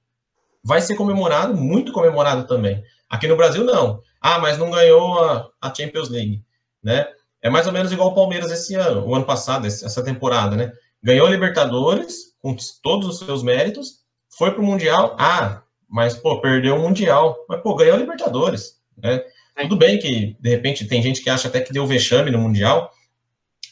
vai 0.62 0.80
ser 0.80 0.96
comemorado, 0.96 1.54
muito 1.54 1.92
comemorado 1.92 2.46
também. 2.46 2.82
Aqui 3.08 3.28
no 3.28 3.36
Brasil, 3.36 3.64
não. 3.64 4.02
Ah, 4.20 4.38
mas 4.38 4.58
não 4.58 4.70
ganhou 4.70 5.22
a, 5.22 5.48
a 5.60 5.72
Champions 5.72 6.08
League, 6.08 6.42
né? 6.82 7.06
É 7.40 7.48
mais 7.48 7.66
ou 7.66 7.72
menos 7.72 7.92
igual 7.92 8.08
o 8.08 8.14
Palmeiras 8.14 8.50
esse 8.50 8.74
ano, 8.74 9.06
o 9.06 9.14
ano 9.14 9.24
passado, 9.24 9.66
essa 9.66 10.02
temporada, 10.02 10.56
né? 10.56 10.72
Ganhou 11.02 11.26
a 11.26 11.30
Libertadores, 11.30 12.34
com 12.42 12.56
todos 12.82 13.06
os 13.06 13.18
seus 13.20 13.42
méritos, 13.42 14.00
foi 14.36 14.50
para 14.50 14.60
o 14.60 14.64
Mundial, 14.64 15.14
ah, 15.18 15.62
mas, 15.88 16.14
pô, 16.14 16.40
perdeu 16.40 16.74
o 16.74 16.80
Mundial. 16.80 17.36
Mas, 17.48 17.60
pô, 17.60 17.76
ganhou 17.76 17.94
a 17.94 17.98
Libertadores, 17.98 18.80
né? 18.96 19.22
Tudo 19.62 19.76
bem 19.76 19.98
que, 19.98 20.36
de 20.38 20.50
repente, 20.50 20.86
tem 20.86 21.00
gente 21.00 21.22
que 21.22 21.30
acha 21.30 21.48
até 21.48 21.60
que 21.60 21.72
deu 21.72 21.86
vexame 21.86 22.30
no 22.30 22.38
Mundial, 22.38 22.90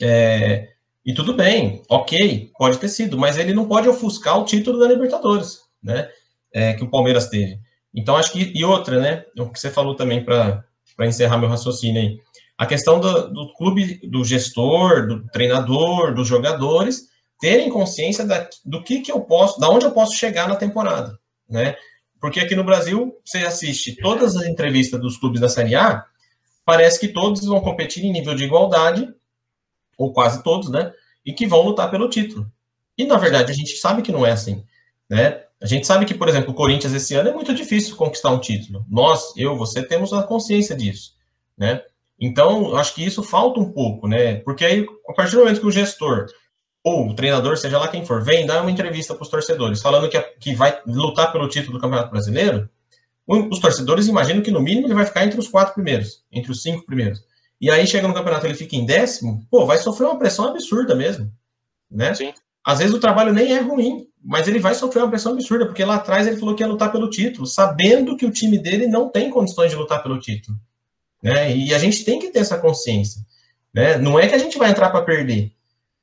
é, 0.01 0.69
e 1.05 1.13
tudo 1.13 1.35
bem, 1.35 1.83
ok, 1.89 2.51
pode 2.59 2.79
ter 2.79 2.89
sido, 2.89 3.19
mas 3.19 3.37
ele 3.37 3.53
não 3.53 3.69
pode 3.69 3.89
ofuscar 3.89 4.39
o 4.39 4.45
título 4.45 4.79
da 4.79 4.89
Libertadores, 4.89 5.61
né? 5.83 6.09
É, 6.53 6.73
que 6.73 6.85
o 6.85 6.91
Palmeiras 6.91 7.29
teve. 7.29 7.59
Então, 7.95 8.17
acho 8.17 8.33
que. 8.33 8.53
E 8.55 8.65
outra, 8.65 9.01
né? 9.01 9.25
O 9.39 9.51
que 9.51 9.61
você 9.61 9.71
falou 9.71 9.95
também 9.95 10.25
para 10.25 10.65
encerrar 11.01 11.39
meu 11.39 11.49
raciocínio 11.49 12.01
aí. 12.01 12.19
A 12.57 12.67
questão 12.67 13.01
do, 13.01 13.33
do, 13.33 13.55
clube, 13.55 14.01
do 14.09 14.25
gestor, 14.25 15.07
do 15.07 15.27
treinador, 15.29 16.15
dos 16.15 16.27
jogadores 16.27 17.09
terem 17.41 17.69
consciência 17.69 18.25
da, 18.25 18.49
do 18.65 18.83
que, 18.83 19.01
que 19.01 19.13
eu 19.13 19.21
posso, 19.21 19.61
da 19.61 19.69
onde 19.69 19.85
eu 19.85 19.91
posso 19.91 20.15
chegar 20.15 20.49
na 20.49 20.57
temporada, 20.57 21.19
né? 21.49 21.77
Porque 22.21 22.41
aqui 22.41 22.55
no 22.55 22.65
Brasil, 22.65 23.15
você 23.25 23.39
assiste 23.39 23.97
todas 23.97 24.37
as 24.37 24.47
entrevistas 24.47 24.99
dos 25.01 25.19
clubes 25.19 25.41
da 25.41 25.49
Série 25.49 25.75
A, 25.75 26.05
parece 26.65 26.99
que 26.99 27.09
todos 27.09 27.45
vão 27.45 27.61
competir 27.61 28.05
em 28.05 28.13
nível 28.13 28.35
de 28.35 28.45
igualdade 28.45 29.13
ou 29.97 30.13
quase 30.13 30.43
todos, 30.43 30.71
né? 30.71 30.93
E 31.25 31.33
que 31.33 31.47
vão 31.47 31.63
lutar 31.63 31.91
pelo 31.91 32.09
título. 32.09 32.51
E 32.97 33.05
na 33.05 33.17
verdade 33.17 33.51
a 33.51 33.55
gente 33.55 33.77
sabe 33.77 34.03
que 34.03 34.13
não 34.13 34.25
é 34.25 34.33
assim, 34.33 34.65
né? 35.09 35.43
A 35.61 35.67
gente 35.67 35.87
sabe 35.87 36.05
que, 36.05 36.13
por 36.13 36.29
exemplo, 36.29 36.51
o 36.51 36.55
Corinthians 36.55 36.93
esse 36.93 37.15
ano 37.15 37.31
é 37.31 37.33
muito 37.33 37.55
difícil 37.55 37.97
conquistar 37.97 38.31
um 38.31 38.39
título. 38.39 38.85
Nós, 38.87 39.33
eu, 39.35 39.57
você 39.57 39.83
temos 39.83 40.13
a 40.13 40.23
consciência 40.23 40.77
disso, 40.77 41.13
né? 41.57 41.83
Então, 42.21 42.77
acho 42.77 42.95
que 42.95 43.05
isso 43.05 43.23
falta 43.23 43.61
um 43.61 43.73
pouco, 43.73 44.07
né? 44.07 44.37
Porque 44.37 44.65
aí, 44.65 44.87
a 45.09 45.13
partir 45.15 45.33
do 45.33 45.39
momento 45.39 45.61
que 45.61 45.67
o 45.67 45.71
gestor 45.71 46.27
ou 46.83 47.09
o 47.09 47.15
treinador, 47.15 47.57
seja 47.57 47.79
lá 47.79 47.89
quem 47.89 48.05
for, 48.05 48.23
vem 48.23 48.45
dar 48.45 48.61
uma 48.61 48.71
entrevista 48.71 49.15
para 49.15 49.23
os 49.23 49.31
torcedores 49.31 49.81
falando 49.81 50.09
que, 50.09 50.21
que 50.39 50.55
vai 50.55 50.79
lutar 50.87 51.33
pelo 51.33 51.49
título 51.49 51.79
do 51.79 51.81
Campeonato 51.81 52.11
Brasileiro, 52.11 52.69
os 53.27 53.59
torcedores 53.59 54.07
imaginam 54.07 54.43
que 54.43 54.51
no 54.51 54.61
mínimo 54.61 54.87
ele 54.87 54.95
vai 54.95 55.07
ficar 55.07 55.25
entre 55.25 55.41
os 55.41 55.49
quatro 55.49 55.73
primeiros, 55.73 56.23
entre 56.31 56.53
os 56.53 56.63
cinco 56.63 56.85
primeiros 56.85 57.23
e 57.61 57.71
aí 57.71 57.87
chega 57.87 58.09
no 58.09 58.15
campeonato 58.15 58.47
ele 58.47 58.55
fica 58.55 58.77
em 58.77 58.85
décimo, 58.85 59.47
pô, 59.51 59.67
vai 59.67 59.79
sofrer 59.79 60.07
uma 60.07 60.19
pressão 60.19 60.47
absurda 60.47 60.95
mesmo, 60.95 61.31
né? 61.91 62.15
Sim. 62.15 62.33
Às 62.65 62.79
vezes 62.79 62.95
o 62.95 63.01
trabalho 63.01 63.33
nem 63.33 63.53
é 63.53 63.61
ruim, 63.61 64.07
mas 64.23 64.49
ele 64.49 64.59
vai 64.59 64.75
sofrer 64.75 65.03
uma 65.03 65.11
pressão 65.11 65.33
absurda, 65.33 65.67
porque 65.67 65.85
lá 65.85 65.97
atrás 65.97 66.27
ele 66.27 66.39
falou 66.39 66.55
que 66.55 66.63
ia 66.63 66.69
lutar 66.69 66.91
pelo 66.91 67.11
título, 67.11 67.47
sabendo 67.47 68.17
que 68.17 68.25
o 68.25 68.31
time 68.31 68.59
dele 68.59 68.87
não 68.87 69.09
tem 69.09 69.31
condições 69.31 69.71
de 69.71 69.77
lutar 69.77 70.03
pelo 70.03 70.19
título, 70.19 70.59
né? 71.23 71.55
E 71.55 71.75
a 71.75 71.79
gente 71.79 72.05
tem 72.05 72.19
que 72.19 72.31
ter 72.31 72.41
essa 72.41 72.59
consciência, 72.59 73.21
né? 73.73 73.99
Não 73.99 74.19
é 74.19 74.27
que 74.27 74.35
a 74.35 74.39
gente 74.39 74.59
vai 74.59 74.71
entrar 74.71 74.91
para 74.91 75.05
perder, 75.05 75.53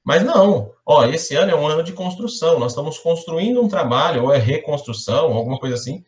mas 0.04 0.24
não, 0.24 0.72
ó, 0.86 1.06
esse 1.06 1.36
ano 1.36 1.52
é 1.52 1.56
um 1.56 1.68
ano 1.68 1.84
de 1.84 1.94
construção, 1.94 2.60
nós 2.60 2.72
estamos 2.72 2.98
construindo 2.98 3.62
um 3.62 3.68
trabalho, 3.68 4.24
ou 4.24 4.34
é 4.34 4.38
reconstrução, 4.38 5.34
alguma 5.34 5.60
coisa 5.60 5.76
assim, 5.76 6.04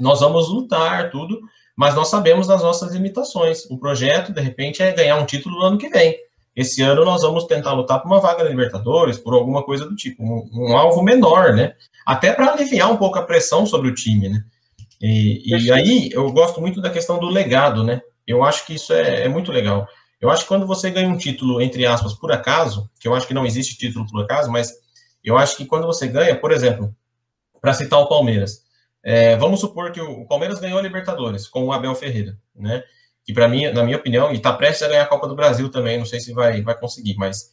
nós 0.00 0.20
vamos 0.20 0.48
lutar, 0.48 1.10
tudo, 1.10 1.40
mas 1.78 1.94
nós 1.94 2.08
sabemos 2.08 2.48
das 2.48 2.60
nossas 2.60 2.92
limitações. 2.92 3.64
O 3.70 3.78
projeto, 3.78 4.32
de 4.32 4.40
repente, 4.40 4.82
é 4.82 4.90
ganhar 4.90 5.14
um 5.14 5.24
título 5.24 5.60
no 5.60 5.64
ano 5.64 5.78
que 5.78 5.88
vem. 5.88 6.18
Esse 6.56 6.82
ano 6.82 7.04
nós 7.04 7.22
vamos 7.22 7.44
tentar 7.44 7.72
lutar 7.72 8.02
por 8.02 8.08
uma 8.08 8.18
vaga 8.18 8.42
na 8.42 8.50
Libertadores, 8.50 9.16
por 9.16 9.32
alguma 9.32 9.62
coisa 9.62 9.86
do 9.86 9.94
tipo, 9.94 10.20
um, 10.24 10.50
um 10.52 10.76
alvo 10.76 11.00
menor, 11.04 11.54
né? 11.54 11.74
Até 12.04 12.32
para 12.32 12.50
aliviar 12.50 12.90
um 12.90 12.96
pouco 12.96 13.16
a 13.16 13.22
pressão 13.22 13.64
sobre 13.64 13.88
o 13.88 13.94
time, 13.94 14.28
né? 14.28 14.42
E, 15.00 15.54
e, 15.54 15.70
aí 15.70 16.10
eu 16.12 16.32
gosto 16.32 16.60
muito 16.60 16.80
da 16.80 16.90
questão 16.90 17.16
do 17.20 17.28
legado, 17.28 17.84
né? 17.84 18.00
Eu 18.26 18.42
acho 18.42 18.66
que 18.66 18.74
isso 18.74 18.92
é, 18.92 19.26
é, 19.26 19.28
muito 19.28 19.52
legal. 19.52 19.86
Eu 20.20 20.30
acho 20.30 20.42
que 20.42 20.48
quando 20.48 20.66
você 20.66 20.90
ganha 20.90 21.08
um 21.08 21.16
título, 21.16 21.62
entre 21.62 21.86
aspas, 21.86 22.12
por 22.12 22.32
acaso, 22.32 22.90
que 22.98 23.06
eu 23.06 23.14
acho 23.14 23.28
que 23.28 23.34
não 23.34 23.46
existe 23.46 23.78
título 23.78 24.04
por 24.10 24.24
acaso, 24.24 24.50
mas 24.50 24.72
eu 25.22 25.38
acho 25.38 25.56
que 25.56 25.64
quando 25.64 25.86
você 25.86 26.08
ganha, 26.08 26.34
por 26.34 26.50
exemplo, 26.50 26.92
para 27.60 27.72
citar 27.72 28.00
o 28.00 28.08
Palmeiras, 28.08 28.64
é, 29.10 29.36
vamos 29.36 29.60
supor 29.60 29.90
que 29.90 30.02
o 30.02 30.26
Palmeiras 30.26 30.60
ganhou 30.60 30.78
a 30.78 30.82
Libertadores 30.82 31.48
com 31.48 31.64
o 31.64 31.72
Abel 31.72 31.94
Ferreira, 31.94 32.36
né? 32.54 32.84
Que 33.24 33.32
para 33.32 33.48
mim, 33.48 33.66
na 33.70 33.82
minha 33.82 33.96
opinião, 33.96 34.30
e 34.30 34.34
está 34.34 34.52
prestes 34.52 34.82
a 34.82 34.88
ganhar 34.88 35.04
a 35.04 35.06
Copa 35.06 35.26
do 35.26 35.34
Brasil 35.34 35.70
também, 35.70 35.96
não 35.96 36.04
sei 36.04 36.20
se 36.20 36.30
vai, 36.34 36.60
vai 36.60 36.78
conseguir, 36.78 37.16
mas 37.16 37.50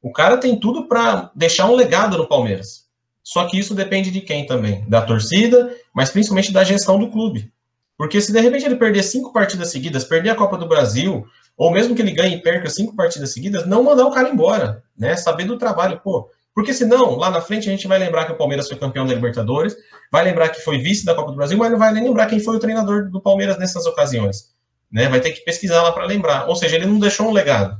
o 0.00 0.12
cara 0.12 0.36
tem 0.36 0.60
tudo 0.60 0.86
para 0.86 1.32
deixar 1.34 1.68
um 1.68 1.74
legado 1.74 2.16
no 2.16 2.28
Palmeiras. 2.28 2.86
Só 3.20 3.48
que 3.48 3.58
isso 3.58 3.74
depende 3.74 4.12
de 4.12 4.20
quem 4.20 4.46
também? 4.46 4.88
Da 4.88 5.02
torcida, 5.02 5.74
mas 5.92 6.10
principalmente 6.10 6.52
da 6.52 6.62
gestão 6.62 7.00
do 7.00 7.10
clube. 7.10 7.52
Porque 7.98 8.20
se 8.20 8.32
de 8.32 8.38
repente 8.38 8.64
ele 8.64 8.76
perder 8.76 9.02
cinco 9.02 9.32
partidas 9.32 9.72
seguidas, 9.72 10.04
perder 10.04 10.30
a 10.30 10.36
Copa 10.36 10.56
do 10.56 10.68
Brasil, 10.68 11.26
ou 11.56 11.72
mesmo 11.72 11.96
que 11.96 12.02
ele 12.02 12.12
ganhe 12.12 12.36
e 12.36 12.40
perca 12.42 12.70
cinco 12.70 12.94
partidas 12.94 13.32
seguidas, 13.32 13.66
não 13.66 13.82
mandar 13.82 14.06
o 14.06 14.12
cara 14.12 14.28
embora, 14.28 14.84
né? 14.96 15.16
Saber 15.16 15.46
do 15.46 15.58
trabalho, 15.58 16.00
pô, 16.00 16.30
porque 16.56 16.72
senão, 16.72 17.16
lá 17.16 17.30
na 17.30 17.42
frente, 17.42 17.68
a 17.68 17.70
gente 17.70 17.86
vai 17.86 17.98
lembrar 17.98 18.24
que 18.24 18.32
o 18.32 18.34
Palmeiras 18.34 18.66
foi 18.66 18.78
campeão 18.78 19.06
da 19.06 19.12
Libertadores, 19.12 19.76
vai 20.10 20.24
lembrar 20.24 20.48
que 20.48 20.62
foi 20.62 20.78
vice 20.78 21.04
da 21.04 21.14
Copa 21.14 21.30
do 21.30 21.36
Brasil, 21.36 21.58
mas 21.58 21.70
não 21.70 21.78
vai 21.78 21.92
nem 21.92 22.04
lembrar 22.04 22.24
quem 22.28 22.40
foi 22.40 22.56
o 22.56 22.58
treinador 22.58 23.10
do 23.10 23.20
Palmeiras 23.20 23.58
nessas 23.58 23.84
ocasiões. 23.84 24.54
Né? 24.90 25.06
Vai 25.06 25.20
ter 25.20 25.32
que 25.32 25.44
pesquisar 25.44 25.82
lá 25.82 25.92
para 25.92 26.06
lembrar. 26.06 26.48
Ou 26.48 26.56
seja, 26.56 26.76
ele 26.76 26.86
não 26.86 26.98
deixou 26.98 27.28
um 27.28 27.30
legado. 27.30 27.76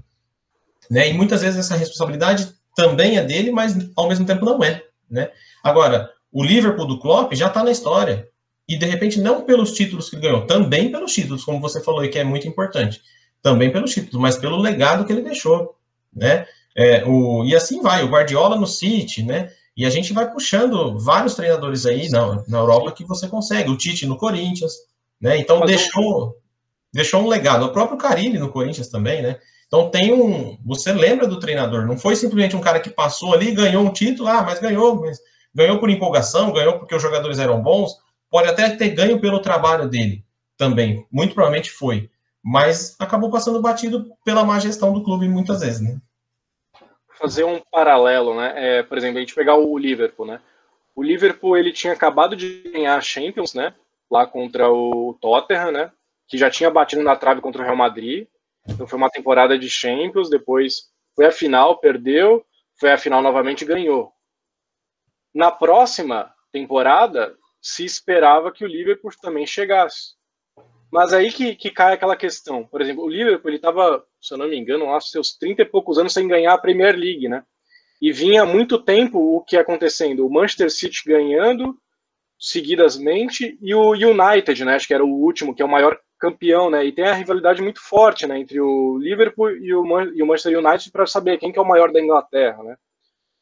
Né? 0.91 1.09
E 1.09 1.15
muitas 1.15 1.41
vezes 1.41 1.59
essa 1.59 1.75
responsabilidade 1.75 2.53
também 2.75 3.17
é 3.17 3.25
dele, 3.25 3.51
mas 3.51 3.75
ao 3.97 4.09
mesmo 4.11 4.27
tempo 4.27 4.45
não 4.45 4.63
é. 4.63 4.83
Né? 5.11 5.31
Agora, 5.65 6.11
o 6.31 6.45
Liverpool 6.45 6.87
do 6.87 7.01
Klopp 7.01 7.33
já 7.33 7.47
está 7.47 7.65
na 7.65 7.71
história. 7.71 8.29
E 8.69 8.77
de 8.77 8.85
repente, 8.85 9.19
não 9.23 9.41
pelos 9.47 9.73
títulos 9.73 10.11
que 10.11 10.17
ganhou, 10.17 10.45
também 10.45 10.93
pelos 10.93 11.15
títulos, 11.15 11.43
como 11.45 11.63
você 11.63 11.83
falou, 11.83 12.05
e 12.05 12.11
que 12.11 12.19
é 12.19 12.25
muito 12.25 12.47
importante. 12.47 13.01
Também 13.41 13.73
pelos 13.73 13.95
títulos, 13.95 14.21
mas 14.21 14.37
pelo 14.37 14.59
legado 14.59 15.07
que 15.07 15.13
ele 15.15 15.23
deixou. 15.23 15.79
Né? 16.15 16.47
É, 16.77 17.03
o, 17.07 17.45
e 17.45 17.57
assim 17.57 17.81
vai, 17.81 18.05
o 18.05 18.09
Guardiola 18.09 18.55
no 18.57 18.67
City, 18.67 19.23
né? 19.23 19.51
E 19.75 19.87
a 19.87 19.91
gente 19.91 20.13
vai 20.13 20.31
puxando 20.31 20.99
vários 20.99 21.35
treinadores 21.35 21.87
aí 21.87 22.09
na, 22.11 22.43
na 22.47 22.59
Europa 22.59 22.93
que 22.93 23.05
você 23.05 23.27
consegue. 23.29 23.71
O 23.71 23.77
Tite 23.77 24.07
no 24.07 24.19
Corinthians, 24.19 24.75
né? 25.21 25.39
Então 25.39 25.61
deixou, 25.65 26.37
deixou 26.93 27.23
um 27.23 27.29
legado. 27.29 27.65
O 27.65 27.73
próprio 27.73 27.99
Carilli 27.99 28.39
no 28.39 28.51
Corinthians 28.51 28.89
também, 28.89 29.23
né? 29.23 29.39
Então 29.67 29.91
tem 29.91 30.13
um. 30.13 30.59
Você 30.65 30.93
lembra 30.93 31.27
do 31.27 31.41
treinador? 31.41 31.87
Não 31.87 31.99
foi 31.99 32.15
simplesmente 32.15 32.57
um 32.57 32.61
cara 32.61 32.81
que 32.81 32.91
passou 32.91 33.35
ali, 33.35 33.53
ganhou 33.53 33.83
um 33.85 33.93
título, 33.93 34.29
ah, 34.29 34.43
mas 34.43 34.61
ganhou, 34.61 35.01
mas 35.01 35.19
ganhou 35.55 35.79
por 35.79 35.91
empolgação, 35.91 36.53
ganhou 36.53 36.79
porque 36.79 36.95
os 36.95 37.03
jogadores 37.03 37.39
eram 37.39 37.63
bons. 37.63 37.93
Pode 38.31 38.49
até 38.49 38.71
ter 38.71 38.91
ganho 38.91 39.21
pelo 39.21 39.41
trabalho 39.41 39.89
dele 39.89 40.25
também. 40.57 41.07
Muito 41.11 41.35
provavelmente 41.35 41.71
foi. 41.71 42.11
mas 42.43 42.95
acabou 43.01 43.29
passando 43.31 43.61
batido 43.61 44.07
pela 44.25 44.45
má 44.45 44.59
gestão 44.61 44.93
do 44.93 45.03
clube 45.03 45.29
muitas 45.29 45.61
vezes, 45.61 45.81
né? 45.81 45.99
Fazer 47.19 47.45
um 47.45 47.61
paralelo, 47.71 48.35
né? 48.35 48.53
É, 48.57 48.83
por 48.83 48.97
exemplo, 48.97 49.19
a 49.19 49.21
gente 49.21 49.35
pegar 49.35 49.57
o 49.57 49.77
Liverpool, 49.77 50.27
né? 50.27 50.41
O 50.95 51.03
Liverpool 51.03 51.57
ele 51.57 51.73
tinha 51.73 51.93
acabado 51.93 52.35
de 52.37 52.63
ganhar 52.71 52.97
a 52.97 53.01
Champions, 53.01 53.55
né? 53.55 53.75
Lá 54.11 54.27
contra 54.27 54.71
o 54.71 55.17
Tottenham, 55.21 55.73
né? 55.73 55.93
Que 56.29 56.39
já 56.39 56.51
tinha 56.51 56.71
batido 56.71 57.03
na 57.03 57.17
trave 57.17 57.41
contra 57.41 57.63
o 57.63 57.65
Real 57.65 57.77
Madrid. 57.77 58.27
Então 58.69 58.87
foi 58.87 58.99
uma 58.99 59.11
temporada 59.11 59.59
de 59.59 59.69
Champions, 59.69 60.29
depois 60.29 60.91
foi 61.15 61.27
a 61.27 61.33
final, 61.33 61.79
perdeu, 61.79 62.45
foi 62.79 62.93
a 62.93 62.99
final 62.99 63.23
novamente 63.23 63.63
e 63.63 63.67
ganhou. 63.67 64.13
Na 65.35 65.51
próxima 65.51 66.35
temporada, 66.53 67.37
se 67.61 67.85
esperava 67.85 68.53
que 68.53 68.65
o 68.65 68.69
Liverpool 68.69 69.11
também 69.21 69.47
chegasse. 69.47 70.15
Mas 70.91 71.13
aí 71.13 71.33
que, 71.33 71.55
que 71.55 71.71
cai 71.71 71.93
aquela 71.93 72.17
questão. 72.17 72.65
Por 72.65 72.81
exemplo, 72.81 73.05
o 73.05 73.09
Liverpool 73.09 73.51
ele 73.51 73.57
estava, 73.57 74.05
se 74.27 74.35
eu 74.35 74.39
não 74.39 74.49
me 74.49 74.57
engano, 74.57 74.87
lá 74.87 75.01
seus 75.01 75.37
30 75.37 75.63
e 75.63 75.65
poucos 75.65 75.99
anos 75.99 76.13
sem 76.13 76.27
ganhar 76.27 76.55
a 76.55 76.59
Premier 76.59 76.97
League, 76.97 77.29
né? 77.29 77.43
E 78.01 78.13
vinha 78.13 78.45
muito 78.45 78.79
tempo 78.79 79.19
o 79.19 79.43
que 79.43 79.57
acontecendo. 79.57 80.27
O 80.27 80.31
Manchester 80.31 80.71
City 80.71 81.03
ganhando 81.07 81.77
seguidamente 82.39 83.59
e 83.61 83.75
o 83.75 83.93
United, 83.93 84.65
né? 84.65 84.75
Acho 84.75 84.87
que 84.87 84.95
era 84.95 85.05
o 85.05 85.09
último, 85.09 85.55
que 85.55 85.63
é 85.63 85.65
o 85.65 85.71
maior 85.71 85.99
campeão, 86.19 86.71
né? 86.71 86.85
E 86.85 86.93
tem 86.93 87.07
a 87.07 87.15
rivalidade 87.15 87.63
muito 87.63 87.81
forte, 87.81 88.27
né? 88.27 88.39
Entre 88.39 88.61
o 88.61 88.99
Liverpool 88.99 89.51
e 89.51 89.75
o, 89.75 89.85
e 90.15 90.23
o 90.23 90.27
Manchester 90.27 90.59
United 90.59 90.91
para 90.91 91.07
saber 91.07 91.39
quem 91.39 91.53
que 91.53 91.59
é 91.59 91.63
o 91.63 91.69
maior 91.69 91.93
da 91.93 92.01
Inglaterra, 92.01 92.63
né? 92.63 92.77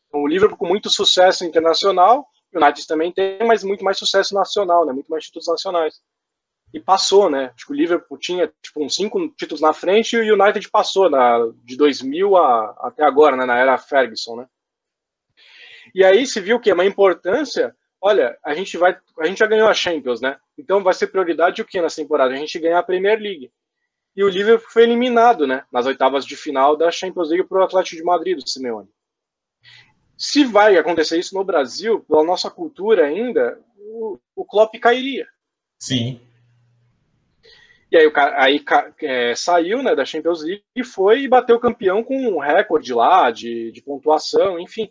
Então, 0.09 0.23
o 0.23 0.29
Liverpool 0.29 0.59
com 0.59 0.67
muito 0.67 0.91
sucesso 0.91 1.45
internacional, 1.45 2.27
o 2.53 2.59
United 2.63 2.87
também 2.87 3.13
tem, 3.13 3.39
mas 3.47 3.65
muito 3.65 3.85
mais 3.85 3.99
sucesso 3.99 4.35
nacional, 4.35 4.87
né? 4.87 4.93
Muito 4.93 5.09
mais 5.09 5.25
títulos 5.25 5.49
nacionais. 5.49 6.01
E 6.75 6.81
passou, 6.81 7.31
né? 7.31 7.53
Acho 7.55 7.67
que 7.67 7.73
o 7.73 7.77
Liverpool 7.77 8.19
tinha 8.19 8.53
tipo 8.61 8.85
uns 8.85 8.95
cinco 8.95 9.29
títulos 9.31 9.63
na 9.63 9.73
frente 9.73 10.17
e 10.17 10.31
o 10.31 10.35
United 10.35 10.69
passou 10.71 11.09
na, 11.09 11.39
de 11.63 11.77
2000 11.77 12.37
a, 12.37 12.77
até 12.81 13.05
agora, 13.05 13.37
né? 13.37 13.47
Na 13.47 13.57
era 13.57 13.79
Ferguson, 13.79 14.37
né? 14.37 14.47
E 15.95 16.05
aí 16.05 16.27
se 16.27 16.41
viu 16.41 16.59
que 16.59 16.71
é 16.71 16.75
uma 16.75 16.85
importância 16.85 17.75
olha, 18.05 18.39
a 18.45 18.55
gente 18.55 18.77
vai, 18.77 18.95
a 19.19 19.27
gente 19.27 19.39
já 19.39 19.47
ganhou 19.47 19.67
a 19.67 19.73
Champions, 19.73 20.21
né? 20.21 20.37
Então 20.59 20.83
vai 20.83 20.93
ser 20.93 21.07
prioridade 21.07 21.63
o 21.63 21.65
que 21.65 21.81
nessa 21.81 22.03
temporada? 22.03 22.35
A 22.35 22.37
gente 22.37 22.59
ganhar 22.59 22.79
a 22.79 22.83
Premier 22.83 23.19
League. 23.19 23.51
E 24.15 24.23
o 24.23 24.29
Liverpool 24.29 24.71
foi 24.71 24.83
eliminado, 24.83 25.47
né? 25.47 25.65
Nas 25.73 25.87
oitavas 25.87 26.27
de 26.27 26.37
final 26.37 26.77
da 26.77 26.91
Champions 26.91 27.31
League 27.31 27.49
para 27.49 27.61
o 27.61 27.65
Atlético 27.65 27.97
de 27.97 28.05
Madrid 28.05 28.37
do 28.37 28.47
Simeone. 28.47 28.91
Se 30.19 30.45
vai 30.45 30.77
acontecer 30.77 31.19
isso 31.19 31.35
no 31.35 31.43
Brasil, 31.43 32.01
pela 32.01 32.23
nossa 32.23 32.51
cultura 32.51 33.07
ainda, 33.07 33.59
o, 33.79 34.19
o 34.37 34.45
Klopp 34.45 34.75
cairia. 34.79 35.27
Sim. 35.79 36.21
E 37.95 37.97
aí, 37.97 38.07
o 38.09 38.13
cara, 38.13 38.43
aí 38.43 38.61
é, 39.03 39.37
saiu 39.37 39.81
né, 39.81 39.95
da 39.95 40.05
Champions 40.05 40.43
League 40.43 40.65
e 40.75 40.83
foi 40.83 41.21
e 41.21 41.29
bateu 41.29 41.61
campeão 41.61 42.03
com 42.03 42.17
um 42.17 42.41
recorde 42.41 42.93
lá 42.93 43.31
de, 43.31 43.71
de 43.71 43.81
pontuação, 43.83 44.59
enfim. 44.59 44.91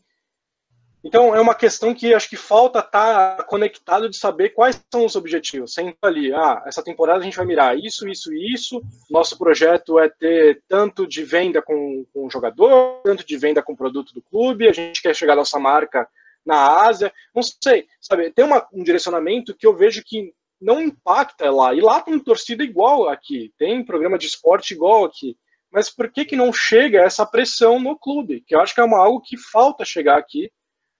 Então 1.03 1.35
é 1.35 1.41
uma 1.41 1.53
questão 1.53 1.93
que 1.93 2.13
acho 2.13 2.29
que 2.29 2.37
falta 2.37 2.79
estar 2.79 3.35
tá 3.35 3.43
conectado 3.43 4.09
de 4.09 4.15
saber 4.15 4.51
quais 4.51 4.81
são 4.89 5.05
os 5.05 5.17
objetivos. 5.17 5.73
Sempre 5.73 5.97
ali, 6.01 6.33
ah, 6.33 6.63
essa 6.65 6.81
temporada 6.81 7.19
a 7.19 7.23
gente 7.23 7.35
vai 7.35 7.45
mirar 7.45 7.77
isso, 7.77 8.07
isso 8.07 8.33
e 8.33 8.53
isso. 8.53 8.81
Nosso 9.09 9.37
projeto 9.37 9.99
é 9.99 10.07
ter 10.07 10.63
tanto 10.69 11.05
de 11.05 11.25
venda 11.25 11.61
com, 11.61 12.05
com 12.13 12.25
o 12.25 12.29
jogador, 12.29 13.01
tanto 13.03 13.27
de 13.27 13.35
venda 13.35 13.61
com 13.61 13.73
o 13.73 13.77
produto 13.77 14.13
do 14.13 14.21
clube. 14.21 14.69
A 14.69 14.71
gente 14.71 15.01
quer 15.01 15.13
chegar 15.13 15.33
à 15.33 15.35
nossa 15.35 15.59
marca 15.59 16.07
na 16.45 16.85
Ásia. 16.87 17.11
Não 17.35 17.43
sei, 17.43 17.85
sabe? 17.99 18.31
Tem 18.31 18.45
uma, 18.45 18.65
um 18.71 18.81
direcionamento 18.81 19.53
que 19.53 19.67
eu 19.67 19.75
vejo 19.75 20.01
que 20.05 20.33
não 20.63 20.81
impacta 20.81 21.51
lá. 21.51 21.73
E 21.73 21.81
lá 21.81 22.01
tem 22.01 22.17
torcida 22.19 22.63
igual 22.63 23.09
aqui, 23.09 23.53
tem 23.57 23.83
programa 23.83 24.17
de 24.17 24.27
esporte 24.27 24.73
igual 24.73 25.05
aqui. 25.05 25.37
Mas 25.71 25.89
por 25.89 26.11
que, 26.11 26.23
que 26.23 26.35
não 26.35 26.53
chega 26.53 27.01
essa 27.01 27.25
pressão 27.25 27.79
no 27.79 27.97
clube? 27.97 28.43
Que 28.47 28.55
eu 28.55 28.61
acho 28.61 28.73
que 28.73 28.81
é 28.81 28.83
uma, 28.83 28.99
algo 28.99 29.21
que 29.21 29.37
falta 29.37 29.83
chegar 29.83 30.17
aqui 30.17 30.51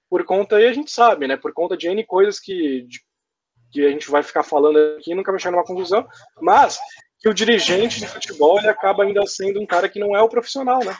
por 0.09 0.25
conta, 0.25 0.61
e 0.61 0.67
a 0.67 0.73
gente 0.73 0.91
sabe, 0.91 1.27
né, 1.27 1.35
por 1.35 1.53
conta 1.53 1.75
de 1.75 1.87
N 1.87 2.03
coisas 2.05 2.39
que, 2.39 2.83
de, 2.83 2.99
que 3.71 3.83
a 3.83 3.89
gente 3.89 4.11
vai 4.11 4.21
ficar 4.21 4.43
falando 4.43 4.77
aqui 4.99 5.15
nunca 5.15 5.31
vai 5.31 5.39
chegar 5.39 5.53
numa 5.53 5.65
conclusão, 5.65 6.07
mas 6.39 6.77
que 7.19 7.27
o 7.27 7.33
dirigente 7.33 7.99
de 7.99 8.05
futebol 8.07 8.59
ele 8.59 8.67
acaba 8.67 9.03
ainda 9.03 9.25
sendo 9.25 9.59
um 9.59 9.65
cara 9.65 9.89
que 9.89 9.99
não 9.99 10.15
é 10.15 10.21
o 10.21 10.29
profissional, 10.29 10.83
né? 10.83 10.95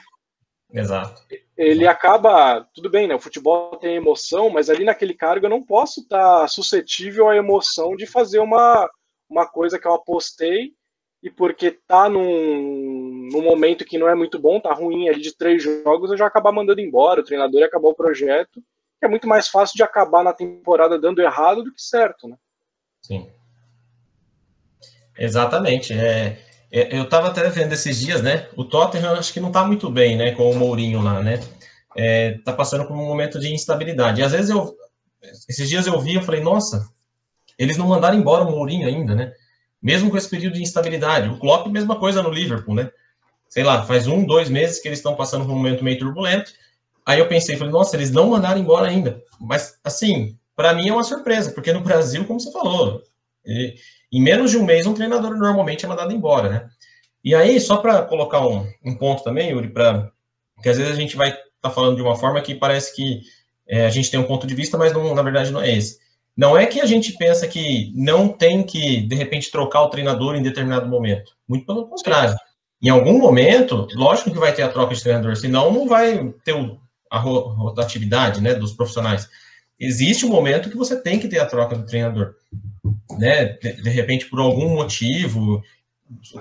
Exato. 0.72 1.22
Ele 1.56 1.86
acaba, 1.86 2.66
tudo 2.74 2.90
bem, 2.90 3.06
né? 3.06 3.14
O 3.14 3.20
futebol 3.20 3.76
tem 3.76 3.94
emoção, 3.94 4.50
mas 4.50 4.68
ali 4.68 4.84
naquele 4.84 5.14
cargo 5.14 5.46
eu 5.46 5.50
não 5.50 5.62
posso 5.62 6.00
estar 6.00 6.48
suscetível 6.48 7.28
à 7.28 7.36
emoção 7.36 7.94
de 7.94 8.06
fazer 8.06 8.40
uma, 8.40 8.90
uma 9.28 9.46
coisa 9.46 9.78
que 9.78 9.86
eu 9.86 9.94
apostei 9.94 10.72
e 11.22 11.30
porque 11.30 11.70
tá 11.70 12.08
num, 12.08 13.28
num 13.32 13.42
momento 13.42 13.84
que 13.84 13.96
não 13.96 14.08
é 14.08 14.14
muito 14.14 14.38
bom, 14.38 14.60
tá 14.60 14.74
ruim 14.74 15.08
ali 15.08 15.20
de 15.20 15.34
três 15.36 15.62
jogos, 15.62 16.10
eu 16.10 16.16
já 16.16 16.26
acabar 16.26 16.52
mandando 16.52 16.80
embora, 16.80 17.20
o 17.20 17.24
treinador 17.24 17.60
ia 17.60 17.66
acabar 17.66 17.88
o 17.88 17.94
projeto 17.94 18.60
é 19.04 19.08
muito 19.08 19.28
mais 19.28 19.48
fácil 19.48 19.76
de 19.76 19.82
acabar 19.82 20.24
na 20.24 20.32
temporada 20.32 20.98
dando 20.98 21.20
errado 21.20 21.62
do 21.62 21.72
que 21.72 21.80
certo, 21.80 22.28
né? 22.28 22.36
Sim. 23.02 23.30
Exatamente. 25.16 25.92
É, 25.92 26.38
eu 26.74 27.04
estava 27.04 27.28
até 27.28 27.48
vendo 27.50 27.72
esses 27.72 28.00
dias, 28.00 28.20
né? 28.20 28.48
O 28.56 28.64
Tottenham 28.64 29.14
acho 29.14 29.32
que 29.32 29.38
não 29.38 29.46
está 29.48 29.64
muito 29.64 29.88
bem, 29.88 30.16
né? 30.16 30.32
Com 30.32 30.50
o 30.50 30.56
Mourinho 30.56 31.00
lá, 31.00 31.22
né? 31.22 31.38
É, 31.96 32.38
tá 32.44 32.52
passando 32.52 32.84
por 32.84 32.94
um 32.94 33.06
momento 33.06 33.38
de 33.38 33.54
instabilidade. 33.54 34.20
E 34.20 34.24
às 34.24 34.32
vezes 34.32 34.50
eu, 34.50 34.74
esses 35.48 35.68
dias 35.68 35.86
eu 35.86 36.00
vi, 36.00 36.16
eu 36.16 36.22
falei, 36.22 36.40
nossa, 36.40 36.88
eles 37.56 37.76
não 37.76 37.86
mandaram 37.86 38.18
embora 38.18 38.42
o 38.42 38.50
Mourinho 38.50 38.88
ainda, 38.88 39.14
né? 39.14 39.32
Mesmo 39.80 40.10
com 40.10 40.16
esse 40.16 40.28
período 40.28 40.54
de 40.54 40.62
instabilidade. 40.62 41.28
O 41.28 41.38
Klopp, 41.38 41.68
mesma 41.68 41.96
coisa 41.96 42.20
no 42.24 42.30
Liverpool, 42.30 42.74
né? 42.74 42.90
Sei 43.48 43.62
lá, 43.62 43.84
faz 43.84 44.08
um, 44.08 44.26
dois 44.26 44.50
meses 44.50 44.80
que 44.80 44.88
eles 44.88 44.98
estão 44.98 45.14
passando 45.14 45.44
por 45.44 45.52
um 45.52 45.56
momento 45.56 45.84
meio 45.84 45.96
turbulento. 45.96 46.50
Aí 47.06 47.20
eu 47.20 47.28
pensei, 47.28 47.56
falei, 47.56 47.72
nossa, 47.72 47.94
eles 47.94 48.10
não 48.10 48.30
mandaram 48.30 48.60
embora 48.60 48.88
ainda. 48.88 49.22
Mas, 49.38 49.78
assim, 49.84 50.36
para 50.56 50.74
mim 50.74 50.88
é 50.88 50.92
uma 50.92 51.04
surpresa, 51.04 51.52
porque 51.52 51.72
no 51.72 51.82
Brasil, 51.82 52.24
como 52.24 52.40
você 52.40 52.50
falou, 52.50 53.00
em 54.12 54.22
menos 54.22 54.50
de 54.50 54.58
um 54.58 54.64
mês 54.64 54.86
um 54.86 54.94
treinador 54.94 55.36
normalmente 55.36 55.84
é 55.84 55.88
mandado 55.88 56.12
embora, 56.12 56.48
né? 56.48 56.68
E 57.24 57.34
aí, 57.34 57.58
só 57.58 57.78
para 57.78 58.02
colocar 58.02 58.46
um, 58.46 58.68
um, 58.84 58.94
ponto 58.94 59.24
também, 59.24 59.50
Yuri, 59.50 59.68
para 59.68 60.10
que 60.62 60.68
às 60.68 60.76
vezes 60.76 60.92
a 60.92 61.00
gente 61.00 61.16
vai 61.16 61.30
estar 61.30 61.42
tá 61.62 61.70
falando 61.70 61.96
de 61.96 62.02
uma 62.02 62.16
forma 62.16 62.40
que 62.42 62.54
parece 62.54 62.94
que 62.94 63.22
é, 63.66 63.86
a 63.86 63.90
gente 63.90 64.10
tem 64.10 64.20
um 64.20 64.26
ponto 64.26 64.46
de 64.46 64.54
vista, 64.54 64.76
mas 64.76 64.92
não, 64.92 65.14
na 65.14 65.22
verdade 65.22 65.50
não 65.50 65.60
é 65.60 65.74
esse. 65.74 65.98
Não 66.36 66.56
é 66.58 66.66
que 66.66 66.80
a 66.80 66.86
gente 66.86 67.12
pensa 67.16 67.46
que 67.46 67.92
não 67.94 68.28
tem 68.28 68.62
que, 68.62 69.00
de 69.02 69.14
repente, 69.14 69.50
trocar 69.50 69.82
o 69.82 69.88
treinador 69.88 70.34
em 70.34 70.42
determinado 70.42 70.86
momento. 70.86 71.32
Muito 71.48 71.64
pelo 71.64 71.86
contrário. 71.86 72.36
Em 72.82 72.88
algum 72.90 73.18
momento, 73.18 73.86
lógico 73.94 74.30
que 74.30 74.38
vai 74.38 74.52
ter 74.52 74.62
a 74.62 74.68
troca 74.68 74.94
de 74.94 75.02
treinador, 75.02 75.36
senão 75.36 75.72
não 75.72 75.88
vai 75.88 76.34
ter 76.44 76.54
a 77.10 77.18
rotatividade 77.18 78.42
né, 78.42 78.52
dos 78.52 78.72
profissionais. 78.72 79.28
Existe 79.78 80.26
um 80.26 80.28
momento 80.28 80.68
que 80.68 80.76
você 80.76 81.00
tem 81.00 81.18
que 81.18 81.28
ter 81.28 81.38
a 81.38 81.46
troca 81.46 81.76
do 81.76 81.86
treinador. 81.86 82.34
Né? 83.18 83.44
De, 83.60 83.82
de 83.82 83.90
repente, 83.90 84.26
por 84.26 84.40
algum 84.40 84.68
motivo, 84.68 85.62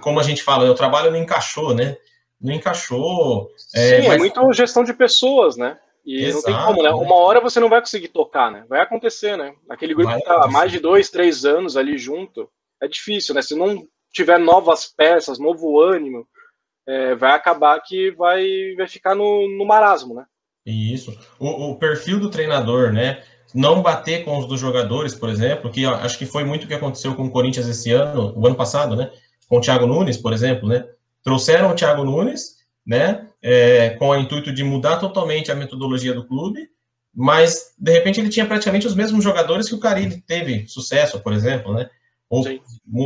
como 0.02 0.20
a 0.20 0.24
gente 0.24 0.44
fala, 0.44 0.70
o 0.70 0.76
trabalho 0.76 1.12
não 1.12 1.20
encaixou, 1.20 1.74
né? 1.74 1.98
Não 2.40 2.54
encaixou. 2.54 3.50
É, 3.76 3.80
Sim, 3.80 4.06
é, 4.06 4.08
mas... 4.08 4.16
é 4.16 4.18
muito 4.18 4.54
gestão 4.54 4.84
de 4.84 4.94
pessoas, 4.94 5.58
né? 5.58 5.78
E 6.06 6.26
Exato, 6.26 6.36
não 6.36 6.58
tem 6.58 6.66
como, 6.66 6.84
né? 6.84 6.90
né? 6.90 6.96
Uma 6.96 7.16
hora 7.16 7.40
você 7.40 7.60
não 7.60 7.70
vai 7.70 7.80
conseguir 7.80 8.10
tocar, 8.10 8.52
né? 8.52 8.66
Vai 8.68 8.82
acontecer, 8.82 9.38
né? 9.38 9.54
Aquele 9.70 9.94
grupo 9.94 10.12
vai 10.12 10.20
que 10.20 10.26
tá 10.26 10.44
há 10.44 10.48
mais 10.48 10.72
de 10.72 10.80
dois, 10.80 11.10
três 11.10 11.46
anos 11.46 11.78
ali 11.78 11.98
junto, 11.98 12.50
é 12.82 12.88
difícil, 12.88 13.34
né? 13.34 13.42
Se 13.42 13.56
não 13.56 13.88
tiver 14.12 14.38
novas 14.38 14.86
peças, 14.86 15.40
novo 15.40 15.82
ânimo, 15.82 16.28
é, 16.86 17.16
vai 17.16 17.32
acabar 17.32 17.80
que 17.82 18.12
vai, 18.12 18.46
vai 18.76 18.88
ficar 18.88 19.16
no, 19.16 19.48
no 19.58 19.66
marasmo, 19.66 20.14
né? 20.14 20.26
Isso. 20.66 21.18
O, 21.40 21.72
o, 21.72 21.80
perfil 21.80 22.20
do 22.20 22.30
treinador, 22.30 22.92
né? 22.92 23.24
Não 23.54 23.82
bater 23.82 24.26
com 24.26 24.38
os 24.38 24.48
dos 24.48 24.60
jogadores, 24.60 25.14
por 25.14 25.30
exemplo, 25.30 25.70
que 25.70 25.86
acho 25.86 26.18
que 26.18 26.26
foi 26.26 26.44
muito 26.44 26.64
o 26.64 26.68
que 26.68 26.74
aconteceu 26.74 27.14
com 27.16 27.26
o 27.26 27.30
Corinthians 27.30 27.68
esse 27.68 27.92
ano, 27.92 28.34
o 28.36 28.48
ano 28.48 28.56
passado, 28.56 28.96
né? 28.96 29.12
Com 29.48 29.58
o 29.58 29.62
Thiago 29.62 29.86
Nunes, 29.86 30.18
por 30.18 30.34
exemplo, 30.34 30.68
né? 30.68 30.86
Trouxeram 31.24 31.72
o 31.72 31.76
Thiago 31.76 32.04
Nunes, 32.04 32.58
né? 32.86 33.28
É, 33.42 33.92
com 33.92 34.10
o 34.10 34.16
intuito 34.16 34.52
de 34.52 34.64
mudar 34.64 34.98
totalmente 34.98 35.52
a 35.52 35.56
metodologia 35.56 36.14
do 36.14 36.26
clube, 36.26 36.68
mas 37.14 37.74
de 37.78 37.92
repente 37.92 38.20
ele 38.20 38.30
tinha 38.30 38.46
praticamente 38.46 38.88
os 38.88 38.96
mesmos 38.96 39.24
jogadores 39.24 39.70
que 39.70 39.76
o 39.76 39.80
Carilli 39.80 40.22
teve 40.26 40.68
sucesso, 40.68 41.20
por 41.20 41.32
exemplo, 41.32 41.74
né? 41.74 41.90
Ou, 42.30 42.44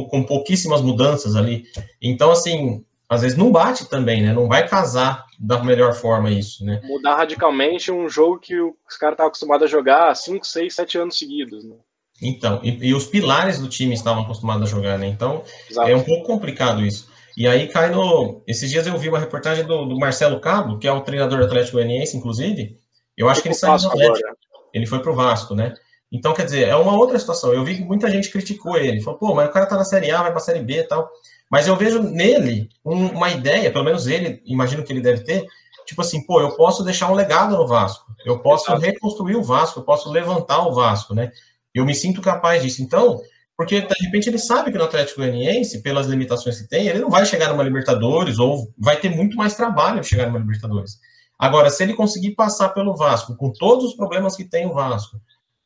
com 0.08 0.24
pouquíssimas 0.24 0.82
mudanças 0.82 1.36
ali. 1.36 1.66
Então, 2.02 2.32
assim, 2.32 2.86
às 3.10 3.22
vezes 3.22 3.38
não 3.38 3.52
bate 3.52 3.90
também, 3.90 4.22
né? 4.22 4.34
Não 4.34 4.48
vai 4.48 4.66
casar 4.68 5.27
da 5.40 5.64
melhor 5.64 5.94
forma 5.94 6.32
isso, 6.32 6.66
né? 6.66 6.82
Mudar 6.84 7.16
radicalmente 7.16 7.92
um 7.92 8.10
jogo 8.10 8.40
que 8.40 8.60
os 8.60 8.98
caras 9.00 9.14
estavam 9.14 9.30
acostumados 9.30 9.66
a 9.66 9.70
jogar 9.70 10.10
há 10.10 10.16
5, 10.16 10.46
6, 10.46 10.74
7 10.74 10.98
anos 10.98 11.18
seguidos, 11.18 11.64
né? 11.64 11.76
Então, 12.22 12.60
e, 12.64 12.70
e, 12.88 12.94
os 12.96 13.06
pilares 13.06 13.60
do 13.60 13.70
time 13.70 13.94
estavam 13.94 14.24
acostumados 14.24 14.68
a 14.68 14.76
jogar, 14.76 14.98
né? 14.98 15.08
Então, 15.08 15.44
Exato. 15.70 15.88
é 15.88 15.96
um 15.96 16.04
pouco 16.04 16.26
complicado 16.26 16.84
isso. 16.84 17.08
E 17.38 17.48
aí 17.48 17.68
cai 17.68 17.92
no. 17.92 18.42
Esses 18.48 18.72
dias 18.72 18.88
eu 18.88 18.98
vi 18.98 19.08
uma 19.08 19.20
reportagem 19.20 19.64
do, 19.64 19.86
do 19.86 20.00
Marcelo 20.00 20.40
Cabo, 20.40 20.80
que 20.80 20.88
é 20.88 20.92
o 20.92 21.02
treinador 21.02 21.38
do 21.38 21.46
Atlético 21.46 21.74
Goianiense, 21.74 22.18
inclusive. 22.18 22.76
Eu 23.16 23.30
acho 23.30 23.44
que 23.44 23.48
ele 23.48 23.56
saiu 23.56 23.78
do 23.78 23.88
Atlético. 23.88 24.18
Agora. 24.18 24.38
Ele 24.74 24.88
foi 24.88 25.00
pro 25.00 25.14
Vasco, 25.14 25.54
né? 25.54 25.76
Então, 26.12 26.34
quer 26.34 26.46
dizer, 26.46 26.68
é 26.68 26.76
uma 26.76 26.98
outra 26.98 27.20
situação. 27.20 27.54
Eu 27.54 27.64
vi 27.64 27.76
que 27.76 27.84
muita 27.84 28.10
gente 28.10 28.32
criticou 28.32 28.78
ele. 28.78 29.02
Falou, 29.02 29.20
pô, 29.20 29.36
mas 29.36 29.50
o 29.50 29.52
cara 29.52 29.68
tá 29.68 29.76
na 29.76 29.84
Série 29.84 30.10
A, 30.10 30.24
vai 30.24 30.32
pra 30.32 30.40
Série 30.40 30.62
B 30.62 30.80
e 30.80 30.84
tal. 30.84 31.08
Mas 31.50 31.68
eu 31.68 31.76
vejo 31.76 32.02
nele 32.02 32.70
um, 32.84 33.08
uma 33.08 33.30
ideia, 33.30 33.72
pelo 33.72 33.86
menos 33.86 34.08
ele, 34.08 34.42
imagino 34.46 34.84
que 34.84 34.92
ele 34.92 35.02
deve 35.02 35.24
ter, 35.24 35.46
tipo 35.86 36.02
assim, 36.02 36.26
pô, 36.26 36.42
eu 36.42 36.56
posso 36.56 36.84
deixar 36.84 37.10
um 37.10 37.16
legado 37.16 37.56
no 37.56 37.68
Vasco, 37.68 38.06
eu 38.26 38.40
posso 38.40 38.66
Exato. 38.66 38.82
reconstruir 38.82 39.36
o 39.36 39.44
Vasco, 39.44 39.80
eu 39.80 39.84
posso 39.84 40.12
levantar 40.12 40.68
o 40.68 40.74
Vasco, 40.74 41.14
né? 41.14 41.32
Eu 41.74 41.86
me 41.86 41.96
sinto 41.96 42.22
capaz 42.22 42.62
disso. 42.62 42.82
Então, 42.82 43.22
porque 43.56 43.82
de 43.82 44.06
repente 44.06 44.30
ele 44.30 44.38
sabe 44.38 44.72
que 44.72 44.78
no 44.78 44.84
Atlético 44.84 45.22
Goianiense, 45.22 45.82
pelas 45.82 46.08
limitações 46.08 46.62
que 46.62 46.68
tem, 46.68 46.88
ele 46.88 47.00
não 47.00 47.10
vai 47.10 47.26
chegar 47.26 47.50
numa 47.50 47.64
Libertadores 47.64 48.38
ou 48.38 48.72
vai 48.78 48.98
ter 48.98 49.10
muito 49.10 49.38
mais 49.38 49.56
trabalho 49.56 50.04
chegar 50.04 50.28
numa 50.28 50.40
Libertadores. 50.40 51.00
Agora, 51.40 51.70
se 51.70 51.84
ele 51.84 51.94
conseguir 51.94 52.36
passar 52.36 52.70
pelo 52.70 52.96
Vasco, 52.96 53.36
com 53.36 53.52
todos 53.52 53.86
os 53.86 53.96
problemas 53.96 54.36
que 54.36 54.44
tem 54.44 54.66
o 54.66 54.74
Vasco, 54.74 55.18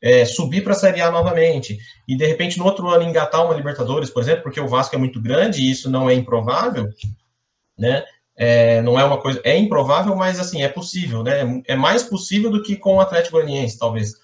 é, 0.02 0.24
subir 0.24 0.64
para 0.64 0.72
a 0.72 0.76
Série 0.76 1.00
A 1.00 1.10
novamente, 1.10 1.78
e 2.08 2.16
de 2.16 2.26
repente 2.26 2.58
no 2.58 2.64
outro 2.64 2.88
ano 2.88 3.04
engatar 3.04 3.44
uma 3.44 3.54
Libertadores, 3.54 4.10
por 4.10 4.22
exemplo, 4.22 4.42
porque 4.42 4.60
o 4.60 4.66
Vasco 4.66 4.94
é 4.96 4.98
muito 4.98 5.22
grande 5.22 5.62
e 5.62 5.70
isso 5.70 5.88
não 5.88 6.10
é 6.10 6.14
improvável, 6.14 6.88
né? 7.78 8.04
É, 8.36 8.82
não 8.82 8.98
é 8.98 9.04
uma 9.04 9.18
coisa, 9.18 9.40
é 9.44 9.56
improvável, 9.56 10.16
mas 10.16 10.40
assim, 10.40 10.62
é 10.62 10.68
possível, 10.68 11.22
né? 11.22 11.62
É 11.68 11.76
mais 11.76 12.02
possível 12.02 12.50
do 12.50 12.62
que 12.62 12.76
com 12.76 12.96
o 12.96 13.00
Atlético 13.00 13.36
Goianiense, 13.36 13.78
talvez. 13.78 14.14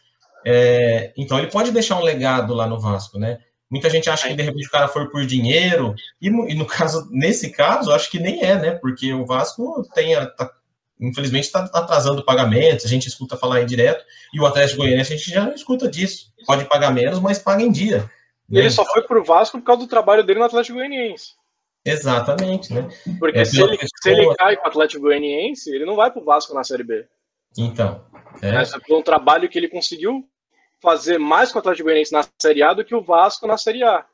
É, 0.45 1.13
então 1.17 1.39
ele 1.39 1.49
pode 1.49 1.71
deixar 1.71 1.97
um 1.97 2.03
legado 2.03 2.55
lá 2.55 2.67
no 2.67 2.81
Vasco, 2.81 3.19
né? 3.19 3.39
Muita 3.71 3.91
gente 3.91 4.09
acha 4.09 4.27
que 4.27 4.35
de 4.35 4.43
repente 4.43 4.67
o 4.67 4.71
cara 4.71 4.89
foi 4.89 5.09
por 5.11 5.27
dinheiro, 5.27 5.95
e, 6.21 6.31
no 6.31 6.65
caso, 6.65 7.07
nesse 7.11 7.51
caso, 7.51 7.93
acho 7.93 8.11
que 8.11 8.19
nem 8.19 8.43
é, 8.43 8.57
né? 8.59 8.71
Porque 8.73 9.13
o 9.13 9.27
Vasco 9.27 9.87
tem 9.95 10.15
a, 10.15 10.27
tá 10.27 10.51
infelizmente 11.01 11.45
está 11.45 11.61
atrasando 11.61 12.25
pagamentos, 12.25 12.85
a 12.85 12.89
gente 12.89 13.07
escuta 13.09 13.37
falar 13.37 13.57
aí 13.57 13.65
direto, 13.65 14.05
e 14.33 14.41
o 14.41 14.47
Atlético 14.47 14.83
Goianiense 14.83 15.13
a 15.13 15.17
gente 15.17 15.31
já 15.31 15.45
não 15.45 15.55
escuta 15.55 15.89
disso. 15.89 16.33
Pode 16.47 16.65
pagar 16.65 16.93
menos, 16.93 17.21
mas 17.21 17.39
paga 17.39 17.63
em 17.63 17.71
dia. 17.71 18.11
Né? 18.49 18.61
Ele 18.61 18.71
só 18.71 18.85
foi 18.85 19.03
pro 19.03 19.25
Vasco 19.25 19.59
por 19.59 19.65
causa 19.65 19.83
do 19.83 19.89
trabalho 19.89 20.25
dele 20.25 20.39
no 20.39 20.47
Atlético 20.47 20.79
Goianiense. 20.79 21.33
Exatamente, 21.85 22.73
né? 22.73 22.89
Porque 23.19 23.39
é, 23.39 23.45
se, 23.45 23.61
ele, 23.61 23.79
pessoa... 23.79 23.89
se 24.03 24.11
ele 24.11 24.35
cai 24.35 24.57
com 24.57 24.65
o 24.65 24.69
Atlético 24.69 25.03
Goianiense, 25.03 25.71
ele 25.71 25.85
não 25.85 25.97
vai 25.97 26.11
pro 26.11 26.25
Vasco 26.25 26.55
na 26.55 26.65
Série 26.65 26.85
B. 26.85 27.07
Então. 27.57 28.05
É. 28.43 28.63
Esse 28.63 28.79
foi 28.81 28.97
um 28.97 29.03
trabalho 29.03 29.49
que 29.49 29.59
ele 29.59 29.69
conseguiu 29.69 30.29
fazer 30.81 31.19
mais 31.19 31.51
com 31.51 31.59
o 31.59 31.61
Atlético 31.61 31.85
Goianiense 31.85 32.13
na 32.13 32.25
Série 32.41 32.63
A 32.63 32.73
do 32.73 32.85
que 32.85 32.95
o 32.95 33.03
Vasco 33.03 33.47
na 33.47 33.57
Série 33.57 33.83
A. 33.83 34.05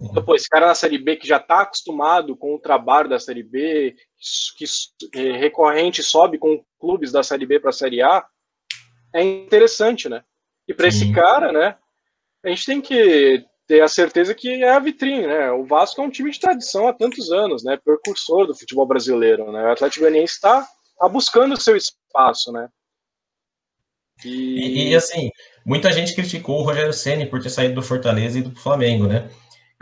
Então, 0.00 0.24
pô, 0.24 0.34
esse 0.34 0.48
cara 0.48 0.66
na 0.66 0.74
Série 0.74 0.98
B 0.98 1.16
que 1.16 1.26
já 1.26 1.38
está 1.38 1.62
acostumado 1.62 2.36
com 2.36 2.54
o 2.54 2.60
trabalho 2.60 3.08
da 3.08 3.18
Série 3.18 3.42
B, 3.42 3.96
que, 4.56 4.64
que 5.12 5.32
recorrente 5.32 6.02
sobe 6.02 6.38
com 6.38 6.64
clubes 6.78 7.10
da 7.10 7.22
Série 7.22 7.46
B 7.46 7.58
para 7.58 7.70
a 7.70 7.72
Série 7.72 8.00
A, 8.00 8.24
é 9.12 9.22
interessante, 9.22 10.08
né? 10.08 10.22
E 10.68 10.74
para 10.74 10.86
esse 10.86 11.12
cara, 11.12 11.50
né, 11.50 11.76
a 12.44 12.48
gente 12.48 12.66
tem 12.66 12.80
que 12.80 13.44
ter 13.66 13.80
a 13.80 13.88
certeza 13.88 14.34
que 14.34 14.62
é 14.62 14.70
a 14.70 14.78
vitrine, 14.78 15.26
né? 15.26 15.50
O 15.50 15.64
Vasco 15.64 16.00
é 16.00 16.04
um 16.04 16.10
time 16.10 16.30
de 16.30 16.38
tradição 16.38 16.86
há 16.86 16.92
tantos 16.92 17.30
anos, 17.32 17.64
né? 17.64 17.76
Percursor 17.76 18.46
do 18.46 18.54
futebol 18.54 18.86
brasileiro, 18.86 19.50
né? 19.50 19.64
O 19.64 19.72
Atlético 19.72 20.00
Goianiense 20.00 20.34
está 20.34 20.66
tá 20.98 21.08
buscando 21.08 21.54
o 21.54 21.60
seu 21.60 21.76
espaço, 21.76 22.52
né? 22.52 22.68
E... 24.24 24.90
e... 24.90 24.96
assim, 24.96 25.30
muita 25.66 25.92
gente 25.92 26.14
criticou 26.14 26.60
o 26.60 26.64
Rogério 26.64 26.92
Ceni 26.92 27.26
por 27.26 27.42
ter 27.42 27.50
saído 27.50 27.74
do 27.74 27.82
Fortaleza 27.82 28.38
e 28.38 28.42
do 28.42 28.54
Flamengo, 28.54 29.06
né? 29.06 29.28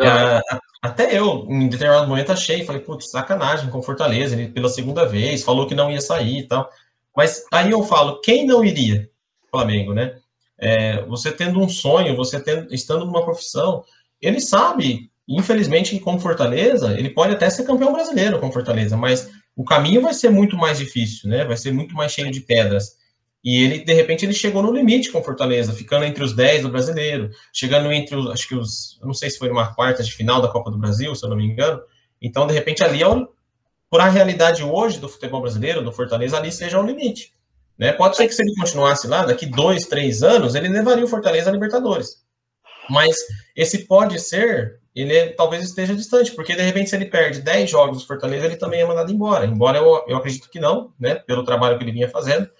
É, 0.00 0.40
até 0.82 1.18
eu, 1.18 1.46
em 1.48 1.68
determinado 1.68 2.06
momento, 2.06 2.32
achei, 2.32 2.64
falei, 2.64 2.82
putz, 2.82 3.10
sacanagem 3.10 3.70
com 3.70 3.82
Fortaleza, 3.82 4.34
ele 4.34 4.48
pela 4.48 4.68
segunda 4.68 5.06
vez, 5.06 5.42
falou 5.42 5.66
que 5.66 5.74
não 5.74 5.90
ia 5.90 6.00
sair 6.00 6.40
e 6.40 6.46
tal. 6.46 6.70
Mas 7.16 7.44
aí 7.52 7.70
eu 7.70 7.82
falo, 7.82 8.20
quem 8.20 8.46
não 8.46 8.64
iria? 8.64 9.08
Flamengo, 9.50 9.94
né? 9.94 10.16
É, 10.58 11.02
você 11.02 11.32
tendo 11.32 11.60
um 11.60 11.68
sonho, 11.68 12.16
você 12.16 12.40
tendo, 12.40 12.72
estando 12.74 13.04
numa 13.06 13.24
profissão, 13.24 13.84
ele 14.20 14.40
sabe, 14.40 15.10
infelizmente, 15.26 15.90
que 15.90 16.00
com 16.00 16.18
Fortaleza, 16.18 16.92
ele 16.98 17.10
pode 17.10 17.34
até 17.34 17.48
ser 17.48 17.64
campeão 17.64 17.92
brasileiro 17.92 18.38
com 18.38 18.52
Fortaleza, 18.52 18.96
mas 18.96 19.30
o 19.54 19.64
caminho 19.64 20.02
vai 20.02 20.12
ser 20.12 20.30
muito 20.30 20.56
mais 20.56 20.78
difícil, 20.78 21.30
né? 21.30 21.44
Vai 21.44 21.56
ser 21.56 21.72
muito 21.72 21.94
mais 21.94 22.12
cheio 22.12 22.30
de 22.30 22.40
pedras. 22.40 22.95
E 23.46 23.62
ele, 23.62 23.78
de 23.78 23.92
repente, 23.92 24.26
ele 24.26 24.34
chegou 24.34 24.60
no 24.60 24.72
limite 24.72 25.12
com 25.12 25.22
Fortaleza, 25.22 25.72
ficando 25.72 26.04
entre 26.04 26.24
os 26.24 26.34
10 26.34 26.62
do 26.62 26.68
brasileiro, 26.68 27.30
chegando 27.52 27.92
entre 27.92 28.16
os, 28.16 28.28
acho 28.28 28.48
que 28.48 28.56
os, 28.56 28.98
não 29.00 29.14
sei 29.14 29.30
se 29.30 29.38
foi 29.38 29.48
uma 29.48 29.72
quarta 29.72 30.02
de 30.02 30.10
final 30.10 30.42
da 30.42 30.48
Copa 30.48 30.68
do 30.68 30.76
Brasil, 30.76 31.14
se 31.14 31.24
eu 31.24 31.30
não 31.30 31.36
me 31.36 31.46
engano. 31.46 31.80
Então, 32.20 32.44
de 32.48 32.52
repente, 32.52 32.82
ali, 32.82 33.00
é 33.00 33.06
o, 33.08 33.28
por 33.88 34.00
a 34.00 34.08
realidade 34.08 34.64
hoje 34.64 34.98
do 34.98 35.08
futebol 35.08 35.42
brasileiro, 35.42 35.80
do 35.80 35.92
Fortaleza, 35.92 36.36
ali 36.36 36.50
seja 36.50 36.80
o 36.80 36.84
limite. 36.84 37.34
Né? 37.78 37.92
Pode 37.92 38.16
ser 38.16 38.26
que 38.26 38.34
se 38.34 38.42
ele 38.42 38.52
continuasse 38.56 39.06
lá, 39.06 39.24
daqui 39.24 39.46
dois, 39.46 39.86
três 39.86 40.24
anos, 40.24 40.56
ele 40.56 40.66
levaria 40.66 41.04
o 41.04 41.08
Fortaleza 41.08 41.48
a 41.48 41.52
Libertadores. 41.52 42.24
Mas 42.90 43.14
esse 43.54 43.86
pode 43.86 44.18
ser, 44.18 44.80
ele 44.92 45.16
é, 45.16 45.28
talvez 45.28 45.62
esteja 45.62 45.94
distante, 45.94 46.32
porque 46.32 46.56
de 46.56 46.62
repente, 46.62 46.90
se 46.90 46.96
ele 46.96 47.06
perde 47.06 47.42
10 47.42 47.70
jogos 47.70 47.98
do 47.98 48.06
Fortaleza, 48.08 48.44
ele 48.44 48.56
também 48.56 48.80
é 48.80 48.84
mandado 48.84 49.12
embora. 49.12 49.46
Embora 49.46 49.78
eu, 49.78 50.04
eu 50.08 50.16
acredito 50.16 50.50
que 50.50 50.58
não, 50.58 50.92
né? 50.98 51.14
Pelo 51.14 51.44
trabalho 51.44 51.78
que 51.78 51.84
ele 51.84 51.92
vinha 51.92 52.10
fazendo 52.10 52.50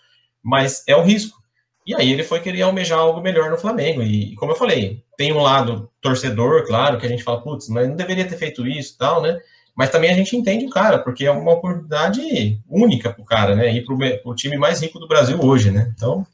mas 0.47 0.85
é 0.87 0.95
o 0.95 1.03
risco. 1.03 1.37
E 1.85 1.93
aí 1.95 2.11
ele 2.11 2.23
foi 2.23 2.39
querer 2.41 2.63
almejar 2.63 3.01
algo 3.01 3.21
melhor 3.21 3.51
no 3.51 3.59
Flamengo. 3.59 4.01
E, 4.01 4.35
como 4.37 4.53
eu 4.53 4.57
falei, 4.57 5.03
tem 5.17 5.33
um 5.33 5.43
lado 5.43 5.91
torcedor, 6.01 6.65
claro, 6.65 6.99
que 6.99 7.07
a 7.07 7.09
gente 7.09 7.25
fala, 7.25 7.43
putz, 7.43 7.69
mas 7.69 7.89
não 7.89 7.97
deveria 7.97 8.27
ter 8.27 8.37
feito 8.37 8.65
isso 8.67 8.97
tal, 8.97 9.21
né? 9.21 9.41
Mas 9.75 9.91
também 9.91 10.09
a 10.09 10.15
gente 10.15 10.37
entende 10.37 10.65
o 10.65 10.71
cara, 10.71 11.01
porque 11.01 11.27
é 11.27 11.31
uma 11.31 11.53
oportunidade 11.53 12.61
única 12.69 13.13
pro 13.13 13.25
cara, 13.25 13.57
né? 13.57 13.75
Ir 13.75 13.85
pro, 13.85 13.99
pro 14.23 14.35
time 14.35 14.57
mais 14.57 14.81
rico 14.81 15.01
do 15.01 15.09
Brasil 15.09 15.39
hoje, 15.41 15.71
né? 15.71 15.93
Então. 15.95 16.25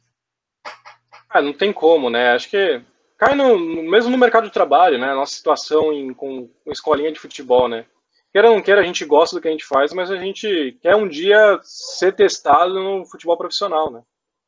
Ah, 1.29 1.41
não 1.41 1.55
tem 1.55 1.73
como, 1.73 2.11
né? 2.11 2.33
Acho 2.33 2.51
que 2.51 2.83
cai 3.17 3.35
no, 3.35 3.59
mesmo 3.59 4.11
no 4.11 4.19
mercado 4.19 4.45
de 4.45 4.53
trabalho, 4.53 4.99
né? 4.99 5.15
Nossa 5.15 5.35
situação 5.35 5.93
em, 5.93 6.13
com, 6.13 6.49
com 6.65 6.71
escolinha 6.71 7.11
de 7.11 7.19
futebol, 7.19 7.67
né? 7.69 7.87
Queira 8.33 8.49
ou 8.49 8.57
não 8.57 8.63
queira, 8.63 8.81
a 8.81 8.85
gente 8.85 9.05
gosta 9.05 9.37
do 9.37 9.43
que 9.43 9.49
a 9.49 9.51
gente 9.51 9.65
faz, 9.65 9.93
mas 9.93 10.11
a 10.11 10.17
gente 10.17 10.77
quer 10.81 10.97
um 10.97 11.07
dia 11.07 11.61
ser 11.63 12.15
testado 12.15 12.75
no 12.75 13.05
futebol 13.05 13.37
profissional, 13.37 13.91
né? 13.91 14.01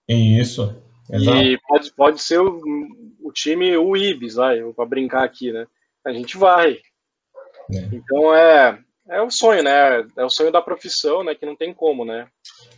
Isso. 0.09 0.75
Exato. 1.11 1.37
E 1.37 1.59
pode, 1.69 1.93
pode 1.93 2.23
ser 2.23 2.41
o, 2.41 2.61
o 3.23 3.31
time, 3.31 3.77
o 3.77 3.95
Ibis, 3.95 4.37
vai, 4.37 4.61
para 4.73 4.87
brincar 4.87 5.23
aqui, 5.23 5.53
né? 5.53 5.67
A 6.05 6.13
gente 6.13 6.37
vai. 6.39 6.79
É. 7.71 7.79
Então 7.93 8.35
é, 8.35 8.79
é 9.09 9.21
o 9.21 9.31
sonho, 9.31 9.63
né? 9.63 10.07
É 10.17 10.25
o 10.25 10.31
sonho 10.31 10.51
da 10.51 10.63
profissão, 10.63 11.23
né? 11.23 11.35
Que 11.35 11.45
não 11.45 11.55
tem 11.55 11.75
como, 11.75 12.07
né? 12.07 12.27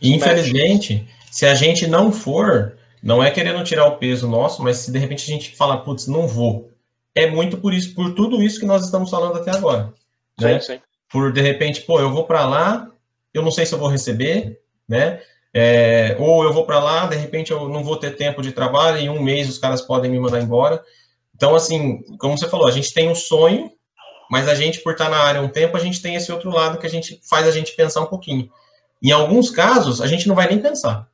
Infelizmente, 0.01 1.07
se 1.31 1.45
a 1.45 1.55
gente 1.55 1.87
não 1.87 2.11
for, 2.11 2.77
não 3.01 3.23
é 3.23 3.31
querendo 3.31 3.63
tirar 3.63 3.87
o 3.87 3.97
peso 3.97 4.27
nosso, 4.29 4.61
mas 4.61 4.77
se 4.77 4.91
de 4.91 4.99
repente 4.99 5.23
a 5.23 5.33
gente 5.33 5.55
fala, 5.55 5.83
putz, 5.83 6.05
não 6.07 6.27
vou, 6.27 6.69
é 7.15 7.27
muito 7.29 7.57
por 7.57 7.73
isso, 7.73 7.95
por 7.95 8.13
tudo 8.13 8.43
isso 8.43 8.59
que 8.59 8.65
nós 8.65 8.83
estamos 8.83 9.09
falando 9.09 9.37
até 9.37 9.51
agora. 9.51 9.93
Né? 10.39 10.59
Sim, 10.59 10.73
sim 10.73 10.86
por 11.09 11.31
de 11.31 11.41
repente, 11.41 11.81
pô, 11.81 11.99
eu 11.99 12.11
vou 12.11 12.25
para 12.25 12.45
lá, 12.45 12.91
eu 13.33 13.41
não 13.41 13.51
sei 13.51 13.65
se 13.65 13.73
eu 13.73 13.79
vou 13.79 13.87
receber, 13.87 14.59
né? 14.87 15.21
É, 15.53 16.15
ou 16.19 16.43
eu 16.43 16.53
vou 16.53 16.65
para 16.65 16.79
lá, 16.79 17.07
de 17.07 17.15
repente 17.15 17.51
eu 17.51 17.67
não 17.69 17.83
vou 17.83 17.97
ter 17.97 18.15
tempo 18.15 18.41
de 18.41 18.51
trabalho, 18.51 18.97
em 18.97 19.09
um 19.09 19.21
mês 19.21 19.49
os 19.49 19.57
caras 19.57 19.81
podem 19.81 20.11
me 20.11 20.19
mandar 20.19 20.41
embora. 20.41 20.83
Então, 21.35 21.55
assim, 21.55 22.03
como 22.19 22.37
você 22.37 22.49
falou, 22.49 22.67
a 22.67 22.71
gente 22.71 22.93
tem 22.93 23.09
um 23.09 23.15
sonho, 23.15 23.71
mas 24.29 24.47
a 24.47 24.55
gente, 24.55 24.81
por 24.81 24.93
estar 24.93 25.09
na 25.09 25.17
área 25.17 25.41
um 25.41 25.47
tempo, 25.47 25.77
a 25.77 25.79
gente 25.79 26.01
tem 26.01 26.15
esse 26.15 26.31
outro 26.31 26.49
lado 26.49 26.77
que 26.77 26.85
a 26.85 26.89
gente 26.89 27.19
faz 27.29 27.47
a 27.47 27.51
gente 27.51 27.75
pensar 27.75 28.01
um 28.01 28.07
pouquinho. 28.07 28.49
Em 29.01 29.11
alguns 29.11 29.49
casos, 29.49 30.01
a 30.01 30.07
gente 30.07 30.27
não 30.27 30.35
vai 30.35 30.47
nem 30.47 30.59
pensar, 30.59 31.07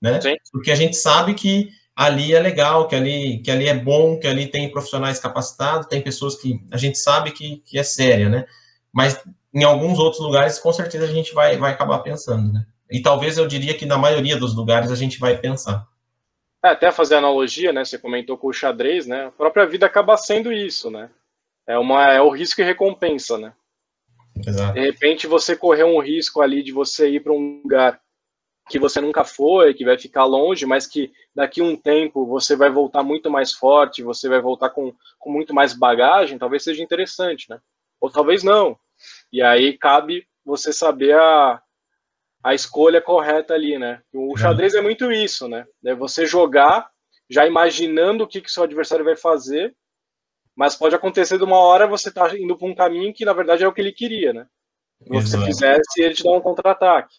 né? 0.00 0.20
Sim. 0.20 0.36
Porque 0.52 0.70
a 0.70 0.74
gente 0.74 0.96
sabe 0.96 1.34
que 1.34 1.70
ali 1.94 2.34
é 2.34 2.40
legal, 2.40 2.88
que 2.88 2.94
ali, 2.94 3.38
que 3.38 3.50
ali 3.50 3.68
é 3.68 3.74
bom, 3.74 4.18
que 4.18 4.26
ali 4.26 4.46
tem 4.46 4.70
profissionais 4.70 5.18
capacitados, 5.18 5.86
tem 5.86 6.02
pessoas 6.02 6.36
que 6.36 6.60
a 6.70 6.76
gente 6.76 6.98
sabe 6.98 7.30
que, 7.30 7.62
que 7.64 7.78
é 7.78 7.82
séria, 7.82 8.28
né? 8.28 8.44
Mas 8.92 9.22
em 9.54 9.64
alguns 9.64 9.98
outros 9.98 10.20
lugares, 10.20 10.58
com 10.58 10.72
certeza, 10.72 11.04
a 11.04 11.12
gente 11.12 11.34
vai, 11.34 11.56
vai 11.56 11.72
acabar 11.72 11.98
pensando, 12.00 12.52
né? 12.52 12.66
E 12.90 13.00
talvez 13.00 13.38
eu 13.38 13.46
diria 13.46 13.76
que 13.76 13.86
na 13.86 13.96
maioria 13.96 14.36
dos 14.36 14.54
lugares 14.54 14.90
a 14.90 14.94
gente 14.94 15.18
vai 15.18 15.36
pensar. 15.36 15.86
É, 16.64 16.68
até 16.68 16.92
fazer 16.92 17.16
analogia, 17.16 17.72
né? 17.72 17.84
Você 17.84 17.98
comentou 17.98 18.36
com 18.36 18.48
o 18.48 18.52
xadrez, 18.52 19.06
né? 19.06 19.26
A 19.26 19.30
própria 19.30 19.66
vida 19.66 19.86
acaba 19.86 20.16
sendo 20.16 20.52
isso, 20.52 20.90
né? 20.90 21.10
É, 21.66 21.78
uma, 21.78 22.12
é 22.12 22.20
o 22.20 22.30
risco 22.30 22.60
e 22.60 22.64
recompensa, 22.64 23.38
né? 23.38 23.52
Exato. 24.46 24.74
De 24.74 24.80
repente 24.80 25.26
você 25.26 25.56
correu 25.56 25.88
um 25.88 26.00
risco 26.00 26.40
ali 26.40 26.62
de 26.62 26.72
você 26.72 27.08
ir 27.08 27.20
para 27.20 27.32
um 27.32 27.60
lugar 27.62 28.00
que 28.68 28.78
você 28.78 29.00
nunca 29.00 29.24
foi, 29.24 29.74
que 29.74 29.84
vai 29.84 29.98
ficar 29.98 30.24
longe, 30.24 30.64
mas 30.64 30.86
que 30.86 31.12
daqui 31.34 31.60
a 31.60 31.64
um 31.64 31.76
tempo 31.76 32.26
você 32.26 32.54
vai 32.54 32.70
voltar 32.70 33.02
muito 33.02 33.30
mais 33.30 33.52
forte, 33.52 34.02
você 34.02 34.28
vai 34.28 34.40
voltar 34.40 34.70
com, 34.70 34.94
com 35.18 35.30
muito 35.30 35.52
mais 35.52 35.72
bagagem, 35.72 36.38
talvez 36.38 36.62
seja 36.62 36.82
interessante, 36.82 37.50
né? 37.50 37.60
Ou 38.02 38.10
talvez 38.10 38.42
não. 38.42 38.76
E 39.32 39.40
aí 39.40 39.78
cabe 39.78 40.26
você 40.44 40.72
saber 40.72 41.16
a, 41.16 41.62
a 42.42 42.52
escolha 42.52 43.00
correta 43.00 43.54
ali, 43.54 43.78
né? 43.78 44.02
O 44.12 44.36
xadrez 44.36 44.74
é 44.74 44.80
muito 44.80 45.12
isso, 45.12 45.46
né? 45.48 45.64
É 45.86 45.94
você 45.94 46.26
jogar 46.26 46.90
já 47.30 47.46
imaginando 47.46 48.24
o 48.24 48.26
que, 48.26 48.40
que 48.40 48.50
seu 48.50 48.64
adversário 48.64 49.04
vai 49.04 49.16
fazer, 49.16 49.74
mas 50.54 50.74
pode 50.74 50.96
acontecer 50.96 51.38
de 51.38 51.44
uma 51.44 51.58
hora 51.58 51.86
você 51.86 52.10
tá 52.12 52.36
indo 52.36 52.58
para 52.58 52.66
um 52.66 52.74
caminho 52.74 53.14
que 53.14 53.24
na 53.24 53.32
verdade 53.32 53.62
é 53.62 53.68
o 53.68 53.72
que 53.72 53.80
ele 53.80 53.92
queria, 53.92 54.32
né? 54.32 54.46
Se 55.00 55.08
você 55.08 55.44
fizesse, 55.44 56.02
ele 56.02 56.14
te 56.14 56.24
dá 56.24 56.32
um 56.32 56.40
contra-ataque. 56.40 57.14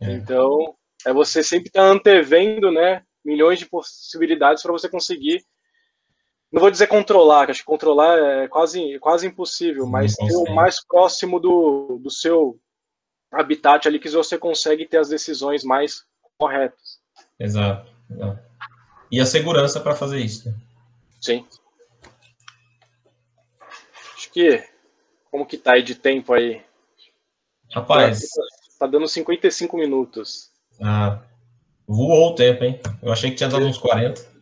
É. 0.00 0.12
Então, 0.12 0.76
é 1.04 1.12
você 1.12 1.42
sempre 1.42 1.68
estar 1.68 1.82
tá 1.82 1.88
antevendo, 1.88 2.70
né? 2.70 3.02
Milhões 3.24 3.58
de 3.58 3.66
possibilidades 3.66 4.62
para 4.62 4.72
você 4.72 4.88
conseguir 4.88 5.44
não 6.50 6.60
vou 6.60 6.70
dizer 6.70 6.86
controlar, 6.86 7.50
acho 7.50 7.60
que 7.60 7.66
controlar 7.66 8.18
é 8.18 8.48
quase, 8.48 8.98
quase 9.00 9.26
impossível, 9.26 9.86
mas 9.86 10.14
ter 10.14 10.34
o 10.34 10.54
mais 10.54 10.82
próximo 10.84 11.38
do, 11.38 11.98
do 12.02 12.10
seu 12.10 12.58
habitat 13.30 13.86
ali 13.86 13.98
que 13.98 14.08
você 14.08 14.38
consegue 14.38 14.86
ter 14.86 14.98
as 14.98 15.10
decisões 15.10 15.62
mais 15.62 16.06
corretas. 16.38 17.00
Exato. 17.38 17.90
exato. 18.10 18.38
E 19.10 19.20
a 19.20 19.26
segurança 19.26 19.78
para 19.80 19.94
fazer 19.94 20.20
isso. 20.20 20.48
Né? 20.48 20.54
Sim. 21.20 21.46
Acho 24.16 24.30
que 24.30 24.64
como 25.30 25.46
que 25.46 25.58
tá 25.58 25.74
aí 25.74 25.82
de 25.82 25.94
tempo 25.94 26.32
aí? 26.32 26.62
Rapaz. 27.70 28.22
Tá 28.78 28.86
dando 28.86 29.06
55 29.06 29.76
minutos. 29.76 30.50
Ah, 30.80 31.20
voou 31.86 32.30
o 32.30 32.34
tempo, 32.34 32.64
hein? 32.64 32.80
Eu 33.02 33.12
achei 33.12 33.30
que 33.30 33.36
tinha 33.36 33.48
dado 33.48 33.66
uns 33.66 33.76
40 33.76 34.37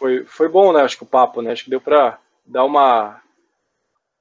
foi, 0.00 0.24
foi 0.24 0.48
bom, 0.48 0.72
né? 0.72 0.80
Acho 0.80 0.96
que 0.96 1.04
o 1.04 1.06
papo, 1.06 1.42
né? 1.42 1.52
Acho 1.52 1.64
que 1.64 1.70
deu 1.70 1.80
para 1.80 2.18
dar 2.46 2.64
uma 2.64 3.22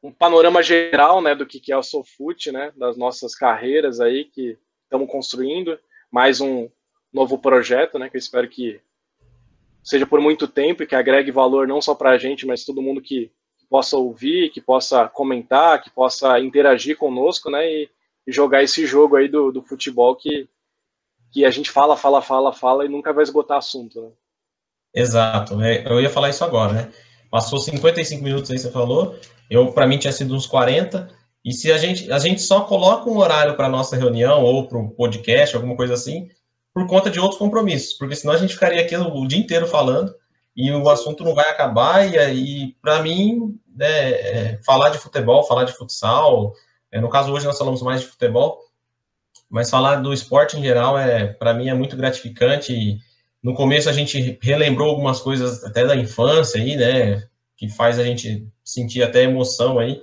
um 0.01 0.13
panorama 0.13 0.63
geral, 0.63 1.21
né, 1.21 1.35
do 1.35 1.45
que 1.45 1.59
que 1.59 1.73
é 1.73 1.77
o 1.77 1.83
SoFoot, 1.83 2.53
né, 2.53 2.71
das 2.77 2.95
nossas 2.95 3.35
carreiras 3.35 3.99
aí 3.99 4.23
que 4.23 4.57
estamos 4.83 5.11
construindo, 5.11 5.77
mais 6.09 6.39
um 6.39 6.69
novo 7.11 7.37
projeto, 7.37 7.99
né, 7.99 8.09
que 8.09 8.15
eu 8.15 8.19
espero 8.19 8.47
que 8.47 8.79
seja 9.83 10.07
por 10.07 10.21
muito 10.21 10.47
tempo 10.47 10.83
e 10.83 10.87
que 10.87 10.95
agregue 10.95 11.31
valor 11.31 11.67
não 11.67 11.81
só 11.81 11.93
para 11.93 12.11
a 12.11 12.17
gente, 12.17 12.45
mas 12.45 12.63
todo 12.63 12.81
mundo 12.81 13.01
que 13.01 13.29
possa 13.69 13.97
ouvir, 13.97 14.51
que 14.51 14.61
possa 14.61 15.09
comentar, 15.09 15.83
que 15.83 15.89
possa 15.89 16.39
interagir 16.39 16.95
conosco, 16.95 17.51
né, 17.51 17.69
e, 17.69 17.89
e 18.25 18.31
jogar 18.31 18.63
esse 18.63 18.85
jogo 18.85 19.17
aí 19.17 19.27
do, 19.27 19.51
do 19.51 19.61
futebol 19.61 20.15
que, 20.15 20.47
que 21.29 21.43
a 21.43 21.51
gente 21.51 21.69
fala, 21.69 21.97
fala, 21.97 22.21
fala, 22.21 22.53
fala 22.53 22.85
e 22.85 22.89
nunca 22.89 23.11
vai 23.11 23.23
esgotar 23.23 23.57
assunto, 23.57 24.01
né. 24.01 24.11
Exato, 24.93 25.61
é, 25.61 25.83
eu 25.85 26.01
ia 26.01 26.09
falar 26.09 26.29
isso 26.29 26.43
agora, 26.43 26.73
né? 26.73 26.91
Passou 27.29 27.59
55 27.59 28.23
minutos 28.23 28.49
aí, 28.49 28.57
você 28.57 28.71
falou. 28.71 29.15
Eu, 29.49 29.71
para 29.71 29.85
mim, 29.85 29.97
tinha 29.97 30.11
sido 30.11 30.35
uns 30.35 30.47
40. 30.47 31.09
E 31.45 31.53
se 31.53 31.71
a 31.71 31.77
gente, 31.77 32.11
a 32.11 32.19
gente 32.19 32.41
só 32.41 32.61
coloca 32.61 33.09
um 33.09 33.17
horário 33.17 33.55
para 33.55 33.69
nossa 33.69 33.95
reunião 33.95 34.43
ou 34.43 34.67
para 34.67 34.77
um 34.77 34.89
podcast, 34.89 35.55
alguma 35.55 35.75
coisa 35.75 35.93
assim, 35.93 36.29
por 36.73 36.85
conta 36.87 37.09
de 37.09 37.19
outros 37.19 37.39
compromissos, 37.39 37.93
porque 37.93 38.15
senão 38.15 38.33
a 38.33 38.37
gente 38.37 38.53
ficaria 38.53 38.81
aqui 38.81 38.95
o, 38.95 39.27
dia 39.27 39.39
inteiro 39.39 39.67
falando 39.67 40.13
e 40.55 40.71
o 40.71 40.89
assunto 40.89 41.23
não 41.23 41.33
vai 41.33 41.49
acabar. 41.49 42.07
E 42.07 42.17
aí, 42.17 42.75
para 42.81 43.01
mim, 43.01 43.57
né, 43.75 44.11
é, 44.11 44.59
falar 44.65 44.89
de 44.89 44.97
futebol, 44.97 45.43
falar 45.43 45.63
de 45.63 45.73
futsal, 45.73 46.53
é, 46.91 46.99
no 46.99 47.09
caso 47.09 47.31
hoje 47.31 47.45
nós 47.45 47.57
falamos 47.57 47.81
mais 47.81 48.01
de 48.01 48.07
futebol, 48.07 48.59
mas 49.49 49.69
falar 49.69 49.95
do 49.95 50.13
esporte 50.13 50.57
em 50.57 50.63
geral 50.63 50.97
é, 50.97 51.27
para 51.27 51.53
mim, 51.53 51.69
é 51.69 51.73
muito 51.73 51.95
gratificante. 51.95 52.73
E, 52.73 52.99
no 53.41 53.53
começo 53.53 53.89
a 53.89 53.93
gente 53.93 54.37
relembrou 54.41 54.89
algumas 54.89 55.19
coisas 55.21 55.63
até 55.63 55.85
da 55.85 55.95
infância 55.95 56.61
aí, 56.61 56.75
né? 56.75 57.23
Que 57.57 57.69
faz 57.69 57.97
a 57.97 58.03
gente 58.03 58.47
sentir 58.63 59.01
até 59.01 59.23
emoção 59.23 59.79
aí. 59.79 60.01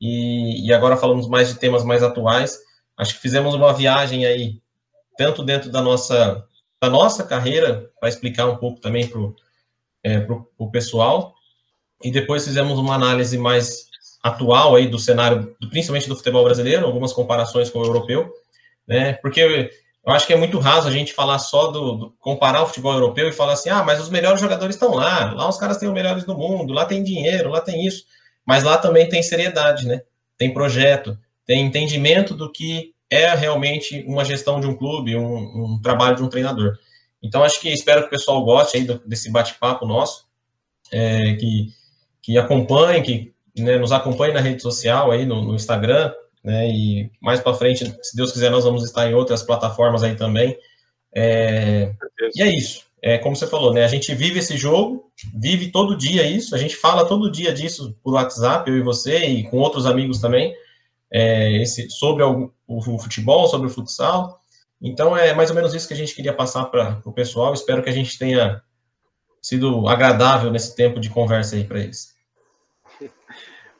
E, 0.00 0.66
e 0.66 0.72
agora 0.72 0.96
falamos 0.96 1.28
mais 1.28 1.48
de 1.48 1.58
temas 1.58 1.84
mais 1.84 2.02
atuais. 2.02 2.58
Acho 2.96 3.14
que 3.14 3.20
fizemos 3.20 3.54
uma 3.54 3.72
viagem 3.72 4.24
aí, 4.24 4.60
tanto 5.16 5.42
dentro 5.42 5.70
da 5.70 5.82
nossa, 5.82 6.44
da 6.80 6.88
nossa 6.88 7.24
carreira, 7.24 7.90
para 7.98 8.08
explicar 8.08 8.46
um 8.46 8.56
pouco 8.56 8.80
também 8.80 9.06
para 9.06 9.20
o 9.20 9.34
é, 10.02 10.26
pessoal. 10.70 11.34
E 12.02 12.10
depois 12.10 12.44
fizemos 12.44 12.78
uma 12.78 12.94
análise 12.94 13.36
mais 13.36 13.90
atual 14.22 14.76
aí 14.76 14.86
do 14.86 14.98
cenário, 14.98 15.56
principalmente 15.70 16.08
do 16.08 16.16
futebol 16.16 16.44
brasileiro, 16.44 16.86
algumas 16.86 17.12
comparações 17.12 17.68
com 17.70 17.80
o 17.80 17.84
europeu, 17.84 18.32
né? 18.86 19.14
Porque 19.14 19.70
eu 20.06 20.12
acho 20.12 20.26
que 20.26 20.32
é 20.32 20.36
muito 20.36 20.58
raso 20.58 20.88
a 20.88 20.90
gente 20.90 21.12
falar 21.12 21.38
só 21.38 21.70
do, 21.70 21.92
do, 21.92 22.10
comparar 22.18 22.62
o 22.62 22.66
futebol 22.66 22.94
europeu 22.94 23.28
e 23.28 23.32
falar 23.32 23.52
assim, 23.52 23.68
ah, 23.68 23.82
mas 23.82 24.00
os 24.00 24.08
melhores 24.08 24.40
jogadores 24.40 24.74
estão 24.74 24.94
lá, 24.94 25.32
lá 25.32 25.48
os 25.48 25.58
caras 25.58 25.76
têm 25.76 25.88
os 25.88 25.94
melhores 25.94 26.24
do 26.24 26.36
mundo, 26.36 26.72
lá 26.72 26.86
tem 26.86 27.02
dinheiro, 27.02 27.50
lá 27.50 27.60
tem 27.60 27.86
isso, 27.86 28.04
mas 28.46 28.64
lá 28.64 28.78
também 28.78 29.08
tem 29.08 29.22
seriedade, 29.22 29.86
né? 29.86 30.02
Tem 30.38 30.52
projeto, 30.52 31.18
tem 31.44 31.66
entendimento 31.66 32.34
do 32.34 32.50
que 32.50 32.94
é 33.10 33.34
realmente 33.34 34.04
uma 34.06 34.24
gestão 34.24 34.60
de 34.60 34.66
um 34.66 34.74
clube, 34.74 35.16
um, 35.16 35.74
um 35.74 35.80
trabalho 35.82 36.16
de 36.16 36.22
um 36.22 36.28
treinador. 36.28 36.78
Então 37.22 37.44
acho 37.44 37.60
que 37.60 37.68
espero 37.68 38.02
que 38.02 38.06
o 38.06 38.10
pessoal 38.10 38.42
goste 38.42 38.78
aí 38.78 38.84
do, 38.84 38.98
desse 39.06 39.30
bate-papo 39.30 39.84
nosso, 39.84 40.24
é, 40.90 41.34
que, 41.34 41.66
que 42.22 42.38
acompanhe, 42.38 43.02
que 43.02 43.34
né, 43.58 43.76
nos 43.76 43.92
acompanhe 43.92 44.32
na 44.32 44.40
rede 44.40 44.62
social 44.62 45.10
aí 45.10 45.26
no, 45.26 45.42
no 45.42 45.54
Instagram, 45.54 46.12
né? 46.42 46.68
E 46.68 47.10
mais 47.20 47.40
para 47.40 47.54
frente, 47.54 47.84
se 48.02 48.16
Deus 48.16 48.32
quiser, 48.32 48.50
nós 48.50 48.64
vamos 48.64 48.84
estar 48.84 49.08
em 49.08 49.14
outras 49.14 49.42
plataformas 49.42 50.02
aí 50.02 50.16
também. 50.16 50.56
É, 51.14 51.92
e 52.34 52.42
é 52.42 52.46
isso. 52.46 52.88
É 53.02 53.18
como 53.18 53.34
você 53.34 53.46
falou, 53.46 53.72
né? 53.72 53.84
A 53.84 53.88
gente 53.88 54.14
vive 54.14 54.38
esse 54.38 54.56
jogo, 54.56 55.10
vive 55.34 55.70
todo 55.70 55.96
dia 55.96 56.26
isso, 56.26 56.54
a 56.54 56.58
gente 56.58 56.76
fala 56.76 57.06
todo 57.06 57.30
dia 57.30 57.52
disso 57.52 57.96
por 58.02 58.14
WhatsApp, 58.14 58.70
eu 58.70 58.76
e 58.76 58.82
você, 58.82 59.24
e 59.24 59.48
com 59.48 59.58
outros 59.58 59.86
amigos 59.86 60.20
também, 60.20 60.54
é, 61.10 61.62
esse, 61.62 61.88
sobre 61.90 62.22
o, 62.22 62.52
o, 62.66 62.98
futebol, 62.98 63.46
sobre 63.48 63.68
o 63.68 63.70
futsal. 63.70 64.40
Então 64.82 65.16
é 65.16 65.32
mais 65.32 65.48
ou 65.50 65.56
menos 65.56 65.74
isso 65.74 65.88
que 65.88 65.94
a 65.94 65.96
gente 65.96 66.14
queria 66.14 66.34
passar 66.34 66.66
para 66.66 67.00
o 67.04 67.12
pessoal. 67.12 67.54
Espero 67.54 67.82
que 67.82 67.88
a 67.88 67.92
gente 67.92 68.18
tenha 68.18 68.62
sido 69.40 69.88
agradável 69.88 70.50
nesse 70.50 70.76
tempo 70.76 71.00
de 71.00 71.08
conversa 71.08 71.56
aí 71.56 71.64
para 71.64 71.80
eles. 71.80 72.14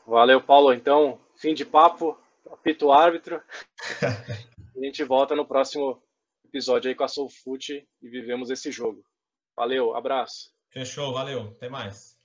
Valeu, 0.06 0.40
Paulo. 0.40 0.72
Então, 0.72 1.18
fim 1.36 1.52
de 1.52 1.64
papo 1.64 2.16
apita 2.60 2.86
o 2.86 2.92
árbitro. 2.92 3.42
a 4.76 4.84
gente 4.84 5.02
volta 5.04 5.34
no 5.34 5.46
próximo 5.46 6.02
episódio 6.44 6.88
aí 6.88 6.94
com 6.94 7.04
a 7.04 7.08
Soul 7.08 7.30
Foot 7.42 7.72
e 8.02 8.08
vivemos 8.08 8.50
esse 8.50 8.70
jogo. 8.70 9.02
Valeu, 9.56 9.96
abraço. 9.96 10.52
Fechou, 10.70 11.12
valeu, 11.12 11.48
até 11.56 11.68
mais. 11.68 12.19